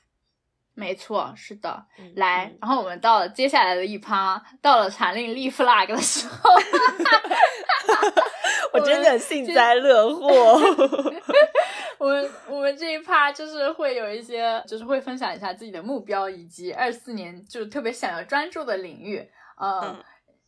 [0.73, 1.85] 没错，是的。
[2.17, 6.51] 来，然后我们到了接下来的一趴，到了禅令立 flag 的时候
[8.73, 10.59] 我真的幸灾乐祸。
[12.01, 19.23] 我们我们这一趴就是会有一些，就是会分享一下自己的目标，以及二四年就特别想要专注的领域。
[19.61, 20.03] 嗯，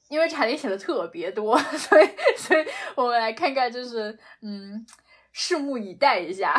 [0.08, 2.08] 因为查理写的特别多， 所以
[2.38, 2.64] 所以
[2.94, 4.86] 我们来看看，就是嗯，
[5.34, 6.58] 拭目以待一下。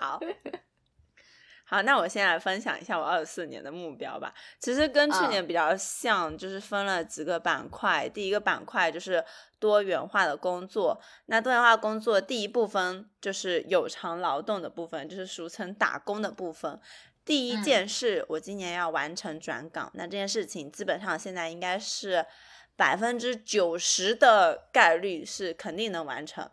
[0.00, 0.18] 好。
[1.70, 4.32] 好，那我先来分享一下我二四年的目标吧。
[4.58, 8.08] 其实跟去年比较像，就是分了几个板块。
[8.08, 9.22] 第一个板块就是
[9.58, 10.98] 多元化的工作。
[11.26, 16.80] 那多元化工作第一部分就是有偿劳动的部分，就是俗称打工的部分。
[17.22, 19.90] 第一件事，我今年要完成转岗。
[19.92, 22.24] 那这件事情基本上现在应该是
[22.76, 26.50] 百分之九十的概率是肯定能完成。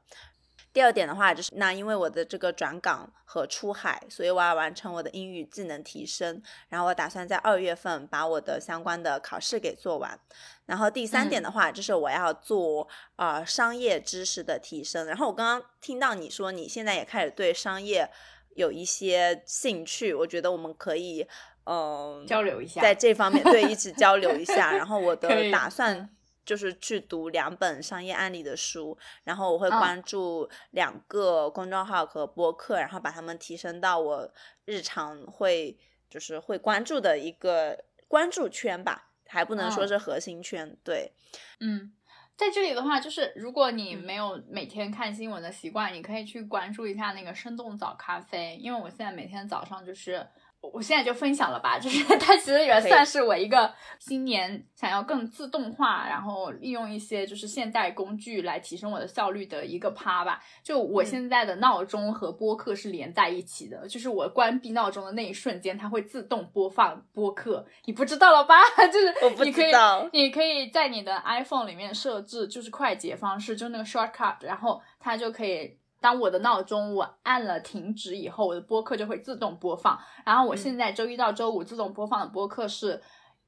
[0.75, 6.41] 第二点的话，就是那因为我的这个转岗和出海，所以我要完成我的英语技能提升。
[6.67, 10.19] 然后我打算在二月份把我的相关的考试给做完。
[10.65, 12.85] 然后第三点的话，就是我要做
[13.15, 15.07] 呃商业知识的提升。
[15.07, 18.11] 然后我刚刚听到你说你现在也开始对商业
[18.55, 21.25] 有一些兴趣，我觉得我们可以
[21.63, 24.73] 嗯交流一下，在这方面对一起交流一下。
[24.75, 26.09] 然后我的打算。
[26.45, 34.31] 就是去读两本商业案例的书，然后我会关注两个公众号和播客，然后把它们提升到我
[34.65, 35.77] 日常会
[36.09, 40.77] 就是会关注的一个关注圈吧，还不能说是核心圈。
[40.83, 41.11] 对，
[41.59, 41.91] 嗯，
[42.37, 50.27] 在这里的话，就是如果你没有每天看新闻的习惯，你可以去关注一下那个生动早咖啡，因为我现在每天早上就是。
[50.73, 60.41] 我现在就分享了吧，就是它其实也算是我一个新年想要更自动化，然后利用一些就是现代工具来提升我的效率的一个趴吧。
[60.63, 67.65] 就我现在的闹钟和播客是连在一起的，就是我关闭闹钟的那一瞬间，它会自动播放播客。
[67.85, 68.55] 你不知道了吧？
[68.91, 69.71] 就是你可以，
[70.11, 75.77] 你可以在你的 iPhone 里面设置就是快捷方式，就那个 shortcut，然后它就可以。
[76.05, 79.99] 当我的闹钟我按了停止以后，我的播客就会自动播放。
[80.23, 83.01] 然后我现在周一到周五自动播放的播客是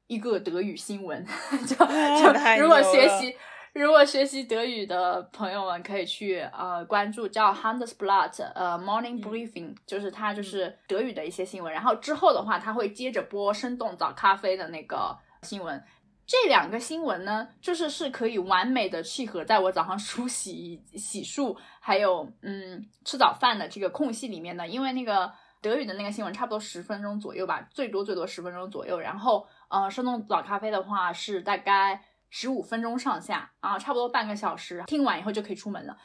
[0.08, 1.24] 一个德语新闻，
[1.68, 3.38] 就就如果学习
[3.74, 11.72] 如果学习德语的朋友们可以去呃关注叫 Handelsblatt 呃 Morning Briefing，就是它就是德语的一些新闻。
[11.72, 15.80] 然后之后的话，它会接着播生动早咖啡的那个新闻。
[16.28, 24.68] 这两个新闻呢，就是是可以完美的契合在我早上梳洗、洗漱，还有嗯吃早饭的这个空隙里面的。
[24.68, 25.32] 因为那个
[25.62, 29.00] 德语的那个新闻差不多十分钟左右吧，最多最多十分钟左右。
[29.00, 35.98] 然后呃，生动早咖啡的话是大概十五分钟上下啊，差不多半个小时，听完以后就可以出门了。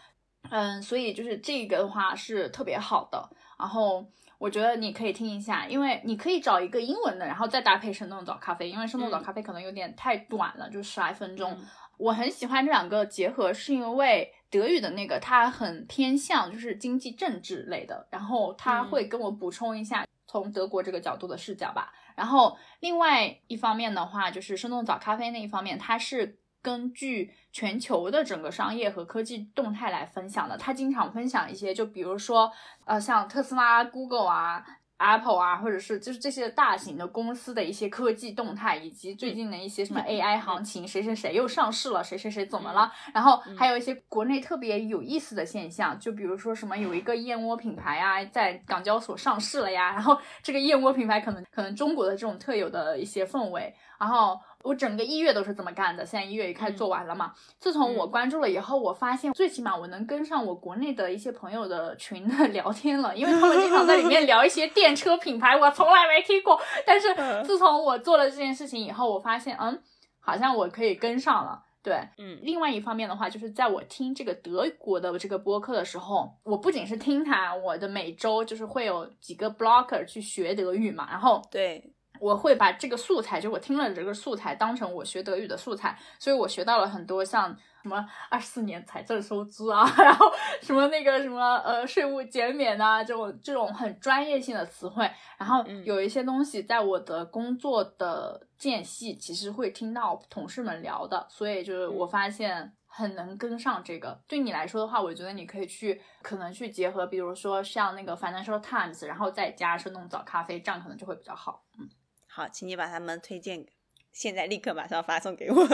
[0.51, 3.28] 嗯，所以就是这个的话是特别好的。
[3.59, 4.07] 然后。
[4.43, 11.56] 我觉得你可以听一下，因为你可以找一个英文的，然后再搭配生动早咖啡，因为生动早咖啡可能有点太短了，就十来分钟。
[11.97, 21.93] 我很喜欢这两个结合，是因为德语的那个它很偏向就是经济政治类的，然后它会跟我补充一下从德国这个角度的视角吧。
[22.16, 30.56] 然后另外一方面的话，就是生动早咖啡那一方面，它是根据全球的整个商业和科技动态来分享的。
[30.56, 32.51] 他经常分享一些，就比如说，
[32.84, 34.64] 呃，像特斯拉、Google 啊。
[34.98, 42.93] Apple 啊，或者是就是这些大型的公司的一些科技动态，以及最近的一些什么 AI 行情，谁谁谁又上市了，谁谁谁怎么了？
[43.12, 54.39] 然后还有一些国内特别有意思的现象，就比如说什么有一个燕窝品牌啊，在港交所上市了呀，然后这个燕窝品牌可能可能中国的这种特有的一些氛围，然后。
[54.62, 57.32] 我整个一月都是这么干的，现在一月也开始做完了嘛。
[57.59, 66.60] 自从我关注了以后，我发现最起码我能跟上我国内的一些朋友的群的 聊天了，因为他们经常在里面聊一些电车品牌，我从来没听过。
[66.86, 67.09] 但是
[67.44, 69.82] 自从我做了这件事情以后，我发现，嗯，
[70.20, 71.62] 好像我可以跟上了。
[71.82, 72.39] 对，嗯。
[72.43, 81.93] 另外一方面的话，就是在我听这个德国的这个播客的时候，我不仅是听他，我的每周就是会有几个 blocker 去学德语嘛，然后对。
[82.23, 87.49] 我会把这个素材，就我听了这个素材，当成我学德语的素材，所以我学到了很多像
[87.82, 90.31] 什么二四年财政收支啊， 然后
[90.61, 104.23] 什么那个什么呃税务减免啊，这种这种很专业性的词汇，然后有一些东西在我的工作的间隙，其实会听到同事们聊的，所以就是我发现很能跟上这个。
[104.28, 111.89] 对你来说的话，我觉得你可以去可能去结合，比如说像那个 Financial Times，然后再加生弄早咖啡，这样可能就会比较好，嗯。
[112.35, 113.67] 好，请你把他们推荐，
[114.11, 115.67] 现在立刻马上发送给我。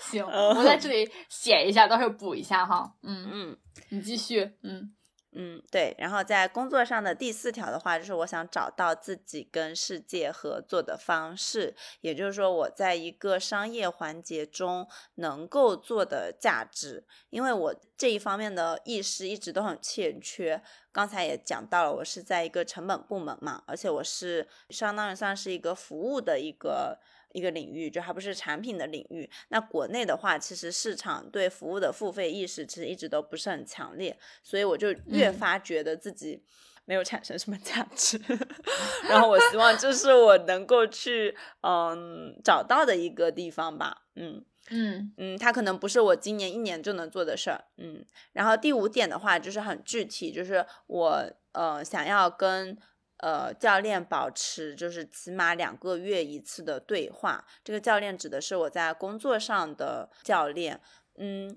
[0.00, 2.94] 行，我在这里写一下，到时候补一下哈。
[3.02, 3.56] 嗯嗯，
[3.90, 4.94] 你继续，嗯。
[5.36, 5.94] 嗯，对。
[5.98, 20.62] 然后在工作上的第四条的话，就是我想找到自己跟世界合作的方式，也就是说我在一个商业环节中能够做的价值，因为我这一方面的意识一直都很欠缺。
[20.92, 26.98] 刚才也讲到了，我是在一个成本部门嘛，而且我是相当于算是一个服务的一个。
[27.34, 29.28] 一个领域就还不是产品的领域。
[29.48, 36.42] 那国内的话，其实市场对服务的付费意识其实一直都不是很强烈，所以我就越发觉得自己
[36.84, 38.20] 没有产生什么价值。
[39.10, 44.04] 然后我希望这是我能够去嗯找到的一个地方吧。
[44.14, 47.64] 嗯嗯嗯，它可能不是我今年一年就能做的事儿。
[47.78, 52.78] 嗯，然后第五点的话就是很具体，就是我呃想要跟。
[53.18, 57.44] 呃，教练保持就是起码两个月一次的对话。
[57.62, 60.80] 这个教练指的是我在工作上的教练。
[61.16, 61.56] 嗯，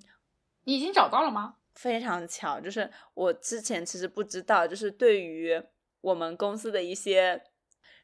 [0.63, 1.55] 你已经找到了吗？
[1.75, 5.61] 非常巧，就是我之前其实不知道，就是对于
[6.01, 7.43] 我们公司的一些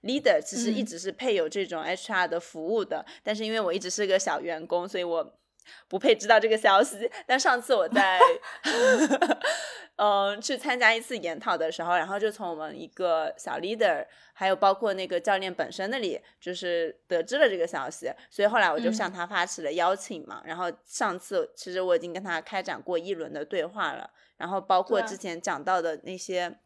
[0.01, 3.05] leader，其实一直是配有这种 HR 的服务的。
[3.21, 5.39] 但是因为我一直是个小员工，所以我。
[5.87, 8.19] 不配知道这个消息，但上次我在，
[9.97, 20.41] 嗯，去参加一次研讨的时候，然后就从我们一个小 leader，还有包括那个教练本身那里，就是得知了这个消息，所以后来我就向他发起了邀请嘛。
[20.45, 26.59] 然后上次其实我已经跟他开展过一轮的对话了，然后包括之前讲到的那些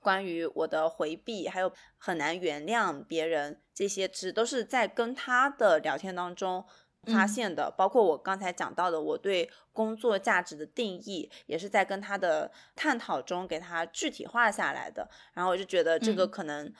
[0.00, 6.64] 关于我的回避，还有很难原谅别人这些，其实都是在跟他的聊天当中。
[7.04, 15.08] 发现的，包括我刚才讲到的，我对工作价值的定义，也是在跟他的探讨中给他具体化下来的。
[15.32, 16.72] 然后我就觉得这个可能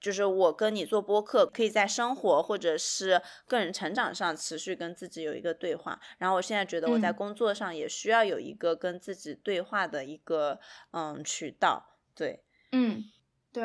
[0.00, 5.98] 就是我跟你做播客，可以在生活或者是个人成长上持续跟自己有一个对话。
[6.18, 10.60] 然后我现在觉得我在工作上也需要有一个跟自己对话的一个
[10.92, 11.96] 嗯渠道。
[12.14, 13.04] 对，嗯，
[13.52, 13.64] 对。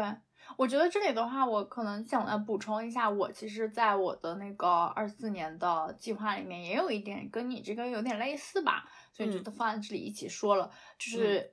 [0.56, 10.70] 我觉得这里的话，我可能想呃补充一下，我其实在我的那个二四年的计划里面，也有一点跟你这个有点类似吧，所以就都放在这里一起说了。
[11.00, 11.52] 就是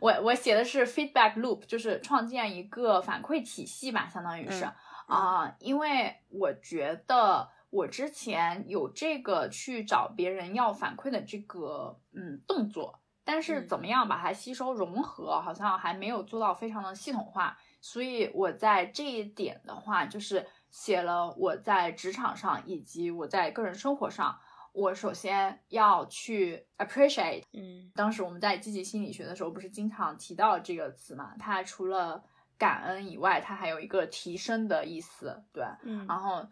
[0.00, 4.64] 我我写的是 feedback loop，就是创建一个反馈体系吧，相当于是
[5.06, 17.56] 啊，因为我觉得我之前有这个去找别人要反馈的这个嗯动作，但是怎么样把它吸收融合，好像还没有做到非常的系统化。
[17.84, 24.38] 所以我在这一点的话，就是写了我在职场上以及我在个人生活上，
[24.72, 27.42] 我首先要去 appreciate。
[27.52, 31.34] 嗯，当时我们在积极心理学的时候，不是经常提到这个词嘛？
[31.40, 32.22] 它除了
[32.56, 35.64] 感恩以外，它还有一个提升的意思，对。
[35.82, 36.46] 嗯，然后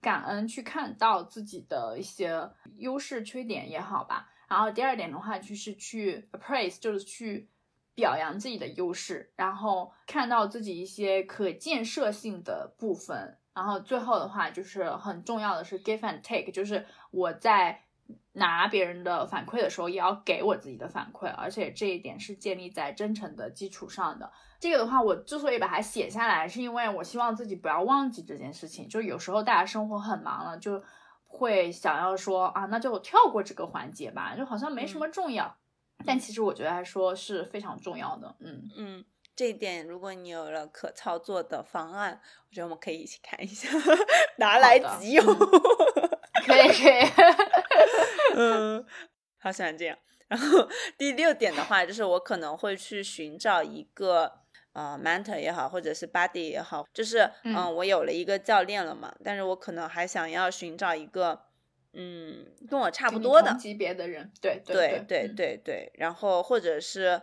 [0.00, 4.28] 感恩去看到自己的一些优势、缺点也好吧。
[4.46, 7.48] 然后第二点的话，就是去 appraise，就是去。
[7.96, 17.80] 表扬自己的优势，然后看到自己一些可建设性的部分，然后最后的话就是很重要的是 give and take，就是我在
[18.34, 24.30] 拿别人的反馈的时候，也要给我自己的反馈，而且这一点是建立在真诚的基础上的。
[24.60, 28.86] 这个的话，我之所以把它写下来，是因为我希望自己不要忘记这件事情。
[28.88, 30.82] 就有时候大家生活很忙了，就
[31.24, 35.56] 会想要说啊，那就跳过这个环节吧，就好像没什么重要。
[36.04, 38.34] 但其实我觉得来说是非常重要的。
[38.40, 39.04] 嗯嗯，
[39.34, 42.20] 这一点如果你有了可操作的方案，
[42.50, 43.68] 我觉得我们可以一起看一下，
[44.38, 45.24] 拿来即用。
[45.24, 47.00] 可以可以。
[48.36, 48.84] 嗯，
[49.40, 49.96] 好喜欢这样。
[50.28, 50.68] 然后
[50.98, 54.40] 第六点的话，就是我可能会去寻找一个
[54.72, 61.45] 呃 mentor 也好，或者是 buddy 也好，就是嗯，我有了一个教练了嘛，但是我可能还想要寻找一个
[61.96, 67.20] 嗯跟我差不多的级别的人，对对对对对，然后或者是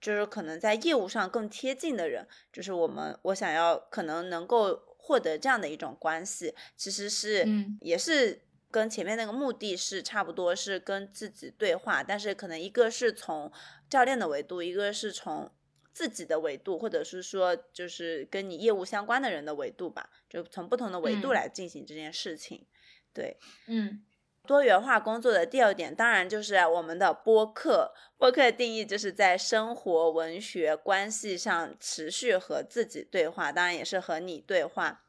[0.00, 7.46] 就是可能在业务上更贴近的人，就是我们我想要可能能够获得这样的一种关系，其实是
[7.80, 8.42] 也是。
[8.72, 13.52] 跟前面那个目的是差不多，是跟自己对话，但是可能一个是从
[13.90, 15.52] 教练的维度，一个是从
[15.92, 22.66] 自己的维度，或者是说就是跟你业务相关的人的维度吧，就从不同的维度来进行这件事情。
[23.12, 23.36] 对，
[23.66, 24.02] 嗯，
[24.46, 27.94] 多元化工作的第二点，当然就是我们的播客。
[28.18, 35.02] 播客的定义就是在生活、文学、关系上持续和自己对话，当然也是和你对话。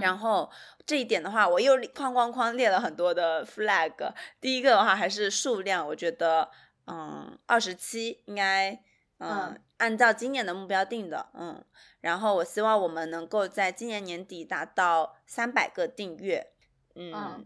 [0.00, 0.50] 然后
[0.84, 4.12] 这一点的话，我又哐哐哐列了很多的 flag。
[4.40, 6.50] 第一个的话还是数量，我觉得，
[6.86, 8.82] 嗯，二十七应该，
[9.18, 11.64] 嗯，按照今年的目标定的，嗯。
[12.00, 16.52] 然后我希望我们能够在今年年底达到三百个订阅，
[16.94, 17.44] 嗯。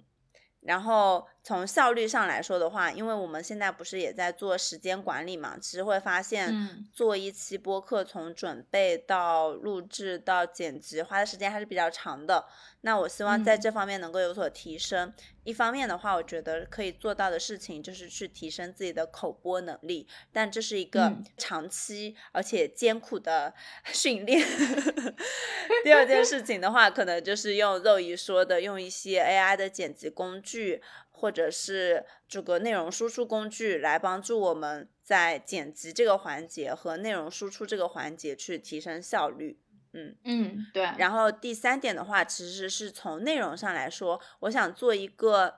[0.64, 12.46] 然后从效率上来说的话，因为我们现在不是也在做时间管理嘛，其实会发现做一期播客从准备到录制到剪辑花的时间还是比较长的。
[12.80, 15.12] 那我希望在这方面能够有所提升。
[15.42, 23.52] 一方面的话，我觉得可以做到的事情就是去提升自己的口播能力，但这是一个长期而且艰苦的
[23.92, 24.42] 训练。
[25.84, 30.82] 第二件事情的话，可能就是用肉姨说的，用一些 AI 的剪辑工具，
[31.16, 39.58] 或者是这个内容输出工具来帮助我们在剪辑这个环节和内容输出这个环节去提升效率。
[39.92, 40.82] 嗯嗯，对。
[40.98, 45.54] 然后第三点的话，其实是从内容上来说，我想做一个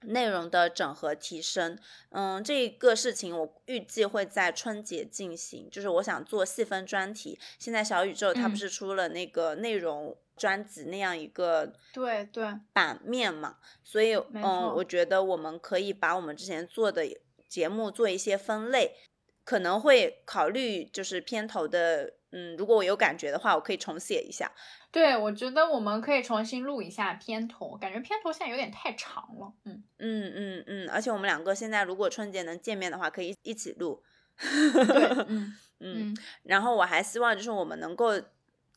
[0.00, 1.78] 内容的整合提升。
[2.10, 7.38] 嗯，这个事情我预计会在春节进行，就是我想做细分专题。
[7.60, 13.58] 现在小宇宙它不是出了那个内容专辑那样一个对对版面嘛？
[13.84, 14.42] 所以嗯，
[14.74, 17.06] 我觉得我们可以把我们之前做的
[17.48, 18.96] 节目做一些分类，
[19.44, 22.14] 可能会考虑就是片头的。
[22.32, 24.50] 嗯，如果我有感觉的话，我可以重写一下。
[24.90, 29.52] 对，我觉得我们可以重新录一下片头，感觉片头现在有点太长了。
[29.64, 34.02] 嗯嗯嗯嗯，而且我们两个现在如果春节能见面的话，可以一起录。
[34.36, 36.16] 对， 嗯嗯。
[36.42, 38.20] 然后我还希望就是我们能够。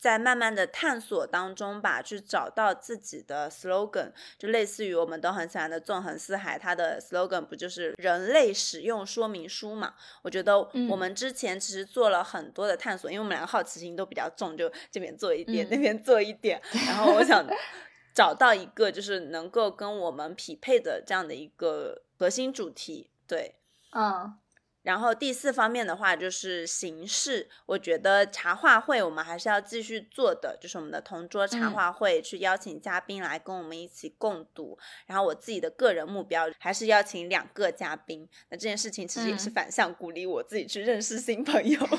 [0.06, 9.95] 在慢慢的探索当中吧，去找到自己的 slogan，就类似于我们都很喜欢的纵横四海，它的 slogan 不就是人类使用说明书嘛？
[10.22, 10.60] 我觉得
[10.91, 17.44] 我们之前其实做了很多的探索，因为我们两个好奇心都比较重，就这边做一点，那边做一点，然后我想
[18.14, 23.56] 找到一个就是能够跟我们匹配的这样的一个核心主题，对，
[23.94, 24.38] 嗯。
[24.86, 34.78] 然后第四方面的话就是形式，我觉得茶话会我们还是要继续做的，就是我们的同桌茶话会，去邀请嘉宾来跟我们一起共读。
[35.07, 41.80] 然后我自己的个人目标还是邀请两个嘉宾，那这件事情其实也是反向鼓励我自己去认识新朋友。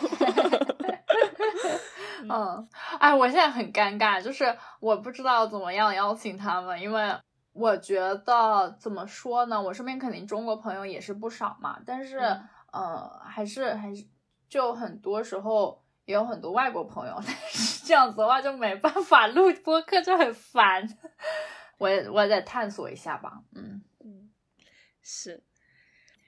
[2.31, 2.69] 嗯，
[3.01, 7.13] 哎，我现在很尴尬，就是我不知道怎么样邀请他们，因为
[7.53, 12.21] 我觉得怎么说呢，我身边肯定中国朋友也是不少嘛，但是。
[12.77, 14.05] 呃，还是还是，
[14.49, 20.87] 就很多时候也有很多外国朋友， 但是这样子的话就没办法录播客，就很烦。
[21.79, 24.31] 我也我也在探索一下吧，嗯嗯，
[25.03, 25.43] 是。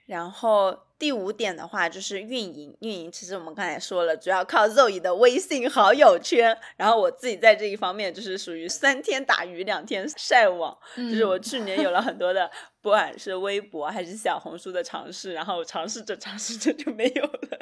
[0.09, 6.57] 然后第五点的话就是运营，运营其实我们刚才说了，主要靠肉姨的微信好友圈。
[6.79, 17.59] 然后我自己在这一方面就是属于三天打鱼两天晒网，就是我去年有了很多的，不管是微博还是小红书的尝试，然后尝试着尝试着就没有了。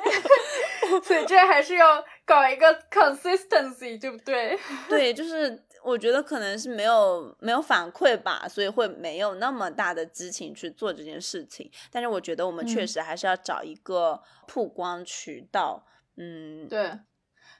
[1.02, 4.58] 所以这还是要搞一个 consistency，对不对？
[4.90, 5.64] 对，就是。
[5.82, 11.70] 我觉得可能是没有没有反馈吧，所以会没有那么大的激情去做这件事情。
[11.90, 15.86] 但是我觉得我们确实还是要找一个曝光渠道。
[16.16, 16.98] 嗯，对，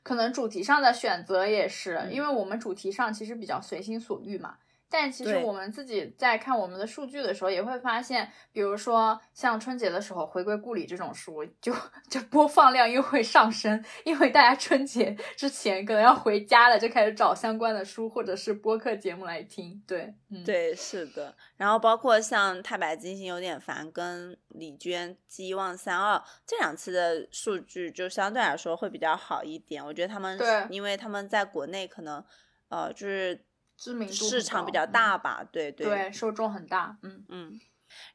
[0.03, 4.59] 可能主题上的选择也是，因为我们主题上其实比较随心所欲嘛。
[4.91, 11.75] 但其实我们自己在看我们的数据的时候，也会发现，比如说像春节的时候，《回归故里》这种书，就
[12.09, 19.83] 就播放量又会上升，因为大家春节之前可能要回家了，就开始找相关的书或者是播客节目来听。
[19.87, 21.35] 对，嗯，对，是的。
[21.57, 29.85] 然后包括像太白金星有点烦跟李娟寄望三二这两次的数据，就相对来说会比较好一点。
[29.85, 32.25] 我觉得他们对因为他们在国内可能
[32.69, 33.45] 呃就是
[33.79, 36.99] 知名度市场比较嗯大吧，对对对，受众很大。
[37.03, 37.61] 嗯嗯。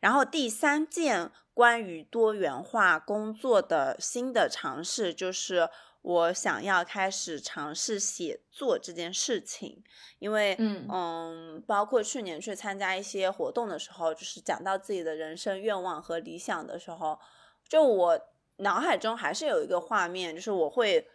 [0.01, 5.69] 然后第三件关于多元化工作的新的尝试，就是
[6.01, 9.83] 我想要开始尝试写作这件事情，
[10.19, 17.17] 因为嗯嗯，包括去年去参加一些活动的时候，就是讲到自己的人生愿望和理想的时候，
[17.67, 18.19] 就我
[18.57, 21.07] 脑海中还是有一个画面，就是我会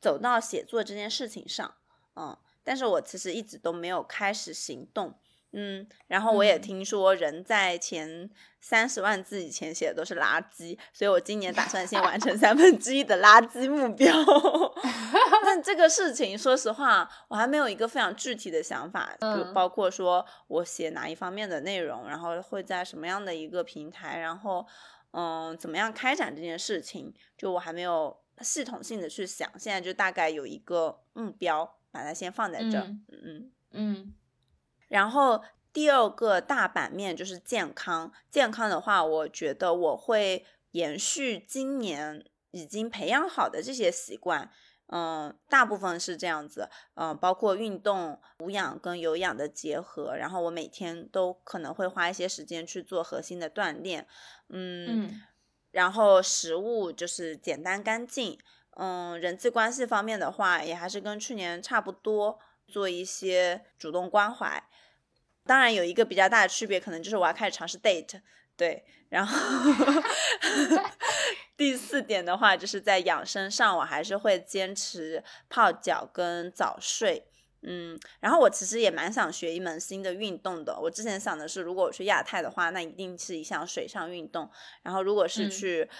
[0.00, 1.74] 走到写作这件事情上，
[2.16, 5.14] 嗯，但是我其实一直都没有开始行动。
[5.52, 8.30] 嗯，然后我也嗯听说人在前
[8.60, 14.14] 三十万字以前写的都是垃圾，所以我今年打算先完成三分之一的垃圾目标。
[15.42, 24.64] 但这个事情，说实话，我还没有一个非常具体的想法，就嗯包括说我写哪一方面的内容，然后会在什么样的一个平台，然后
[25.10, 33.52] 嗯，怎么样开展这件事情，就我还没有系统性的去想，现在就大概有一个目标，把它先放在这儿，嗯嗯嗯。
[33.72, 34.14] 嗯
[34.88, 35.42] 然后
[35.72, 44.50] 第二个大版面就是健康，健康的话，我觉得我会延续今年已经培养好的这些习惯。
[44.92, 54.08] 嗯，大部分是这样子，嗯，包括运动、无氧跟有氧的结合，然后我每天都可能会花一些时间去做核心的锻炼，
[54.48, 55.22] 嗯，嗯
[55.70, 58.36] 然后食物就是简单干净，
[58.76, 64.62] 嗯，人际关系方面的话，也还是跟去年差不多，做一些主动关怀。
[65.44, 68.20] 当然有一个比较大的区别，可能就是我要开始尝试 date，
[68.56, 69.36] 对，然后
[71.56, 77.26] 第四点的话，就是在养生上，我还是会坚持泡脚跟早睡。
[77.62, 80.78] 嗯，然后我其实也蛮想学一门新的运动的。
[80.80, 84.50] 我之前想的是，如果我去亚太的话，那一定是一项水上运动。
[84.82, 85.90] 然后如果是嗯去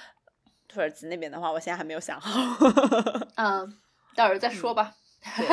[0.71, 2.31] 土耳其那边的话，我现在还没有想好。
[3.37, 3.79] 嗯，
[4.15, 4.95] 到时候再说吧。
[5.37, 5.47] 对，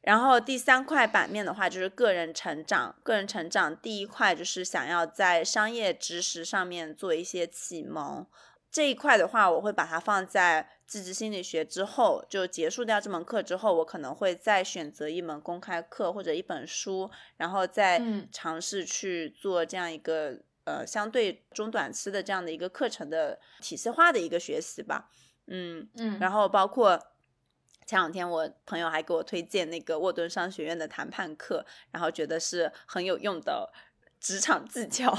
[0.00, 8.26] 然后第三块版面的话就是个人成长，个人成长第一块就是想要在商业知识上面做一些启蒙。
[8.72, 25.10] 这一块的话，我会把它放在积极心理学之后，就结束掉这门课之后，我可能会再选择一门公开课或者一本书，然后再嗯尝试去做这样一个呃相对中短期的这样的一个课程的体系化的一个学习吧。
[25.46, 26.96] 嗯，嗯，然后包括
[27.86, 33.72] 前两天我朋友还给我推荐那个沃顿商学院的谈判课，然后觉得是很有用的
[34.20, 35.10] 职场技巧。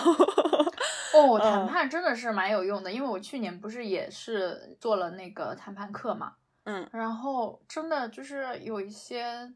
[1.14, 9.52] 哦， 谈嗯判真的是蛮有用的，因为我去年不是也是做了那个谈判课嘛，嗯，然后真的就是有一些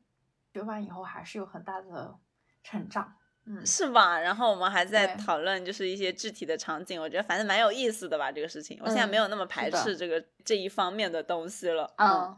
[0.52, 2.18] 学完以后还是有很大的
[2.64, 3.16] 成长，
[3.48, 4.20] 嗯，是吧？
[4.20, 8.80] 然后我们还在讨论就是一些具体的场景，我觉得反正蛮有意思的吧，这个事情。
[8.82, 11.94] 我现在没嗯有那么排斥这个这一方面的东西了。
[11.98, 12.36] 嗯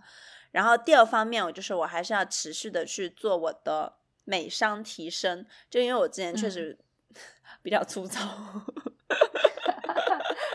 [0.52, 3.94] 然后第二方面，我就是我还是要持续的去做我的
[4.24, 6.78] 美商提升，就因为我之前确嗯实
[7.62, 8.28] 比较粗糙。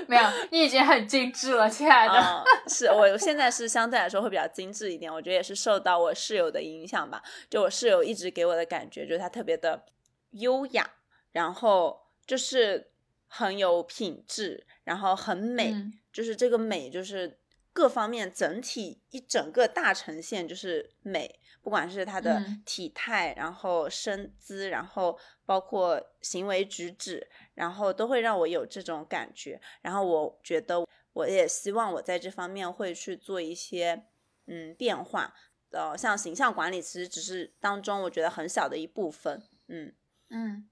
[0.09, 2.15] 没有，你已经很精致了，亲爱的。
[2.15, 7.23] 嗯，是我现在是相对来说会比较精致一点，我觉得也是受到我室友的影响吧。
[7.49, 9.85] 就我室友一直给我的感觉，就是他特别的
[10.33, 10.95] 优雅，
[11.31, 12.91] 然后就是
[13.27, 17.39] 很有品质，然后很美，嗯就是这个美就是
[17.73, 29.59] 各方面整体一整个大呈现就是美，不管是他的嗯体态，然后身姿，然后包括行为举止，然后都会让我有这种感觉。
[29.81, 34.05] 然后我觉得我也希望我在这方面会去做一些
[34.47, 35.35] 嗯变化。
[35.71, 39.95] 呃，像形象管理其实只是当中我觉得很小的一部分，嗯。
[40.33, 40.69] 嗯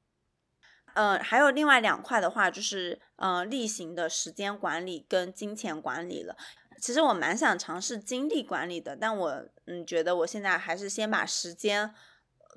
[0.94, 6.36] 呃，还有另外两块的话，就是呃例行的时间管理跟金钱管理了。
[6.80, 11.94] 其实我蛮想尝试精力管理的，但我嗯觉得我现在还是先把时间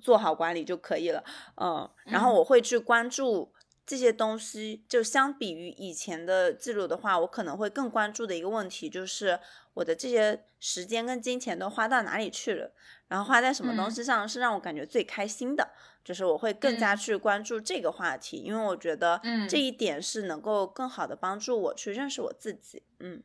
[0.02, 1.24] 做好管理就可以了。
[1.62, 3.54] 嗯，然后嗯我会去关注
[3.86, 4.84] 这些东西。
[4.90, 9.40] 就相比于以前的记录的话，我可能会更关注的一个问题就是
[9.76, 12.74] 我的这些时间跟金钱都花到哪里去了，
[13.10, 15.70] 然后花在什么东嗯西上是让我感觉最开心的。
[16.04, 22.84] 就是我会更加嗯去关注这个话题，因为我觉得嗯这一点是能够更好的帮助我去认识我自己。
[23.00, 23.24] 嗯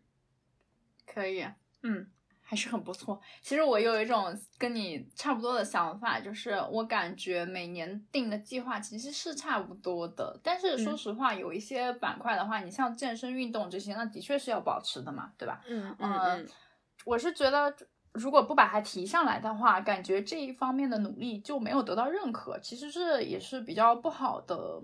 [1.07, 1.47] 可以。
[1.83, 2.11] 嗯，
[2.41, 3.21] 还是很不错。
[3.41, 15.61] 其实我有一种跟你差不多的想法，就是我感觉每年定的计划其实是差不多的，但是说实话，有一些板块的话，你像健身运动这些，那的确是要保持的嘛，对吧？
[15.69, 16.49] 嗯嗯嗯，
[17.05, 17.75] 我是觉得
[18.13, 24.81] 如果不把它提上来的话，感觉这一方面的努力就没有得到认可，其实这也是比较不好的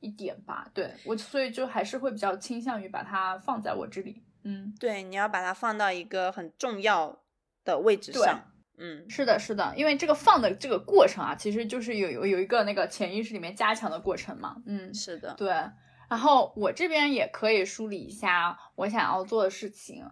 [0.00, 0.70] 一点吧。
[0.72, 4.22] 对我，所以就还是会比较倾向于把它放在我这里。
[4.44, 7.18] 嗯，对，你要把它放到一个很重要
[7.64, 8.40] 的位置上。
[8.78, 14.56] 嗯，是的，是的，因为这个放的这个过程啊，其实就是有有有一个那个潜意识里面加强的过程嘛。
[14.66, 15.54] 嗯，是的，对。
[16.08, 20.04] 然后我这边也可以梳理一下我想要做的事情。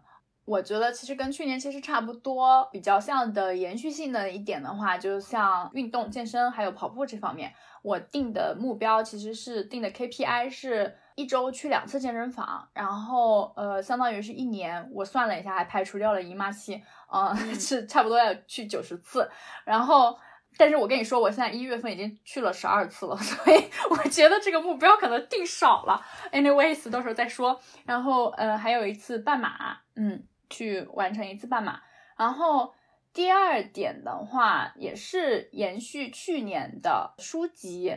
[0.45, 7.53] 我觉得其实跟去年其实差不多，比较像的延续性的一点的话，就像运动、健身还有跑步这方面，
[7.83, 10.97] 我定的目标其实是定的 KPI 是。
[11.17, 14.89] 一周去两次健身房，然后呃，相当于是一年。
[14.91, 16.81] 我算了一下，还排除掉了姨妈期，
[17.11, 19.31] 呃， 是差不多要去九十次。
[19.67, 20.17] 然后，
[20.57, 26.01] 但是我跟你说，我现在一月份已经去了十二次了， 所以我觉得这个目标可能定少了。
[26.33, 27.61] Anyways，到时候再说。
[27.85, 31.81] 然后呃，还有一次半马，嗯，去完成一次半马。
[32.19, 32.75] 然后
[33.15, 37.97] 第二点的话，也是延续去年的书籍，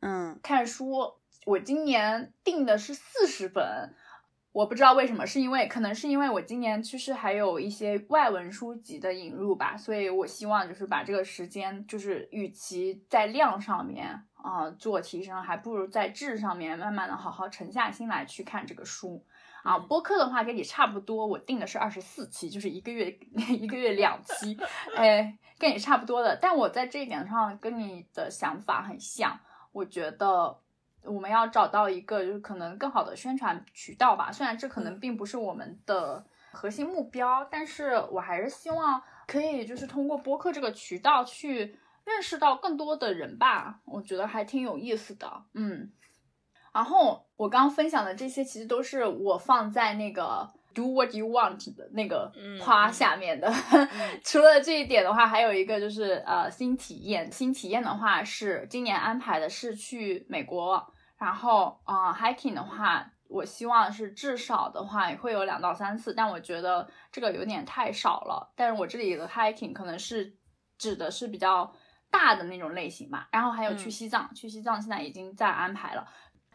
[0.00, 1.14] 嗯，看书。
[1.46, 3.94] 我今年定的是四十本，
[4.52, 19.24] 我不知道为什么，是因为可能是因为我今年其实还有一些外文书籍的引入吧，所以我希望就是把这个时间，就是与其在量上面啊做提升，还不如在质上面慢慢的好好沉下心来去看这个书
[19.62, 19.78] 啊。
[19.78, 23.10] 播客的话跟你差不多，我定的是二十四期，就是一个月
[23.60, 24.58] 一个月两期，
[24.96, 29.38] 哎，跟你差不多的，但我在这一点上跟你的想法很像，
[29.72, 30.58] 我觉得。
[31.04, 45.90] 我们要找到一个就是可能更好的宣传渠道吧，虽然这可能并不是我们的核心目标，但是我还是希望可以就是通过播客这个渠道去认识到更多的人吧，我觉得还挺有意思的，嗯。
[46.72, 52.32] 然后我刚刚分享的这些其实都是我放在那个 Do What You Want 的那个
[52.62, 53.52] 夸下面的，
[54.22, 60.92] 除了这一点的话，还有一个就是呃新体验，新体验的话是今年安排的是去美国。
[61.18, 68.52] 然后，啊，hiking 的话，我希望是至少的话也会有两到三次，但我觉得这个有点太少了。
[68.54, 70.32] 但是我这里的 hiking 可能是
[70.78, 71.74] 指的是比较
[72.08, 73.28] 大的那种类型吧。
[73.32, 76.06] 然后还有去西藏，去西藏现在已经在安排了。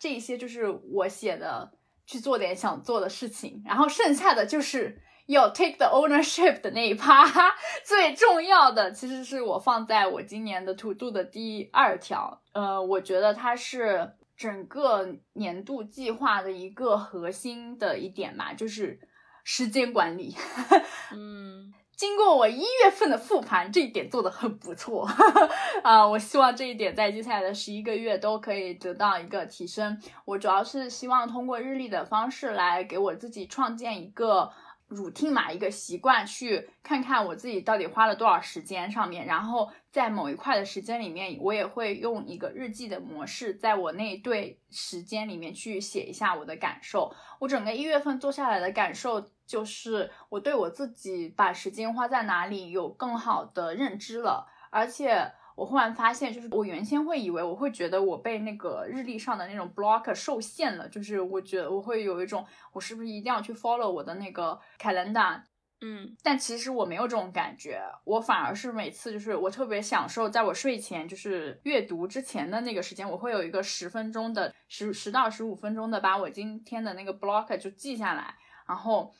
[0.03, 1.71] 这些就是我写的
[2.05, 7.25] 去做点想做的事情，然后剩下的就是要 take the ownership 的那一趴。
[7.87, 14.11] 最重要的其实是我放在我今年的 to do 的第二条，呃，我觉得它是。
[14.35, 18.99] 整个年度计划的一个核心的一点吧，就是
[19.43, 20.35] 时间管理。
[21.13, 21.71] 嗯，
[22.03, 25.07] 经过我一月份的复盘，这一点做的很不错
[25.83, 26.05] 啊！
[26.05, 29.97] 我希望这一点在接下来的十一个月都可以得到一个提升。
[30.25, 34.51] 我主要是希望通过日历的方式来给我自己创建一个。
[34.89, 47.11] routine 嘛，一个习惯，去看看我自己到底花了多少时间上面，然后在某一块的时间里面，我也会用一个日记的模式，在我那对时间里面去写一下我的感受。
[47.39, 55.31] 我整个一月份做下来的感受，就是我对我自己把时间花在哪里有更好的认知了，而且。
[55.55, 65.43] 我忽然发现，就是我原先会以为，我会觉得我被那个日历上的那种 block 受限了，就是我觉得我会有一种，我是不是一定要去 follow 我的那个 calendar？
[65.81, 78.33] 嗯，但其实我没有这种感觉，我反而是每次就是我特别享受在我睡前就是阅读之前的那个时间，我会有一个十分钟的十十到十五分钟的把我今天的那个 block 就记下来，
[78.65, 79.13] 然后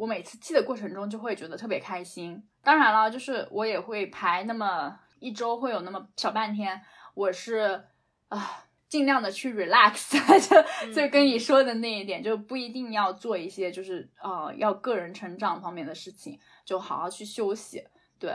[0.00, 2.42] 我每次记的过程中就会觉得特别开心。
[2.62, 4.98] 当然了，就是我也会排那么。
[5.20, 6.80] 一周会有那么小半天，
[7.12, 7.84] 我是
[8.28, 10.16] 啊，尽量的去 relax，
[10.88, 17.86] 就就跟你说的那一点，就不一定要做一些就是呃要个人成长方面的事情，就好好去休息。
[18.18, 18.34] 对，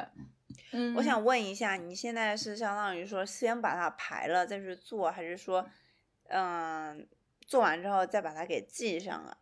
[0.73, 5.65] 嗯，我想问一下，你现在是相当于说先把它排了再去做，还是说
[6.27, 7.07] 嗯
[7.47, 9.35] 做完之后再把它给记上了？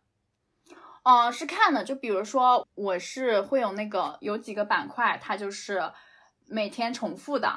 [1.04, 5.90] 嗯，是看的，就比如说我是会有那个有几个板块，它就是。
[6.46, 7.50] 每天重复的，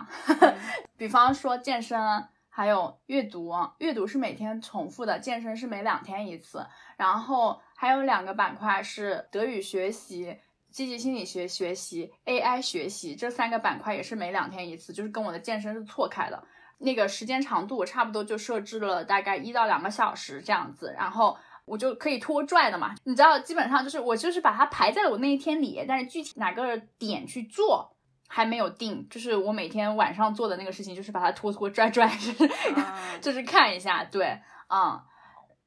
[0.96, 2.00] 比方说健身，
[2.48, 3.52] 还有阅读。
[3.80, 6.66] 阅读是每天重复的，健身是每两天一次。
[6.96, 10.38] 然后还有两个板块是德语学习、
[10.72, 16.42] 积极心理学学习、AI 学习，这三个板块也是每两天一次，就是跟我的健身是错开的。
[16.78, 20.96] 那个时间长度我差不多就设置了大概一到两个小时这样子。
[20.98, 21.38] 然后
[21.68, 22.96] 我就可以拖拽的嘛。
[23.04, 27.96] 你知道，基本上就是我就是把它排在了我那一天里，但是具体哪个点去做
[28.28, 29.08] 还没有定。
[29.10, 32.50] 就是我每天晚上做的那个事情，就是把它拖拖拽拽，就是
[33.22, 35.02] 就是看一下，对，嗯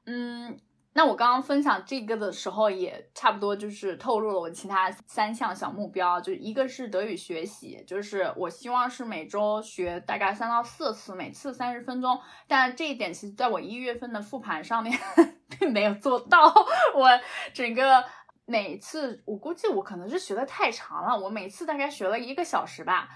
[0.05, 0.59] 嗯。
[0.93, 12.19] 那我刚刚分享这个的时候，也差不多就是透露了我其他三项小目标，就一个是德语学习，就是我希望是每周学大概三到四次，每次三十分钟。
[12.45, 14.99] 但这一点其实在我一月份的复盘上面
[15.57, 16.53] 并没有做到，
[16.93, 17.07] 我
[17.53, 18.03] 整个
[18.45, 23.07] 每次我估计我可能是学的太长了，我每次大概学了一个小时吧。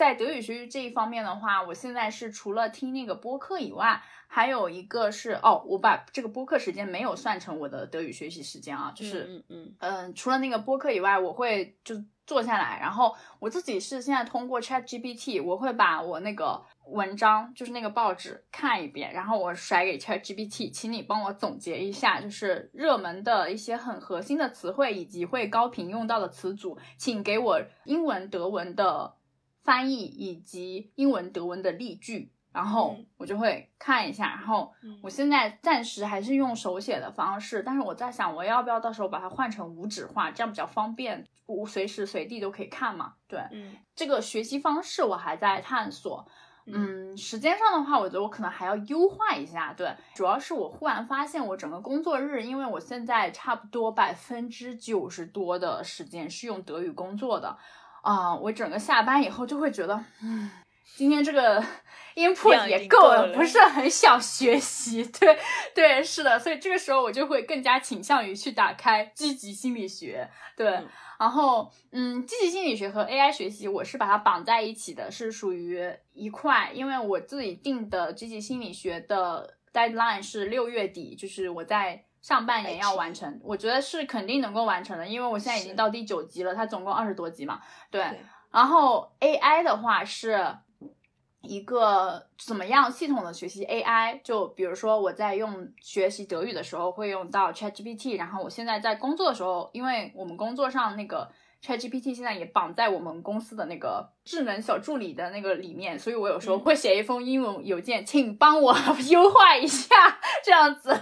[0.00, 4.02] 在德语学习这一方面的话，我现在是除了听那个播客以外。
[4.32, 29.12] 还有一个是哦，我把这个播客时间没有算成我的德语学习时间啊，就是嗯嗯嗯，除了那个播客以外，我会就坐下来，然后我自己是现在通过 Chat GPT，我会把我那个文章，就是那个报纸看一遍，然后我甩给 Chat GPT，请你帮我总结一下，就是热门的一些很核心的词汇以及会高频用到的词组，请给我英文、德文的
[29.70, 32.32] 翻译以及英文、德文的例句。
[32.52, 43.14] 然后我就会看一下，然后我现在暂时还是用手写的方式，但是我在想，我要不要到时候把它换成无纸化，这样比较方便，我随时随地都可以看嘛？
[43.28, 46.26] 对，嗯，这个学习方式我还在探索。
[46.66, 49.72] 嗯，时间上的话，我觉得我可能还要优化一下。
[49.72, 57.56] 对，主要是我忽然发现，我整个工作日，因为我现在差不多百分之九十多的时间是用德语工作的，
[58.02, 60.50] 啊，我整个下班以后就会觉得，嗯。
[60.96, 61.64] 今天这个
[62.16, 65.02] input 也够了，不是很想学习。
[65.02, 65.38] 对
[65.74, 70.28] 对，是的，所以这个时候我就会更加倾向于去打开积极心理学。
[70.56, 70.66] 对，
[71.18, 76.70] 然后嗯，积极心理学和 AI 学习，我是把它绑在一起的，是属于一块。
[76.74, 83.40] 因为我自己定的积极心理学的 deadline 是六月底，就是我在上半年要完成。
[83.42, 87.60] 我觉得是肯定能够完成的，因为我现在已经到第九集了，它总共二十多集嘛。
[87.90, 88.20] 对，
[88.50, 90.56] 然后 AI 的话是。
[91.42, 94.20] 一个怎么样系统的学习 AI？
[94.22, 101.26] 就比如说我在用学习德语的时候会用到 ChatGPT，然后我现在在工作的时候，因为我们工作上那个
[101.62, 108.74] ChatGPT 现在也绑在我们公司的那个智能小助理的那个里面，所以我有时候会写一封英文邮件，请帮我
[109.10, 109.86] 优化一下，
[110.44, 110.98] 这样子，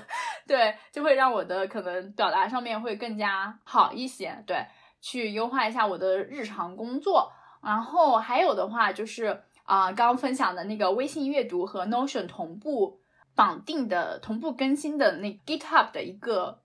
[0.46, 4.66] 对，就会让我的可能表达上面会更加好一些，对，
[5.00, 7.32] 去优化一下我的日常工作。
[7.62, 9.42] 然后还有的话就是。
[9.68, 13.02] 啊，刚刚分享的那个微信阅读和 Notion 同步
[13.34, 16.62] 绑定的、同步更新的那 GitHub 的一个，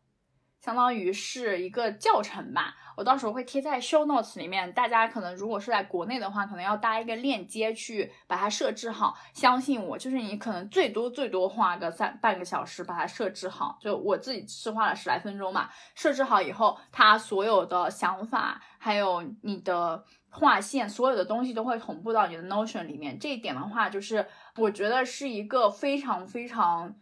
[0.61, 2.77] 相当于是一个教程吧。
[2.95, 9.17] 我到时候会贴在 Show Notes 里面，大家可能如果是在国内的话，可能要搭一个链接去把它设置好。
[9.33, 13.77] 相信我，就是你可能最多最多花个三半个小时把它设置好。
[13.81, 20.03] 就我自己是花了十来分钟嘛，设置好以后，它所有的想法还有你的。
[20.35, 23.19] 划线，所有的东西都会同步到你的 Notion 里面。
[23.19, 24.25] 这一点的话，就是
[24.55, 26.95] 我觉得是一个非常非常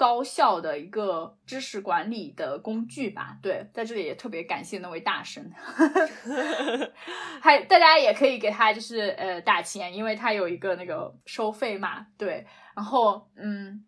[0.00, 3.36] 高效的一个知识管理的工具吧。
[3.42, 5.52] 对，在这里也特别感谢那位大神，
[7.42, 12.06] 还大家也可以给他就是呃打钱，因为他有一个那个收费嘛。
[12.16, 13.84] 对，然后嗯。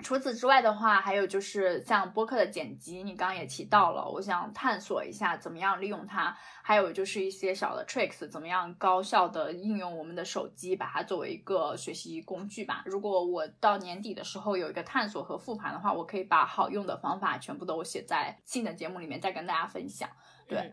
[0.00, 6.36] 除此之外的话，还有就是像播客的剪辑，你刚刚也提到了，我想探索一下怎么样利用它。
[6.62, 12.84] 还有就是一些小的 tricks，怎么样高效的应用我们的手机，把它作为一个学习工具吧。
[12.86, 20.08] 如果我到年底的时候有一个探索和复盘的话，我可以把好用的方法全部都写在新的节目里面再跟大家分享。
[20.46, 20.72] 对，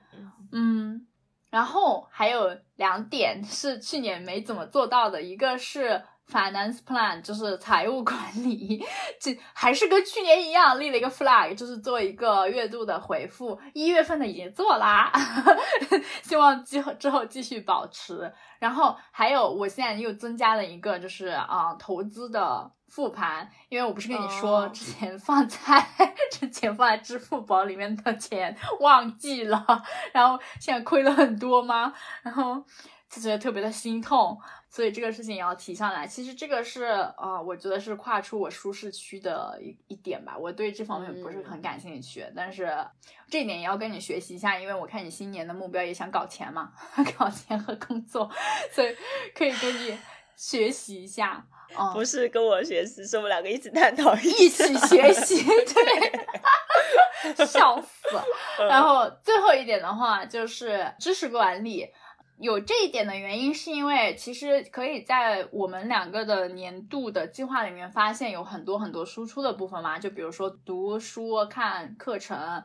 [0.52, 1.08] 嗯，
[1.50, 6.04] 然后还有两点是去年没怎么做到的，一个是。
[6.32, 8.84] Finance plan 就是财务管理，
[9.20, 13.60] 这还是跟去年一样立了一个 flag，就是做一个月度的回复。
[13.74, 15.12] 一月份的已经做啦，
[16.24, 18.34] 希望之后之后继续保持。
[18.58, 25.58] 然后还有，我现在又增加了一个，就是啊投资的复盘，因为我不是跟你说之前放在
[26.32, 29.64] 之前放在支付宝里面的钱忘记了，
[30.12, 31.94] 然后现在亏了很多吗？
[32.24, 32.64] 然后
[33.10, 34.38] 就觉得特别的心痛。
[34.70, 36.06] 所以这个事情也要提上来。
[36.06, 36.84] 其实这个是
[37.16, 40.38] 啊，我觉得是跨出我舒适区的一一点吧。
[40.38, 42.76] 我对这方面不是很感兴趣，但是
[43.30, 46.74] 这一点也要跟你学习一下，因为我看你新年的目标也想搞钱嘛，
[47.18, 48.30] 搞钱和工作，
[48.74, 48.94] 所以
[49.34, 49.98] 可以跟你
[50.36, 51.46] 学习一下。
[51.94, 55.42] 不是跟我学习，是我们两个一起探讨，一起学习。
[55.44, 58.18] 对， 笑死。
[58.60, 61.90] 然后最后一点的话就是知识管理。
[62.38, 72.64] 有这一点的原因，是因为其实可以在我们两个的年度的计划里面发现有很多很多输出的部分嘛，就比如说读书、看课程，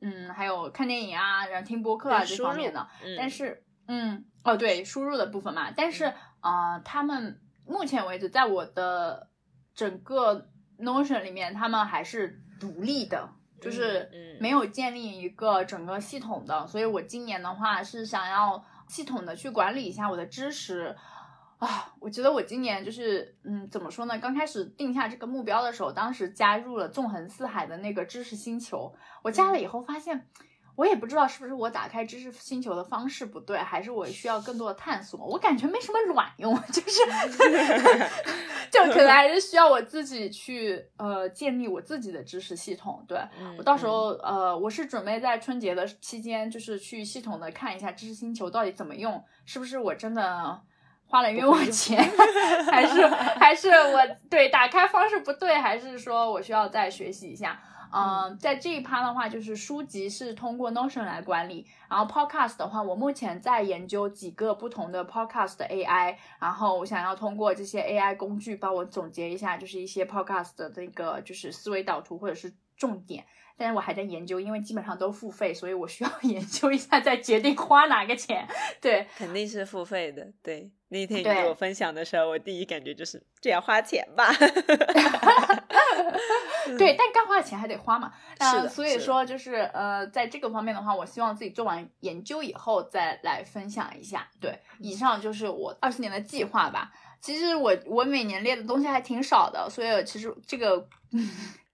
[0.00, 2.86] 嗯，还有看电影啊，然后听播客啊这方面的。
[3.16, 5.70] 但是，嗯，哦，对，输入的部分嘛。
[5.70, 9.28] 但是，呃，他们目前为止在我的
[9.74, 13.28] 整个 Notion 里面，他们还是独立的。
[13.60, 14.10] 就是
[14.40, 18.62] 没有建立一个整个系统的，所以我今年的话是想要
[18.94, 20.94] 系统的去管理一下我的知识
[21.58, 21.92] 啊。
[21.98, 24.16] 我觉得我今年就是，嗯，怎么说呢？
[24.20, 28.94] 刚开始定下这个目标的时候，当时加入了纵横四海的那个知识星球，
[29.24, 30.28] 我加了以后发现。
[30.76, 35.20] 我也不知道是不是我打开知识星球的方式不对，还是我需要更多的探索。
[35.24, 37.00] 我感觉没什么卵用， 就是
[38.72, 43.04] 就可能还是需要我自己去呃建立我自己的知识系统。
[43.06, 43.18] 对
[43.56, 50.60] 我到时候呃，我是准备在春节的期间，就是去系统的看一下知识星球到底怎么用，是不是我真的
[51.06, 52.02] 花了冤枉钱，
[52.66, 57.60] 还是还是我对打开方式不对，还是说我需要再学习一下。
[57.94, 73.24] 嗯，在这一趴的话，就是书籍是通过 Notion 来管理，然后 Podcast 的话，我目前在研究几个不同的 Podcast 的 AI，然后我想要通过这些 AI 工具帮我总结一下，就是一些 Podcast 的那个就是思维导图或者是重点。
[73.56, 78.44] 但是我还在研究，因为基本上都付费，所以我需要 研究一下再决定花哪个钱。
[78.80, 80.26] 对，肯定是付费的。
[80.42, 84.32] 对，那天你给我分享的时候，我第一感觉就是这要花钱吧。
[86.76, 88.12] 对，但该花的钱还得花嘛。
[88.40, 88.68] 是的。
[88.68, 94.28] 所以说，就是呃，在这个方面的话，我希望自己做完研究以后再来分享一下。
[94.40, 96.90] 对，以上就是我二四年的计划吧。
[97.20, 100.88] 其实我我每年列的东西还挺少的，所以其实这个。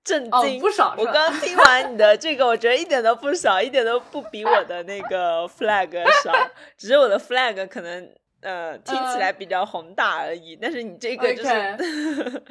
[0.03, 0.61] 震惊！
[0.61, 0.95] 不少。
[0.97, 5.93] 我刚听完你的这个，我觉得一点都不少，一点都不比我的那个 flag
[6.25, 6.33] 少。
[6.77, 8.11] 只是我的 flag 可能
[8.41, 10.57] 呃听起来比较宏大而已。
[10.61, 11.49] 但是你这个就是，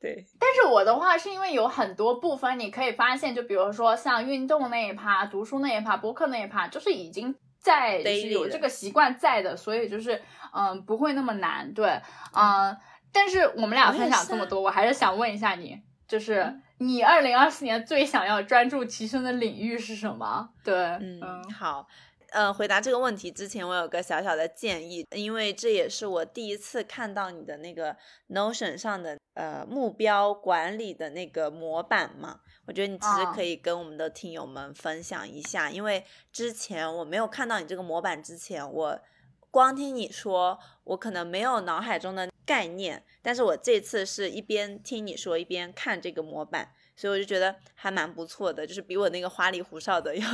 [0.00, 0.24] 对。
[0.38, 10.20] 但是我的话是因为有很多部分你可以发现，就比如说像运动那一趴、读书那一趴、播客那一趴，就是已经在有这个习惯在的，所以就是
[10.54, 11.72] 嗯不会那么难。
[11.74, 12.00] 对，
[12.34, 12.76] 嗯。
[13.12, 15.76] 但是我们俩分享这么多，我还是想问一下你。
[16.10, 20.50] 就是你二零二四年最想要专注提升的领域是什么？
[20.64, 21.86] 对，嗯，好，
[22.30, 27.96] 呃，回答这个问题之前，我有个小小的建议，因为这也是我第一次看到你的那个
[28.30, 39.00] Notion 上的呃目标管理的那个模板嘛，我觉得你其实可以跟我们的听友们分享一下，因为之前我没有看到你这个模板之前，我
[39.48, 42.28] 光听你说，我可能没有脑海中的。
[42.50, 50.26] 概念，但是我这次是一边听你说一边看这个模板，所以我就觉得还蛮不错的，就是比我那个花里胡哨的 要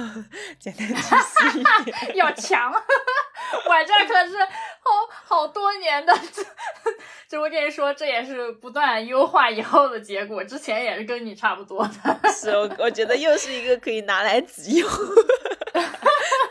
[0.58, 2.72] 简单清晰一点， 要强。
[3.68, 4.38] 我这可是
[4.80, 4.90] 好
[5.24, 6.12] 好多年的，
[7.28, 10.42] 就我跟你说，这也是不断优化以后的结果。
[10.42, 14.88] 之前也是跟你差不多的，是我我觉得又是一个可以拿来自用。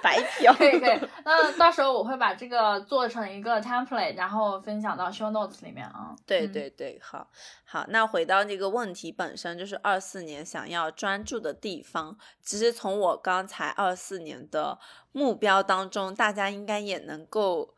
[0.06, 6.16] 白嫖可以可以，那到时候我会把这个做成一个 template，然后分享到 show notes 里面啊。
[6.28, 7.28] 对对对，好，
[7.64, 12.16] 好，那回到这个问题本身，就是二四年想要专注的地方。
[12.44, 14.78] 其实从我刚才二四年的
[15.12, 17.74] 目标当中，大家应该也能够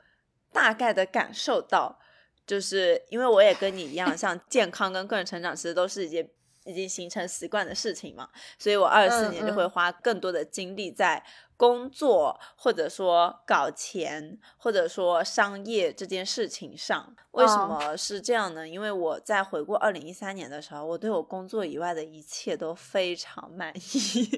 [0.52, 1.98] 大概的感受到，
[2.46, 6.30] 就是因为我也跟你一样，像健康跟个人成长，其实都是一件
[6.68, 8.30] 已经形成习惯的事情嘛，
[8.60, 11.24] 所以我二四年就会花更多的精力在。
[11.58, 18.68] 工作或者说搞钱或者说商业这件事情上，为什么是这样呢？
[18.68, 24.30] 因为我在回顾二零一三年的时候，我对我工作以外的一切都非常满意。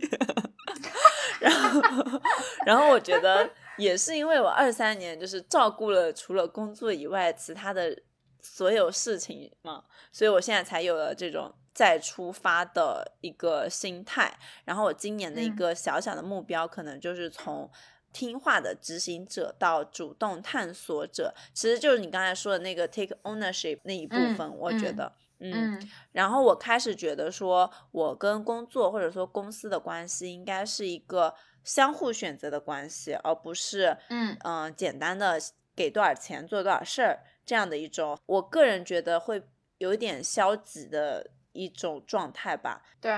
[1.43, 1.81] 然后，
[2.65, 8.01] 然后我觉得也是因为我二三年就是照顾了除了工作以外其他的
[8.41, 9.84] 所有事情嘛，
[10.14, 11.53] 所以我现在才有了这种。
[11.80, 17.72] 再出发的一个心态，然后我今年的一个小小的目标，可能就是从
[18.11, 24.53] 听话的执行者到主动探索者，其实就是你刚才说的那个 take ownership 那一部分。
[24.57, 25.81] 我觉得，嗯，
[26.11, 31.34] 然后我开始觉得说，我跟工作或者说公司的关系应该是一个
[31.64, 35.39] 相互选择的关系，而不是，嗯嗯，简单的
[35.73, 38.19] 给多少钱做多少事儿这样的一种。
[38.26, 39.41] 我个人觉得会
[39.77, 41.26] 有一点消极的。
[41.52, 43.12] 一种状态吧，对，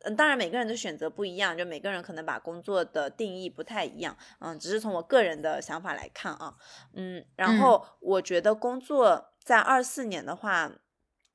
[0.00, 6.54] 嗯，当然每个人的选择不一样，就每个人可能把工作的定义不太一样，嗯，只是从我个人的想法来看啊，
[6.94, 10.72] 嗯，然后我觉得工作在二四年的话，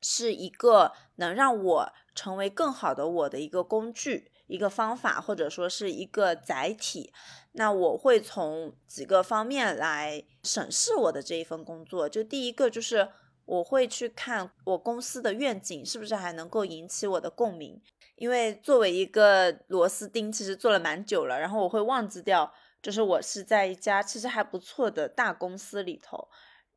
[0.01, 4.31] 是一个能让我成为更好的我的一个工具。
[4.47, 7.13] 一个方法，或者说是一个载体。
[7.53, 12.09] 那我会从几个方面来审视我的这一份工作。
[12.09, 13.07] 就第一个就是
[13.45, 17.81] 我会去看我公司的愿景是不是还能够引起我的共鸣。
[18.15, 26.29] 因为作为一个螺丝钉，其实做了蛮久了，然后我会忘记掉，就是我是在一家其实还不错的大公司里头。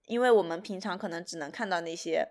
[0.06, 2.26] 因为我们平常可能只能看到那些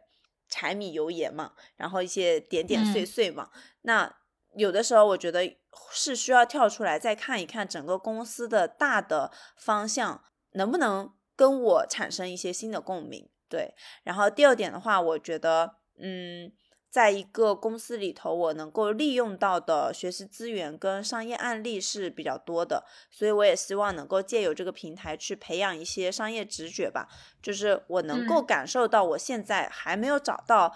[0.48, 3.50] 柴米油盐嘛，然后一些点点碎碎嘛。
[3.82, 4.16] 那
[4.56, 5.58] 有的时候我觉得
[5.92, 13.30] 是需要跳出来再看一看整个公司的大的方向，能不能跟我产生一些新的共鸣。
[13.54, 16.52] 对，然后第二点的话，我觉得，嗯。
[16.94, 27.08] 在一个公司里头，我能够利用到的学习资源跟商业案例是比较多的，所以我也希望能够借由这个平台去培养一些商业直觉吧，
[27.42, 30.72] 就是我能够感受到我现在还没有找到，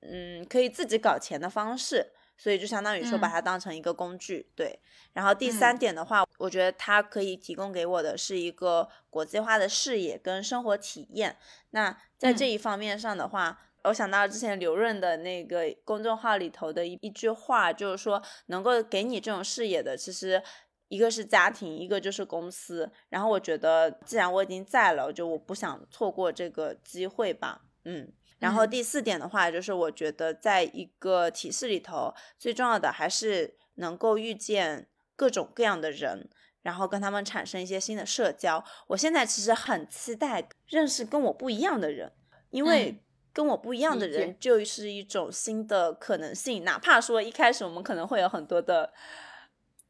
[0.00, 4.80] 嗯，可以自己搞钱的方式，所以就相当于说把它当成一个工具，对。
[5.12, 11.36] 然后第三点的话，我觉得它可以提供给我的是一个国际化的视野跟生活体验。
[11.70, 13.60] 那在这一方面上的话。
[13.86, 20.42] 我想到之前刘润的那个公众号里头的一一句话，就是说能够给你这种视野的，其实
[20.88, 22.90] 一个是家庭，一个就是公司。
[23.10, 27.60] 然后我觉得，既然我已经在了，就我不想错过这个机会吧。
[27.84, 28.10] 嗯。
[28.38, 36.28] 然后第四点的话，就是我觉得在一个体系里头，最重要的还是能够遇见各种各样的人，
[36.62, 38.64] 然后跟他们产生一些新的社交。
[38.88, 42.12] 我现在其实很期待认识跟我不一样的人，
[42.50, 43.00] 因为。
[43.34, 48.92] 跟我不一样的人就是一种新的可能性，哪怕说一开始我们可能会有很多的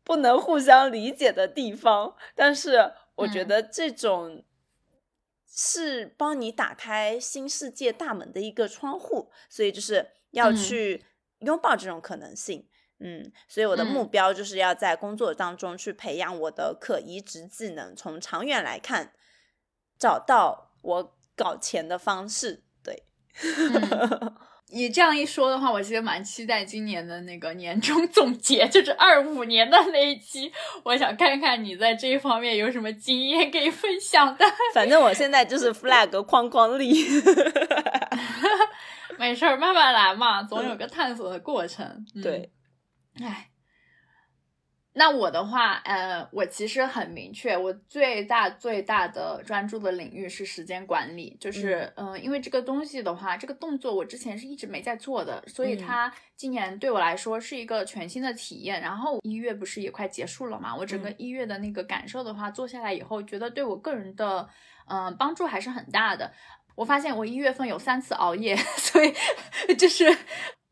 [0.03, 4.43] 不能互相理解的地方，但是我觉得这种
[5.47, 11.05] 是帮你打开新世界大门的一个窗户，所以就是要去
[11.41, 12.61] 拥抱这种可能性。
[12.61, 12.74] 嗯，
[13.49, 19.13] 所以我的目标就是要在工作当中去培养我的可移植技能，从长远来看，
[19.99, 22.63] 找到我搞钱的方式。
[22.83, 23.05] 对
[24.71, 30.51] 你这样一说的话，我其实蛮期待今年的那个年终 总结，就是二五年的那一期。
[30.83, 34.45] 我想看看你在这一方面有什么经验可以分享的。
[34.73, 36.93] 反正我现在就是 flag 框框立，
[39.17, 42.05] 没事儿，慢慢来嘛，总有个探索的过程。
[42.21, 42.51] 对，
[43.23, 43.51] 唉。
[44.97, 58.81] 那我的话，呃，我其实很明确，我最大最大的专注的领域是时间管理，就是，嗯，因为这个东西的话，这个动作我之前是一直没在做的，所以它今年对我来说是一个全新的体验。
[58.81, 64.49] 然后一月不是也快结束了嘛，我整个一月的那个感受的话，做下来以后，觉得对我个人的，
[64.87, 66.33] 嗯，帮助还是很大的。
[66.77, 69.13] 我发现我一月份有三次熬夜， 所以
[69.77, 70.17] 就是。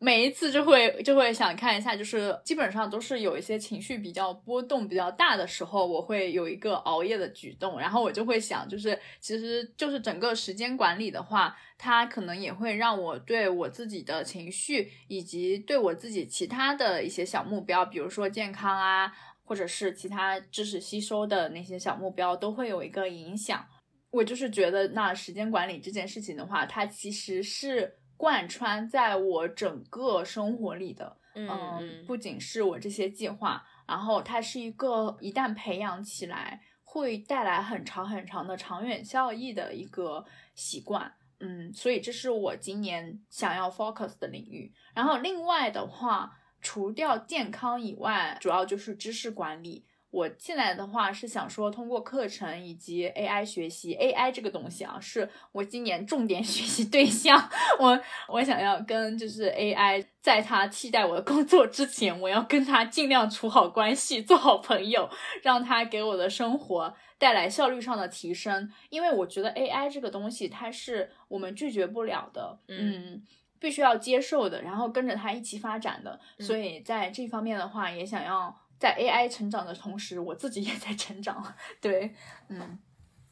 [0.04, 19.12] 每一次就会就会想看一下，就是基本上都是有一些情绪比较波动比较大的时候，我会有一个熬夜的举动，然后我就会想，就是其实就是整个时间管理的话，它可能也会让我对我自己的情绪以及对我自己其他的一些小目标，比如说健康啊，
[19.44, 23.64] 或者是其他知识吸收的那些小目标，都会有一个影响。
[24.10, 27.98] 我就是觉得，那时间管理这件事情的话，它其实是。
[28.22, 40.24] 贯穿在我整个生活里的，嗯，不仅是我这些计划，然后它是一个一旦培养起来会带来很长很长的长远效益的一个
[40.54, 44.72] 习惯，嗯，所以这是我今年想要 focus 的领域。
[44.94, 49.84] 然后另外的话，除掉健康以外，主要就是知识管理。
[50.12, 57.50] 我进来的话是想说，通过课程以及 AI 学习，AI 这个东西啊，是我今年重点 学习对象。
[57.78, 57.98] 我
[58.28, 65.08] 我想要跟就是 AI，在它替代我的工作之前，我要跟它尽量处好关系，做好朋友，
[65.42, 68.70] 让它给我的生活带来效率上的提升。
[68.90, 73.22] 因为我觉得 AI 这个东西，它是我们拒绝不了的，嗯，
[73.58, 76.20] 必须要接受的，然后跟着它一起发展的。
[76.38, 78.54] 所以在这方面的话，也想要。
[78.82, 81.54] 在 AI 成长的同时，我自己也在成长。
[81.80, 82.12] 对，
[82.48, 82.76] 嗯，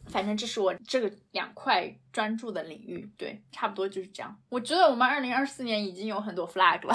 [0.06, 3.10] 反正这是我这个两块专注的领域。
[3.18, 4.40] 对，差不多就是这样。
[4.48, 6.94] 我觉得我们二零二四年已经有很多 flag 了。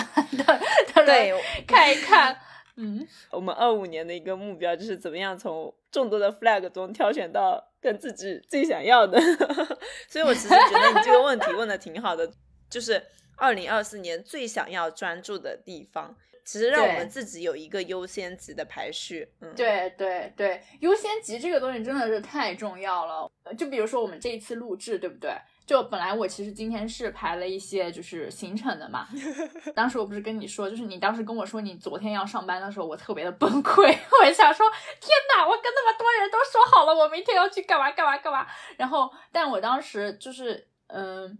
[1.05, 1.33] 对，
[1.67, 2.39] 看一看。
[2.77, 9.19] 嗯， 我们二五年的一个目标就是怎么样从众多的 flag 中挑选到跟自己最想要的。
[10.07, 12.31] 所以我其实觉得你这个问题问的挺好的，
[12.69, 13.03] 就是
[13.35, 16.15] 二零二四年最想要专注的地方。
[16.45, 23.29] 其实让我们自己有一个优先级的排序，嗯，对对对，优先级这个东西真的是太重要了。
[23.57, 25.31] 就比如说我们这一次录制，对不对？
[25.65, 29.07] 就本来我其实今天是排了一些就是行程的嘛，
[29.73, 34.69] 当时我不是跟你说，就是你当时跟我说你昨天要上班的时候，我特别的崩溃，我想说
[35.01, 38.45] 天哪，我跟那么多人都说好了，我明天要去干嘛干嘛干嘛，
[38.77, 41.35] 然后但我当时就是嗯，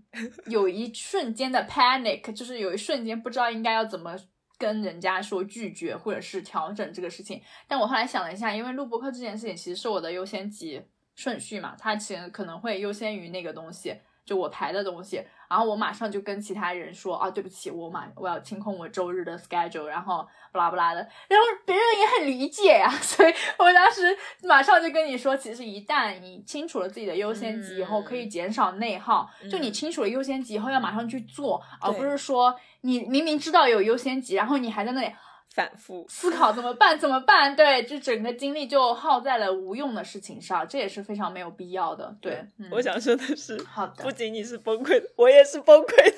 [0.47, 4.17] 有一瞬间的 panic，就是有一瞬间不知道应该要怎么
[4.57, 10.81] 跟人家说拒绝或者是调整这个事情，但我后来想了一下，因为录播课这件事情其实是我的优先级
[11.15, 13.95] 顺序嘛，它其实可能会优先于那个东西。
[14.25, 29.29] 就我排的东西，然后我马上就跟其他人说啊，对不起，我马我要清空我周日的 schedule，然后不拉不拉的，然后别人也很理解呀， 所以我当时马上就跟你说，其实一旦你清楚了自己的优先级以后，可以减少内耗。
[29.51, 35.13] 就你清楚了优先级以后，要马上去做，而不是说你明明知道有优先级，然后你还在那里。
[35.55, 36.99] 反复思考怎么办？
[36.99, 37.55] 怎么办？
[37.55, 42.13] 对，就整个精力就耗在了无用的事情上，这也是非常没有必要的。
[42.19, 46.17] 对，我想说的是，好的，不仅仅是崩溃的，我也是崩溃的。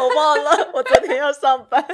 [0.00, 1.86] 我忘了，我昨天要上班。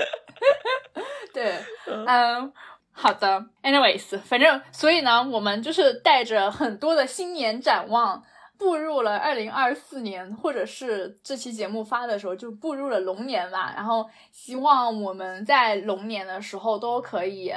[1.32, 2.52] 对，嗯，
[2.92, 3.46] 好的。
[3.62, 8.22] Anyways，反正所以呢，我们就是带着很多的新年展望。
[8.56, 13.72] 步入了二零二四年，或者是这期节目发的时候就步入了龙年吧。
[13.74, 17.52] 然后希望我们在龙年的时候都可以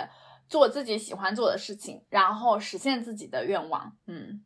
[0.50, 3.94] 做自己喜欢做的事情，然后实现自己的愿望。
[4.08, 4.42] 嗯，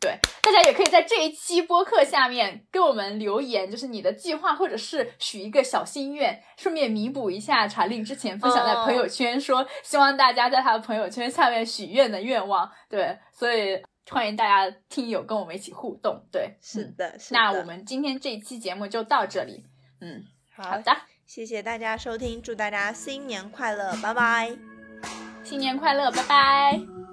[0.00, 12.70] 对，大家也可以在这一期播客下面给我们留言，就是你的计划，或者是许一个小心愿，顺便弥补一下查令之前分享在朋友圈说希望大家在他的朋友圈下面许愿的愿望。
[12.88, 13.82] 对，所以。
[14.10, 17.40] 欢迎大家听友跟我们一起互动，对，是的，是的。
[17.40, 19.64] 那我们今天这一期节目就到这里，
[20.00, 20.24] 嗯，
[20.54, 20.94] 好的，
[21.26, 24.56] 谢谢大家收听，祝大家新年快乐，拜拜，
[25.42, 27.03] 新年快乐，拜拜。